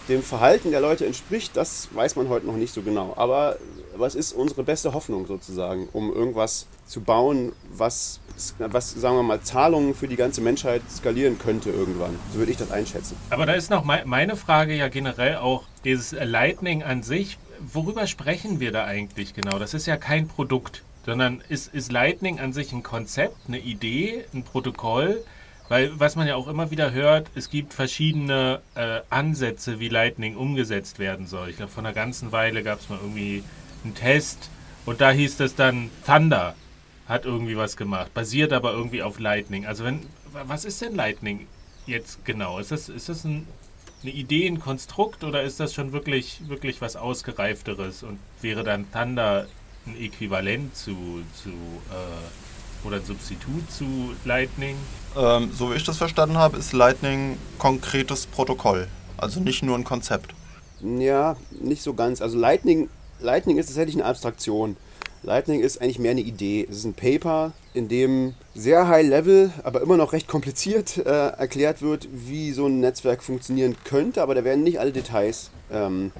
dem 0.10 0.24
Verhalten 0.24 0.72
der 0.72 0.82
Leute 0.82 1.06
entspricht, 1.06 1.56
das 1.56 1.88
weiß 1.94 2.16
man 2.16 2.28
heute 2.30 2.46
noch 2.48 2.56
nicht 2.56 2.74
so 2.74 2.82
genau. 2.82 3.14
Aber 3.16 3.58
was 3.96 4.16
ist 4.16 4.34
unsere 4.34 4.64
beste 4.64 4.94
Hoffnung 4.94 5.28
sozusagen, 5.28 5.88
um 5.94 6.14
irgendwas 6.14 6.68
zu 6.86 7.02
bauen, 7.02 7.52
was, 7.72 8.20
was, 8.58 8.92
sagen 8.92 9.16
wir 9.18 9.24
mal, 9.24 9.42
Zahlungen 9.42 9.94
für 9.94 10.08
die 10.08 10.16
ganze 10.16 10.42
Menschheit 10.42 10.82
skalieren 10.90 11.38
könnte 11.38 11.70
irgendwann? 11.70 12.18
So 12.34 12.40
würde 12.40 12.52
ich 12.52 12.58
das 12.58 12.72
einschätzen. 12.72 13.16
Aber 13.30 13.46
da 13.46 13.54
ist 13.54 13.70
noch 13.70 13.84
mei- 13.84 14.04
meine 14.06 14.36
Frage 14.36 14.74
ja 14.74 14.88
generell 14.88 15.38
auch, 15.38 15.64
dieses 15.84 16.12
Lightning 16.12 16.82
an 16.84 17.04
sich, 17.04 17.38
worüber 17.60 18.08
sprechen 18.08 18.60
wir 18.60 18.72
da 18.72 18.86
eigentlich 18.86 19.34
genau? 19.34 19.60
Das 19.60 19.74
ist 19.74 19.86
ja 19.86 19.98
kein 19.98 20.28
Produkt, 20.28 20.84
sondern 21.06 21.44
ist, 21.50 21.74
ist 21.74 21.92
Lightning 21.92 22.40
an 22.40 22.54
sich 22.54 22.72
ein 22.72 22.84
Konzept, 22.84 23.36
eine 23.48 23.60
Idee, 23.60 24.26
ein 24.34 24.44
Protokoll? 24.44 25.24
Weil 25.70 25.92
was 26.00 26.16
man 26.16 26.28
ja 26.28 26.36
auch 26.36 26.48
immer 26.48 26.72
wieder 26.72 26.92
hört, 26.92 27.28
es 27.36 27.50
gibt 27.50 27.74
verschiedene 27.74 28.60
äh, 28.76 29.02
Ansätze, 29.10 29.80
wie 29.80 29.88
Lightning 29.88 30.36
umgesetzt 30.36 31.00
werden 31.00 31.28
soll. 31.28 31.50
Ich 31.50 31.58
glaube, 31.58 31.72
vor 31.72 31.84
einer 31.84 31.94
ganzen 31.94 32.32
Weile 32.32 32.64
gab 32.64 32.80
es 32.80 32.90
mal 32.90 33.00
irgendwie 33.02 33.44
einen 33.84 33.96
Test 33.96 34.50
und 34.86 35.00
da 35.00 35.12
hieß 35.12 35.40
es 35.40 35.56
dann 35.56 35.90
Thunder 36.06 36.56
hat 37.08 37.26
irgendwie 37.26 37.58
was 37.58 37.76
gemacht, 37.76 38.14
basiert 38.14 38.54
aber 38.54 38.72
irgendwie 38.74 39.02
auf 39.02 39.20
Lightning. 39.20 39.66
Also 39.66 39.84
wenn, 39.84 40.06
was 40.32 40.66
ist 40.66 40.82
denn 40.82 40.96
Lightning 40.96 41.48
jetzt 41.88 42.24
genau? 42.24 42.60
Ist 42.60 42.72
das, 42.72 42.88
ist 42.88 43.10
das 43.10 43.24
ein 43.24 43.48
eine 44.02 44.12
Idee, 44.12 44.48
ein 44.48 44.60
Konstrukt 44.60 45.24
oder 45.24 45.44
ist 45.44 45.60
das 45.60 45.74
schon 45.74 45.92
wirklich, 45.92 46.42
wirklich 46.48 46.82
was 46.82 46.96
Ausgereifteres 46.96 48.04
und 48.04 48.20
wäre 48.42 48.64
dann 48.64 48.90
Thunder 48.92 49.48
ein 49.86 50.00
Äquivalent 50.00 50.76
zu, 50.76 51.24
zu 51.34 51.50
äh, 51.50 52.88
oder 52.88 52.98
ein 52.98 53.06
Substitut 53.06 53.70
zu 53.72 54.14
Lightning? 54.24 54.78
Ähm, 55.18 55.52
so 55.54 55.72
wie 55.72 55.76
ich 55.76 55.84
das 55.84 55.98
verstanden 55.98 56.38
habe, 56.38 56.58
ist 56.58 56.74
Lightning 56.74 57.38
konkretes 57.58 58.26
Protokoll. 58.28 58.88
Also 59.18 59.40
nicht 59.40 59.64
nur 59.64 59.78
ein 59.78 59.84
Konzept. 59.84 60.34
Ja, 60.82 61.36
nicht 61.62 61.82
so 61.82 61.94
ganz. 61.94 62.22
Also 62.22 62.38
Lightning, 62.38 62.90
Lightning 63.20 63.58
ist 63.58 63.68
tatsächlich 63.68 63.96
eine 63.96 64.06
Abstraktion. 64.06 64.78
Lightning 65.24 65.60
ist 65.60 65.82
eigentlich 65.82 66.00
mehr 66.00 66.12
eine 66.12 66.22
Idee. 66.22 66.66
Es 66.70 66.78
ist 66.78 66.86
ein 66.86 66.94
Paper, 66.94 67.52
in 67.74 67.90
dem 67.90 68.36
sehr 68.56 68.88
high 68.88 69.06
level, 69.06 69.52
aber 69.64 69.82
immer 69.82 69.98
noch 69.98 70.14
recht 70.14 70.28
kompliziert 70.28 70.98
äh, 70.98 71.10
erklärt 71.10 71.82
wird, 71.82 72.08
wie 72.12 72.54
so 72.54 72.68
ein 72.68 72.80
Netzwerk 72.80 73.22
funktionieren 73.22 73.76
könnte, 73.84 74.22
aber 74.22 74.36
da 74.36 74.46
werden 74.46 74.64
nicht 74.64 74.80
alle 74.80 74.94
Details, 74.94 75.52
ähm, 75.72 76.12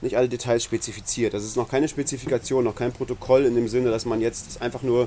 nicht 0.00 0.16
alle 0.16 0.28
Details 0.28 0.64
spezifiziert. 0.64 1.32
Das 1.32 1.44
ist 1.44 1.56
noch 1.56 1.68
keine 1.68 1.86
Spezifikation, 1.86 2.64
noch 2.64 2.74
kein 2.74 2.92
Protokoll 2.92 3.44
in 3.44 3.54
dem 3.54 3.68
Sinne, 3.68 3.90
dass 3.90 4.04
man 4.04 4.20
jetzt 4.20 4.60
einfach 4.60 4.82
nur 4.82 5.06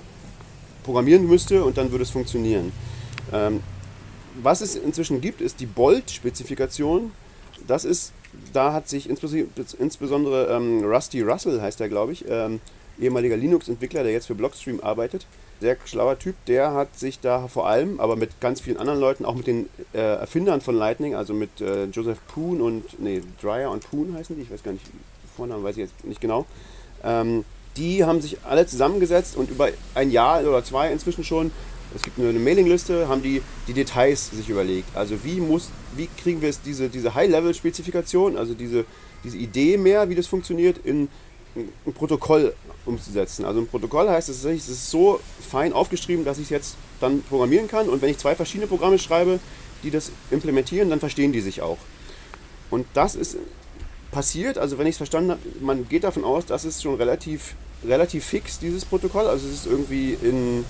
programmieren 0.83 1.27
müsste 1.27 1.65
und 1.65 1.77
dann 1.77 1.91
würde 1.91 2.03
es 2.03 2.11
funktionieren. 2.11 2.71
Ähm, 3.33 3.61
was 4.41 4.61
es 4.61 4.75
inzwischen 4.75 5.21
gibt, 5.21 5.41
ist 5.41 5.59
die 5.59 5.65
Bolt-Spezifikation. 5.65 7.11
Das 7.65 7.85
ist, 7.85 8.11
da 8.53 8.73
hat 8.73 8.87
sich 8.87 9.09
insbesondere 9.09 10.47
ähm, 10.55 10.83
Rusty 10.83 11.21
Russell, 11.21 11.61
heißt 11.61 11.81
er 11.81 11.89
glaube 11.89 12.13
ich, 12.13 12.25
ähm, 12.29 12.59
ehemaliger 12.99 13.37
Linux-Entwickler, 13.37 14.03
der 14.03 14.11
jetzt 14.11 14.27
für 14.27 14.35
Blockstream 14.35 14.79
arbeitet. 14.81 15.25
Sehr 15.59 15.75
schlauer 15.85 16.19
Typ, 16.19 16.35
der 16.45 16.73
hat 16.73 16.97
sich 16.97 17.19
da 17.19 17.47
vor 17.47 17.67
allem, 17.67 17.99
aber 17.99 18.15
mit 18.15 18.39
ganz 18.39 18.61
vielen 18.61 18.77
anderen 18.77 18.99
Leuten, 18.99 19.25
auch 19.25 19.33
mit 19.33 19.47
den 19.47 19.69
äh, 19.93 19.97
Erfindern 19.97 20.61
von 20.61 20.75
Lightning, 20.75 21.15
also 21.15 21.33
mit 21.33 21.61
äh, 21.61 21.85
Joseph 21.85 22.19
Poon 22.27 22.61
und, 22.61 22.99
nee, 22.99 23.23
Dreyer 23.41 23.71
und 23.71 23.89
Poon 23.89 24.13
heißen 24.15 24.35
die, 24.35 24.43
ich 24.43 24.51
weiß 24.51 24.61
gar 24.61 24.71
nicht, 24.71 24.85
Vornamen 25.35 25.63
weiß 25.63 25.77
ich 25.77 25.83
jetzt 25.83 26.05
nicht 26.05 26.21
genau. 26.21 26.45
Ähm, 27.03 27.43
die 27.75 28.03
haben 28.03 28.21
sich 28.21 28.37
alle 28.43 28.67
zusammengesetzt 28.67 29.35
und 29.35 29.49
über 29.49 29.69
ein 29.95 30.11
Jahr 30.11 30.41
oder 30.41 30.63
zwei 30.63 30.91
inzwischen 30.91 31.23
schon, 31.23 31.51
es 31.97 32.03
gibt 32.03 32.19
eine, 32.19 32.31
Mailingliste, 32.39 33.07
haben 33.07 33.21
die 33.21 33.41
die 33.67 33.73
Details 33.73 34.29
sich 34.31 34.49
überlegt. 34.49 34.95
Also 34.95 35.15
wie 35.23 35.41
muss, 35.41 35.69
wie 35.95 36.07
kriegen 36.21 36.41
wir 36.41 36.49
es 36.49 36.61
diese, 36.61 36.89
diese 36.89 37.13
High-Level-Spezifikation, 37.13 38.37
also 38.37 38.53
diese, 38.53 38.85
diese 39.23 39.37
Idee 39.37 39.77
mehr, 39.77 40.09
wie 40.09 40.15
das 40.15 40.27
funktioniert, 40.27 40.79
in 40.83 41.09
ein 41.55 41.93
Protokoll 41.93 42.53
umzusetzen. 42.85 43.45
Also 43.45 43.61
ein 43.61 43.67
Protokoll 43.67 44.09
heißt, 44.09 44.29
es 44.29 44.45
ist 44.45 44.89
so 44.89 45.19
fein 45.49 45.73
aufgeschrieben, 45.73 46.23
dass 46.23 46.37
ich 46.37 46.45
es 46.45 46.49
jetzt 46.49 46.75
dann 47.01 47.21
programmieren 47.23 47.67
kann 47.67 47.89
und 47.89 48.01
wenn 48.01 48.09
ich 48.09 48.17
zwei 48.17 48.35
verschiedene 48.35 48.67
Programme 48.67 48.99
schreibe, 48.99 49.39
die 49.83 49.91
das 49.91 50.11
implementieren, 50.31 50.89
dann 50.89 50.99
verstehen 50.99 51.31
die 51.31 51.41
sich 51.41 51.61
auch. 51.61 51.77
Und 52.69 52.85
das 52.93 53.15
ist 53.15 53.37
passiert, 54.11 54.57
also 54.57 54.77
wenn 54.77 54.87
ich 54.87 54.93
es 54.93 54.97
verstanden 54.97 55.31
habe, 55.31 55.41
man 55.61 55.87
geht 55.89 56.03
davon 56.03 56.23
aus, 56.23 56.45
dass 56.45 56.63
es 56.63 56.81
schon 56.81 56.95
relativ, 56.95 57.55
relativ 57.85 58.25
fix, 58.25 58.59
dieses 58.59 58.85
Protokoll, 58.85 59.27
also 59.27 59.47
es 59.47 59.53
ist 59.53 59.65
irgendwie 59.65 60.17
in, 60.21 60.65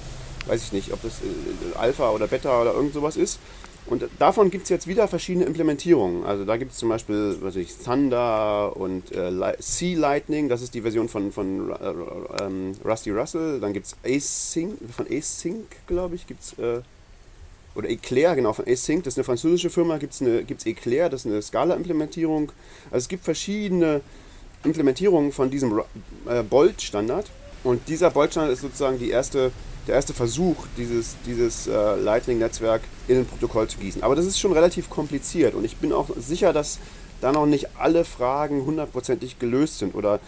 weiß 0.47 0.63
ich 0.63 0.73
nicht, 0.73 0.93
ob 0.93 1.01
das 1.01 1.21
äh, 1.21 1.77
Alpha 1.77 2.11
oder 2.11 2.27
Beta 2.27 2.61
oder 2.61 2.73
irgend 2.73 2.93
sowas 2.93 3.17
ist. 3.17 3.39
Und 3.89 4.03
davon 4.19 4.51
gibt 4.51 4.63
es 4.63 4.69
jetzt 4.69 4.87
wieder 4.87 5.07
verschiedene 5.07 5.45
Implementierungen. 5.45 6.25
Also 6.25 6.43
da 6.43 6.57
gibt 6.57 6.73
es 6.73 6.77
zum 6.77 6.89
Beispiel 6.89 7.37
was 7.39 7.55
ich, 7.55 7.73
Thunder 7.77 8.75
und 8.75 9.13
äh, 9.13 9.31
Sea 9.59 9.97
Lightning, 9.97 10.49
das 10.49 10.61
ist 10.61 10.73
die 10.73 10.81
Version 10.81 11.07
von, 11.07 11.31
von 11.31 11.71
äh, 11.71 12.43
ähm, 12.43 12.73
Rusty 12.83 13.11
Russell. 13.11 13.61
Dann 13.61 13.71
gibt 13.71 13.85
es 13.85 13.95
Async, 14.03 14.77
von 14.93 15.07
Async, 15.09 15.65
glaube 15.87 16.15
ich, 16.15 16.27
gibt 16.27 16.43
es, 16.43 16.59
äh, 16.59 16.81
oder 17.75 17.89
Eclair, 17.89 18.35
genau, 18.35 18.51
von 18.51 18.67
Async, 18.67 19.03
das 19.03 19.13
ist 19.13 19.19
eine 19.19 19.23
französische 19.23 19.69
Firma, 19.69 19.97
gibt 19.99 20.13
es 20.13 20.65
Eclair, 20.65 21.09
das 21.09 21.21
ist 21.21 21.31
eine 21.31 21.41
Scala-Implementierung. 21.41 22.51
Also 22.91 23.03
es 23.03 23.07
gibt 23.07 23.23
verschiedene 23.23 24.01
Implementierungen 24.65 25.31
von 25.31 25.49
diesem 25.49 25.81
äh, 26.27 26.43
Bolt-Standard. 26.43 27.27
Und 27.63 27.87
dieser 27.87 28.11
Bolt-Standard 28.11 28.53
ist 28.53 28.61
sozusagen 28.61 28.99
die 28.99 29.11
erste 29.11 29.51
der 29.87 29.95
erste 29.95 30.13
Versuch, 30.13 30.55
dieses, 30.77 31.15
dieses 31.25 31.67
äh, 31.67 31.95
Lightning-Netzwerk 31.95 32.81
in 33.07 33.19
ein 33.19 33.25
Protokoll 33.25 33.67
zu 33.67 33.77
gießen. 33.77 34.03
Aber 34.03 34.15
das 34.15 34.25
ist 34.25 34.39
schon 34.39 34.51
relativ 34.51 34.89
kompliziert 34.89 35.55
und 35.55 35.63
ich 35.63 35.77
bin 35.77 35.93
auch 35.93 36.09
sicher, 36.17 36.53
dass 36.53 36.79
da 37.21 37.31
noch 37.31 37.45
nicht 37.45 37.69
alle 37.79 38.05
Fragen 38.05 38.65
hundertprozentig 38.65 39.39
gelöst 39.39 39.79
sind 39.79 39.95
oder 39.95 40.19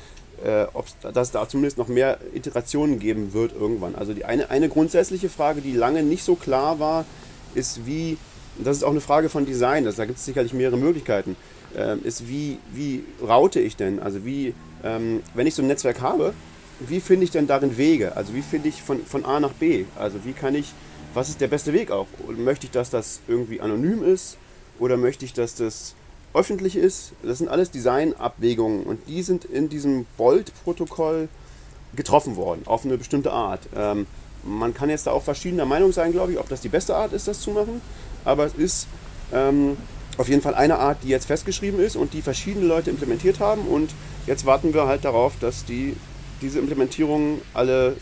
äh, 0.43 0.65
dass 1.13 1.27
es 1.27 1.31
da 1.31 1.47
zumindest 1.47 1.77
noch 1.77 1.87
mehr 1.87 2.17
Iterationen 2.33 2.99
geben 2.99 3.33
wird 3.33 3.53
irgendwann. 3.53 3.95
Also 3.95 4.13
die 4.13 4.25
eine, 4.25 4.49
eine 4.49 4.69
grundsätzliche 4.69 5.29
Frage, 5.29 5.61
die 5.61 5.73
lange 5.73 6.03
nicht 6.03 6.23
so 6.23 6.35
klar 6.35 6.79
war, 6.79 7.05
ist 7.55 7.85
wie, 7.85 8.17
das 8.57 8.77
ist 8.77 8.83
auch 8.83 8.91
eine 8.91 9.01
Frage 9.01 9.29
von 9.29 9.45
Design, 9.45 9.83
das, 9.83 9.97
da 9.97 10.05
gibt 10.05 10.19
es 10.19 10.25
sicherlich 10.25 10.53
mehrere 10.53 10.77
Möglichkeiten, 10.77 11.35
äh, 11.75 11.97
ist 11.97 12.27
wie, 12.27 12.57
wie 12.73 13.03
route 13.21 13.59
ich 13.59 13.75
denn? 13.75 13.99
Also 13.99 14.23
wie, 14.25 14.53
ähm, 14.83 15.21
wenn 15.33 15.45
ich 15.45 15.55
so 15.55 15.61
ein 15.61 15.67
Netzwerk 15.67 16.01
habe, 16.01 16.33
wie 16.79 16.99
finde 16.99 17.25
ich 17.25 17.31
denn 17.31 17.47
darin 17.47 17.77
Wege? 17.77 18.15
Also 18.15 18.33
wie 18.33 18.41
finde 18.41 18.69
ich 18.69 18.81
von, 18.81 19.05
von 19.05 19.25
A 19.25 19.39
nach 19.39 19.53
B? 19.53 19.85
Also 19.97 20.23
wie 20.23 20.33
kann 20.33 20.55
ich, 20.55 20.73
was 21.13 21.29
ist 21.29 21.41
der 21.41 21.47
beste 21.47 21.73
Weg 21.73 21.91
auch? 21.91 22.07
Möchte 22.37 22.65
ich, 22.65 22.71
dass 22.71 22.89
das 22.89 23.19
irgendwie 23.27 23.61
anonym 23.61 24.03
ist? 24.03 24.37
Oder 24.79 24.95
möchte 24.97 25.25
ich, 25.25 25.33
dass 25.33 25.55
das 25.55 25.95
öffentlich 26.33 26.75
ist? 26.75 27.11
Das 27.21 27.39
sind 27.39 27.49
alles 27.49 27.71
Designabwägungen 27.71 28.83
und 28.83 29.07
die 29.07 29.23
sind 29.23 29.45
in 29.45 29.67
diesem 29.67 30.05
Bolt-Protokoll 30.17 31.27
getroffen 31.95 32.35
worden, 32.35 32.61
auf 32.65 32.85
eine 32.85 32.97
bestimmte 32.97 33.31
Art. 33.31 33.61
Ähm, 33.75 34.05
man 34.43 34.73
kann 34.73 34.89
jetzt 34.89 35.07
da 35.07 35.11
auch 35.11 35.23
verschiedener 35.23 35.65
Meinung 35.65 35.91
sein, 35.91 36.11
glaube 36.11 36.31
ich, 36.31 36.39
ob 36.39 36.47
das 36.47 36.61
die 36.61 36.69
beste 36.69 36.95
Art 36.95 37.13
ist, 37.13 37.27
das 37.27 37.41
zu 37.41 37.51
machen. 37.51 37.81
Aber 38.23 38.45
es 38.45 38.53
ist 38.53 38.87
ähm, 39.33 39.75
auf 40.17 40.29
jeden 40.29 40.41
Fall 40.41 40.55
eine 40.55 40.77
Art, 40.77 40.99
die 41.03 41.09
jetzt 41.09 41.25
festgeschrieben 41.25 41.79
ist 41.79 41.95
und 41.95 42.13
die 42.13 42.21
verschiedene 42.21 42.65
Leute 42.65 42.89
implementiert 42.89 43.39
haben. 43.39 43.63
Und 43.63 43.91
jetzt 44.27 44.45
warten 44.45 44.73
wir 44.73 44.85
halt 44.85 45.03
darauf, 45.03 45.33
dass 45.39 45.65
die 45.65 45.95
diese 46.41 46.59
Implementierungen 46.59 47.41
alle 47.53 47.95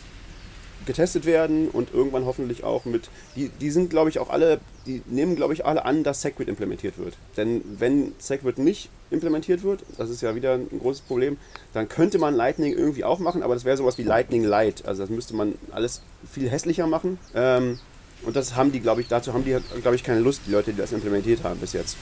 getestet 0.85 1.25
werden 1.25 1.67
und 1.67 1.93
irgendwann 1.93 2.25
hoffentlich 2.25 2.63
auch 2.63 2.85
mit, 2.85 3.09
die, 3.35 3.49
die 3.49 3.69
sind 3.69 3.89
glaube 3.89 4.09
ich 4.09 4.19
auch 4.19 4.29
alle, 4.29 4.59
die 4.85 5.01
nehmen 5.05 5.35
glaube 5.35 5.53
ich 5.53 5.65
alle 5.65 5.85
an, 5.85 6.03
dass 6.03 6.21
Segwit 6.21 6.47
implementiert 6.47 6.97
wird. 6.97 7.15
Denn 7.35 7.61
wenn 7.77 8.13
Segwit 8.19 8.57
nicht 8.57 8.89
implementiert 9.11 9.63
wird, 9.63 9.83
das 9.97 10.09
ist 10.09 10.21
ja 10.21 10.33
wieder 10.33 10.53
ein 10.53 10.79
großes 10.79 11.01
Problem, 11.01 11.37
dann 11.73 11.89
könnte 11.89 12.17
man 12.19 12.33
Lightning 12.33 12.73
irgendwie 12.73 13.03
auch 13.03 13.19
machen, 13.19 13.43
aber 13.43 13.53
das 13.53 13.65
wäre 13.65 13.77
sowas 13.77 13.97
wie 13.97 14.03
Lightning 14.03 14.43
Light. 14.43 14.85
Also 14.85 15.03
das 15.03 15.09
müsste 15.09 15.35
man 15.35 15.55
alles 15.71 16.01
viel 16.31 16.49
hässlicher 16.49 16.87
machen. 16.87 17.19
Ähm, 17.35 17.79
und 18.23 18.35
das 18.35 18.55
haben 18.55 18.71
die, 18.71 18.79
glaube 18.79 19.01
ich, 19.01 19.07
dazu 19.07 19.33
haben 19.33 19.45
die, 19.45 19.57
glaube 19.81 19.95
ich, 19.95 20.03
keine 20.03 20.21
Lust, 20.21 20.41
die 20.47 20.51
Leute, 20.51 20.71
die 20.71 20.77
das 20.77 20.91
implementiert 20.91 21.43
haben 21.43 21.59
bis 21.59 21.73
jetzt. 21.73 21.97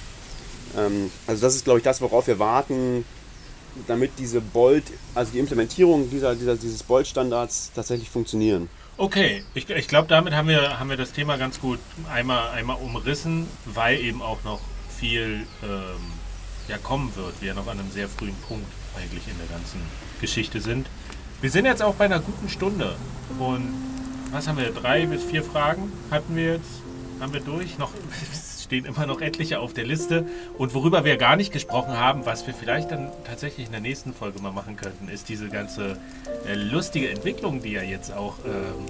Ähm, 0.78 1.12
also 1.28 1.42
das 1.42 1.56
ist, 1.56 1.66
glaube 1.66 1.80
ich, 1.80 1.84
das, 1.84 2.02
worauf 2.02 2.28
wir 2.28 2.40
warten, 2.40 3.04
damit 3.88 4.12
diese 4.18 4.42
Bolt, 4.42 4.86
also 5.14 5.32
die 5.32 5.40
Implementierung 5.40 6.10
dieser, 6.10 6.36
dieser, 6.36 6.56
dieses 6.56 6.84
Bolt-Standards 6.84 7.72
tatsächlich 7.76 8.10
funktionieren. 8.10 8.70
Okay, 8.98 9.44
ich, 9.54 9.70
ich 9.70 9.88
glaube, 9.88 10.08
damit 10.08 10.34
haben 10.34 10.48
wir, 10.48 10.80
haben 10.80 10.90
wir 10.90 10.98
das 10.98 11.12
Thema 11.12 11.38
ganz 11.38 11.60
gut 11.60 11.80
einmal, 12.12 12.50
einmal 12.52 12.78
umrissen, 12.78 13.48
weil 13.66 14.00
eben 14.00 14.22
auch 14.22 14.44
noch 14.46 14.62
viel 14.98 15.46
ähm, 15.64 16.14
ja, 16.68 16.78
kommen 16.78 17.14
wird. 17.16 17.34
Wir 17.42 17.54
noch 17.54 17.68
an 17.68 17.80
einem 17.80 17.92
sehr 17.92 18.08
frühen 18.08 18.36
Punkt 18.48 18.68
eigentlich 18.96 19.28
in 19.28 19.38
der 19.38 19.48
ganzen 19.48 19.82
Geschichte 20.22 20.62
sind. 20.62 20.88
Wir 21.42 21.52
sind 21.52 21.66
jetzt 21.66 21.82
auch 21.82 21.96
bei 21.96 22.06
einer 22.06 22.20
guten 22.20 22.48
Stunde. 22.48 22.96
Und 23.38 23.74
was 24.32 24.48
haben 24.48 24.58
wir? 24.58 24.72
Drei 24.72 25.06
bis 25.06 25.24
vier 25.24 25.44
Fragen 25.44 25.92
hatten 26.10 26.36
wir 26.36 26.54
jetzt. 26.54 26.82
Haben 27.20 27.34
wir 27.34 27.42
durch? 27.42 27.78
Noch 27.78 27.92
stehen 28.66 28.86
immer 28.86 29.06
noch 29.06 29.22
etliche 29.22 29.60
auf 29.60 29.74
der 29.74 29.86
Liste. 29.86 30.26
Und 30.58 30.74
worüber 30.74 31.06
wir 31.06 31.18
gar 31.18 31.36
nicht 31.36 31.54
gesprochen 31.54 31.98
haben, 31.98 32.26
was 32.26 32.46
wir 32.46 32.54
vielleicht 32.54 32.92
dann 32.92 33.12
tatsächlich 33.24 33.68
in 33.68 33.72
der 33.72 33.82
nächsten 33.82 34.14
Folge 34.14 34.42
mal 34.42 34.52
machen 34.52 34.76
könnten, 34.76 35.08
ist 35.08 35.30
diese 35.30 35.48
ganze 35.48 35.98
äh, 36.48 36.56
lustige 36.56 37.10
Entwicklung, 37.10 37.62
die 37.62 37.72
ja 37.72 37.82
jetzt 37.82 38.14
auch 38.14 38.36
ähm, 38.46 38.86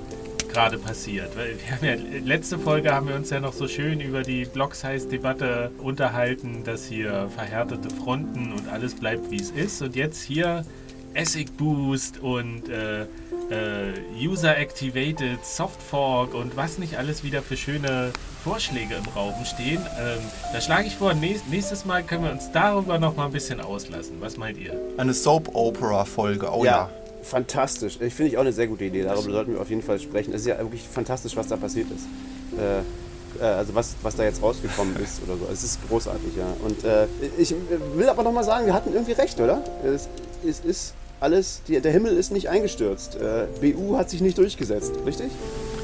gerade 0.51 0.77
passiert. 0.77 1.35
Weil 1.37 1.55
wir 1.59 1.75
haben 1.75 1.85
ja, 1.85 2.19
letzte 2.23 2.57
Folge 2.57 2.93
haben 2.93 3.07
wir 3.07 3.15
uns 3.15 3.29
ja 3.29 3.39
noch 3.39 3.53
so 3.53 3.67
schön 3.67 3.99
über 3.99 4.23
die 4.23 4.45
Block-Size-Debatte 4.45 5.71
unterhalten, 5.77 6.63
dass 6.63 6.85
hier 6.85 7.29
verhärtete 7.35 7.89
Fronten 7.89 8.53
und 8.53 8.69
alles 8.69 8.95
bleibt, 8.95 9.29
wie 9.31 9.37
es 9.37 9.51
ist. 9.51 9.81
Und 9.81 9.95
jetzt 9.95 10.23
hier 10.23 10.65
Essig 11.13 11.55
Boost 11.57 12.19
und 12.19 12.67
äh, 12.69 13.05
äh, 13.49 13.93
User-Activated 14.19 15.45
Softfork 15.45 16.33
und 16.33 16.55
was 16.57 16.77
nicht 16.77 16.97
alles 16.97 17.23
wieder 17.23 17.41
für 17.41 17.57
schöne 17.57 18.11
Vorschläge 18.43 18.95
im 18.95 19.05
Raum 19.15 19.33
stehen. 19.45 19.81
Ähm, 19.99 20.19
da 20.53 20.61
schlage 20.61 20.87
ich 20.87 20.95
vor, 20.95 21.13
nächstes 21.13 21.85
Mal 21.85 22.03
können 22.03 22.23
wir 22.23 22.31
uns 22.31 22.51
darüber 22.51 22.99
noch 22.99 23.15
mal 23.15 23.25
ein 23.25 23.31
bisschen 23.31 23.61
auslassen. 23.61 24.17
Was 24.19 24.37
meint 24.37 24.57
ihr? 24.57 24.73
Eine 24.97 25.13
Soap-Opera-Folge, 25.13 26.51
oh 26.51 26.63
ja. 26.63 26.71
ja. 26.71 26.89
Fantastisch. 27.23 27.97
Ich 28.01 28.13
finde 28.13 28.31
ich 28.31 28.37
auch 28.37 28.41
eine 28.41 28.53
sehr 28.53 28.67
gute 28.67 28.83
Idee. 28.83 29.03
Darüber 29.03 29.31
sollten 29.31 29.53
wir 29.53 29.61
auf 29.61 29.69
jeden 29.69 29.81
Fall 29.81 29.99
sprechen. 29.99 30.31
Es 30.33 30.41
ist 30.41 30.47
ja 30.47 30.59
wirklich 30.59 30.87
fantastisch, 30.87 31.35
was 31.35 31.47
da 31.47 31.57
passiert 31.57 31.87
ist. 31.89 32.05
Äh, 32.59 32.81
äh, 33.39 33.43
also 33.43 33.73
was, 33.73 33.95
was 34.03 34.15
da 34.15 34.23
jetzt 34.23 34.41
rausgekommen 34.41 34.95
ist 34.97 35.21
oder 35.23 35.37
so. 35.37 35.47
Es 35.51 35.63
ist 35.63 35.79
großartig, 35.87 36.35
ja. 36.37 36.45
Und 36.63 36.83
äh, 36.83 37.07
ich 37.37 37.55
will 37.95 38.09
aber 38.09 38.23
noch 38.23 38.31
mal 38.31 38.43
sagen, 38.43 38.65
wir 38.67 38.73
hatten 38.73 38.93
irgendwie 38.93 39.13
recht, 39.13 39.39
oder? 39.39 39.63
Es, 39.83 40.07
es 40.47 40.59
ist 40.59 40.93
alles, 41.25 41.61
die, 41.67 41.81
der 41.81 41.91
Himmel 41.91 42.15
ist 42.15 42.31
nicht 42.31 42.49
eingestürzt. 42.49 43.15
Äh, 43.15 43.47
BU 43.59 43.97
hat 43.97 44.11
sich 44.11 44.21
nicht 44.21 44.37
durchgesetzt, 44.37 44.93
richtig? 45.07 45.31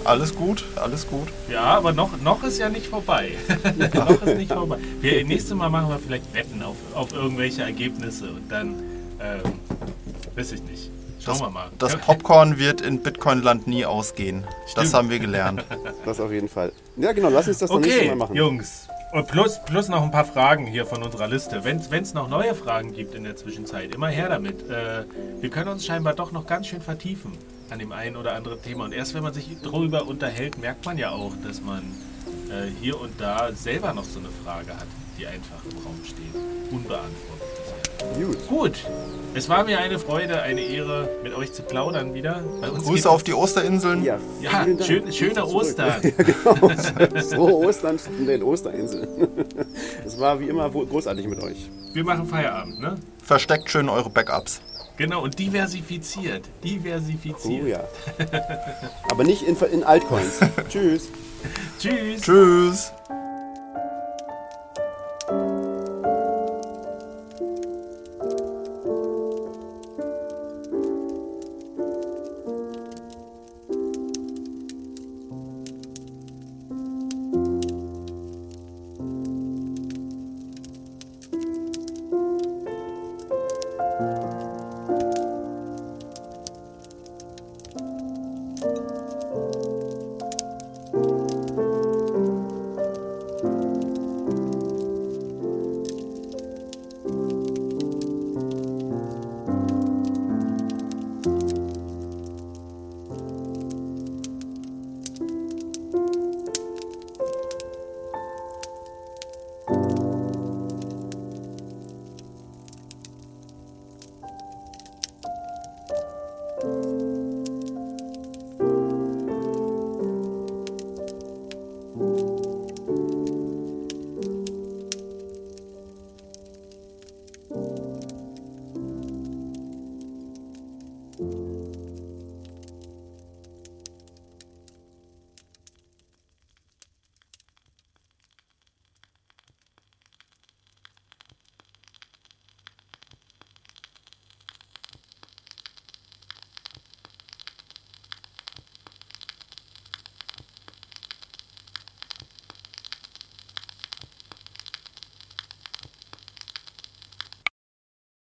Alles 0.03 0.35
gut, 0.35 0.63
alles 0.75 1.07
gut. 1.07 1.27
Ja, 1.49 1.63
aber 1.63 1.93
noch, 1.93 2.19
noch 2.21 2.43
ist 2.43 2.59
ja 2.59 2.69
nicht 2.69 2.85
vorbei. 2.85 3.31
noch 3.93 4.21
ist 4.21 4.37
nicht 4.37 4.51
vorbei. 4.53 4.77
Wir, 5.01 5.25
nächstes 5.25 5.55
Mal 5.55 5.69
machen 5.69 5.89
wir 5.89 5.97
vielleicht 5.99 6.31
Wetten 6.35 6.61
auf, 6.61 6.75
auf 6.93 7.11
irgendwelche 7.11 7.63
Ergebnisse 7.63 8.25
und 8.25 8.51
dann, 8.51 8.75
ähm, 9.19 9.41
weiß 10.35 10.51
ich 10.51 10.61
nicht. 10.63 10.91
Schauen 11.19 11.33
Das, 11.33 11.41
wir 11.41 11.49
mal. 11.49 11.69
das 11.79 11.95
Popcorn 11.97 12.57
wird 12.59 12.81
in 12.81 13.01
Bitcoin-Land 13.01 13.65
nie 13.67 13.85
ausgehen. 13.85 14.43
Das 14.61 14.71
Stimmt. 14.71 14.93
haben 14.93 15.09
wir 15.09 15.19
gelernt. 15.19 15.65
Das 16.05 16.19
auf 16.19 16.31
jeden 16.31 16.49
Fall. 16.49 16.71
Ja, 16.97 17.11
genau, 17.13 17.29
lass 17.29 17.47
uns 17.47 17.59
das 17.59 17.69
dann 17.69 17.81
nächstes 17.81 17.99
Okay, 18.01 18.09
Mal 18.09 18.15
machen. 18.15 18.35
Jungs. 18.35 18.87
Und 19.11 19.27
plus, 19.27 19.59
plus 19.65 19.89
noch 19.89 20.03
ein 20.03 20.11
paar 20.11 20.23
Fragen 20.23 20.65
hier 20.65 20.85
von 20.85 21.03
unserer 21.03 21.27
Liste. 21.27 21.65
Wenn 21.65 21.77
es 21.77 22.13
noch 22.13 22.29
neue 22.29 22.55
Fragen 22.55 22.93
gibt 22.93 23.13
in 23.13 23.25
der 23.25 23.35
Zwischenzeit, 23.35 23.93
immer 23.93 24.07
her 24.07 24.29
damit. 24.29 24.69
Äh, 24.69 25.03
wir 25.41 25.49
können 25.49 25.67
uns 25.67 25.85
scheinbar 25.85 26.13
doch 26.13 26.31
noch 26.31 26.45
ganz 26.45 26.67
schön 26.67 26.79
vertiefen 26.79 27.33
an 27.69 27.79
dem 27.79 27.91
einen 27.91 28.15
oder 28.15 28.35
anderen 28.35 28.61
Thema. 28.61 28.85
Und 28.85 28.93
erst 28.93 29.13
wenn 29.13 29.23
man 29.23 29.33
sich 29.33 29.49
darüber 29.61 30.07
unterhält, 30.07 30.59
merkt 30.59 30.85
man 30.85 30.97
ja 30.97 31.11
auch, 31.11 31.33
dass 31.43 31.61
man 31.61 31.81
äh, 32.49 32.69
hier 32.81 32.99
und 33.01 33.19
da 33.19 33.51
selber 33.51 33.93
noch 33.93 34.05
so 34.05 34.19
eine 34.19 34.29
Frage 34.29 34.77
hat, 34.77 34.87
die 35.17 35.27
einfach 35.27 35.61
im 35.69 35.77
Raum 35.79 35.99
steht. 36.05 36.71
Unbeantwortet. 36.71 37.30
Gut. 38.19 38.47
Gut, 38.47 38.85
es 39.33 39.47
war 39.47 39.63
mir 39.63 39.79
eine 39.79 39.97
Freude, 39.97 40.41
eine 40.41 40.61
Ehre, 40.61 41.07
mit 41.23 41.33
euch 41.33 41.53
zu 41.53 41.63
plaudern 41.63 42.13
wieder. 42.13 42.43
Bei 42.59 42.69
uns 42.69 42.83
Grüße 42.83 43.09
auf 43.09 43.23
die 43.23 43.33
Osterinsel. 43.33 44.03
Ja, 44.03 44.19
Ja, 44.41 44.65
schön, 44.83 45.11
schöne. 45.11 45.45
Ostern. 45.45 46.01
genau. 46.17 46.55
Frohe 47.21 47.67
Ostern 47.67 47.97
von 47.97 48.25
den 48.25 48.43
Osterinseln. 48.43 49.07
Es 50.05 50.19
war 50.19 50.39
wie 50.39 50.49
immer 50.49 50.69
großartig 50.69 51.27
mit 51.27 51.41
euch. 51.41 51.69
Wir 51.93 52.03
machen 52.03 52.25
Feierabend, 52.25 52.79
ne? 52.81 52.95
Versteckt 53.23 53.69
schön 53.69 53.87
eure 53.87 54.09
Backups. 54.09 54.61
Genau, 54.97 55.23
und 55.23 55.39
diversifiziert. 55.39 56.43
Diversifiziert. 56.63 57.63
Oh 57.63 57.65
ja. 57.65 57.83
Aber 59.09 59.23
nicht 59.23 59.43
in, 59.43 59.55
in 59.71 59.83
Altcoins. 59.83 60.39
Tschüss. 60.69 61.09
Tschüss. 61.79 62.21
Tschüss. 62.21 62.91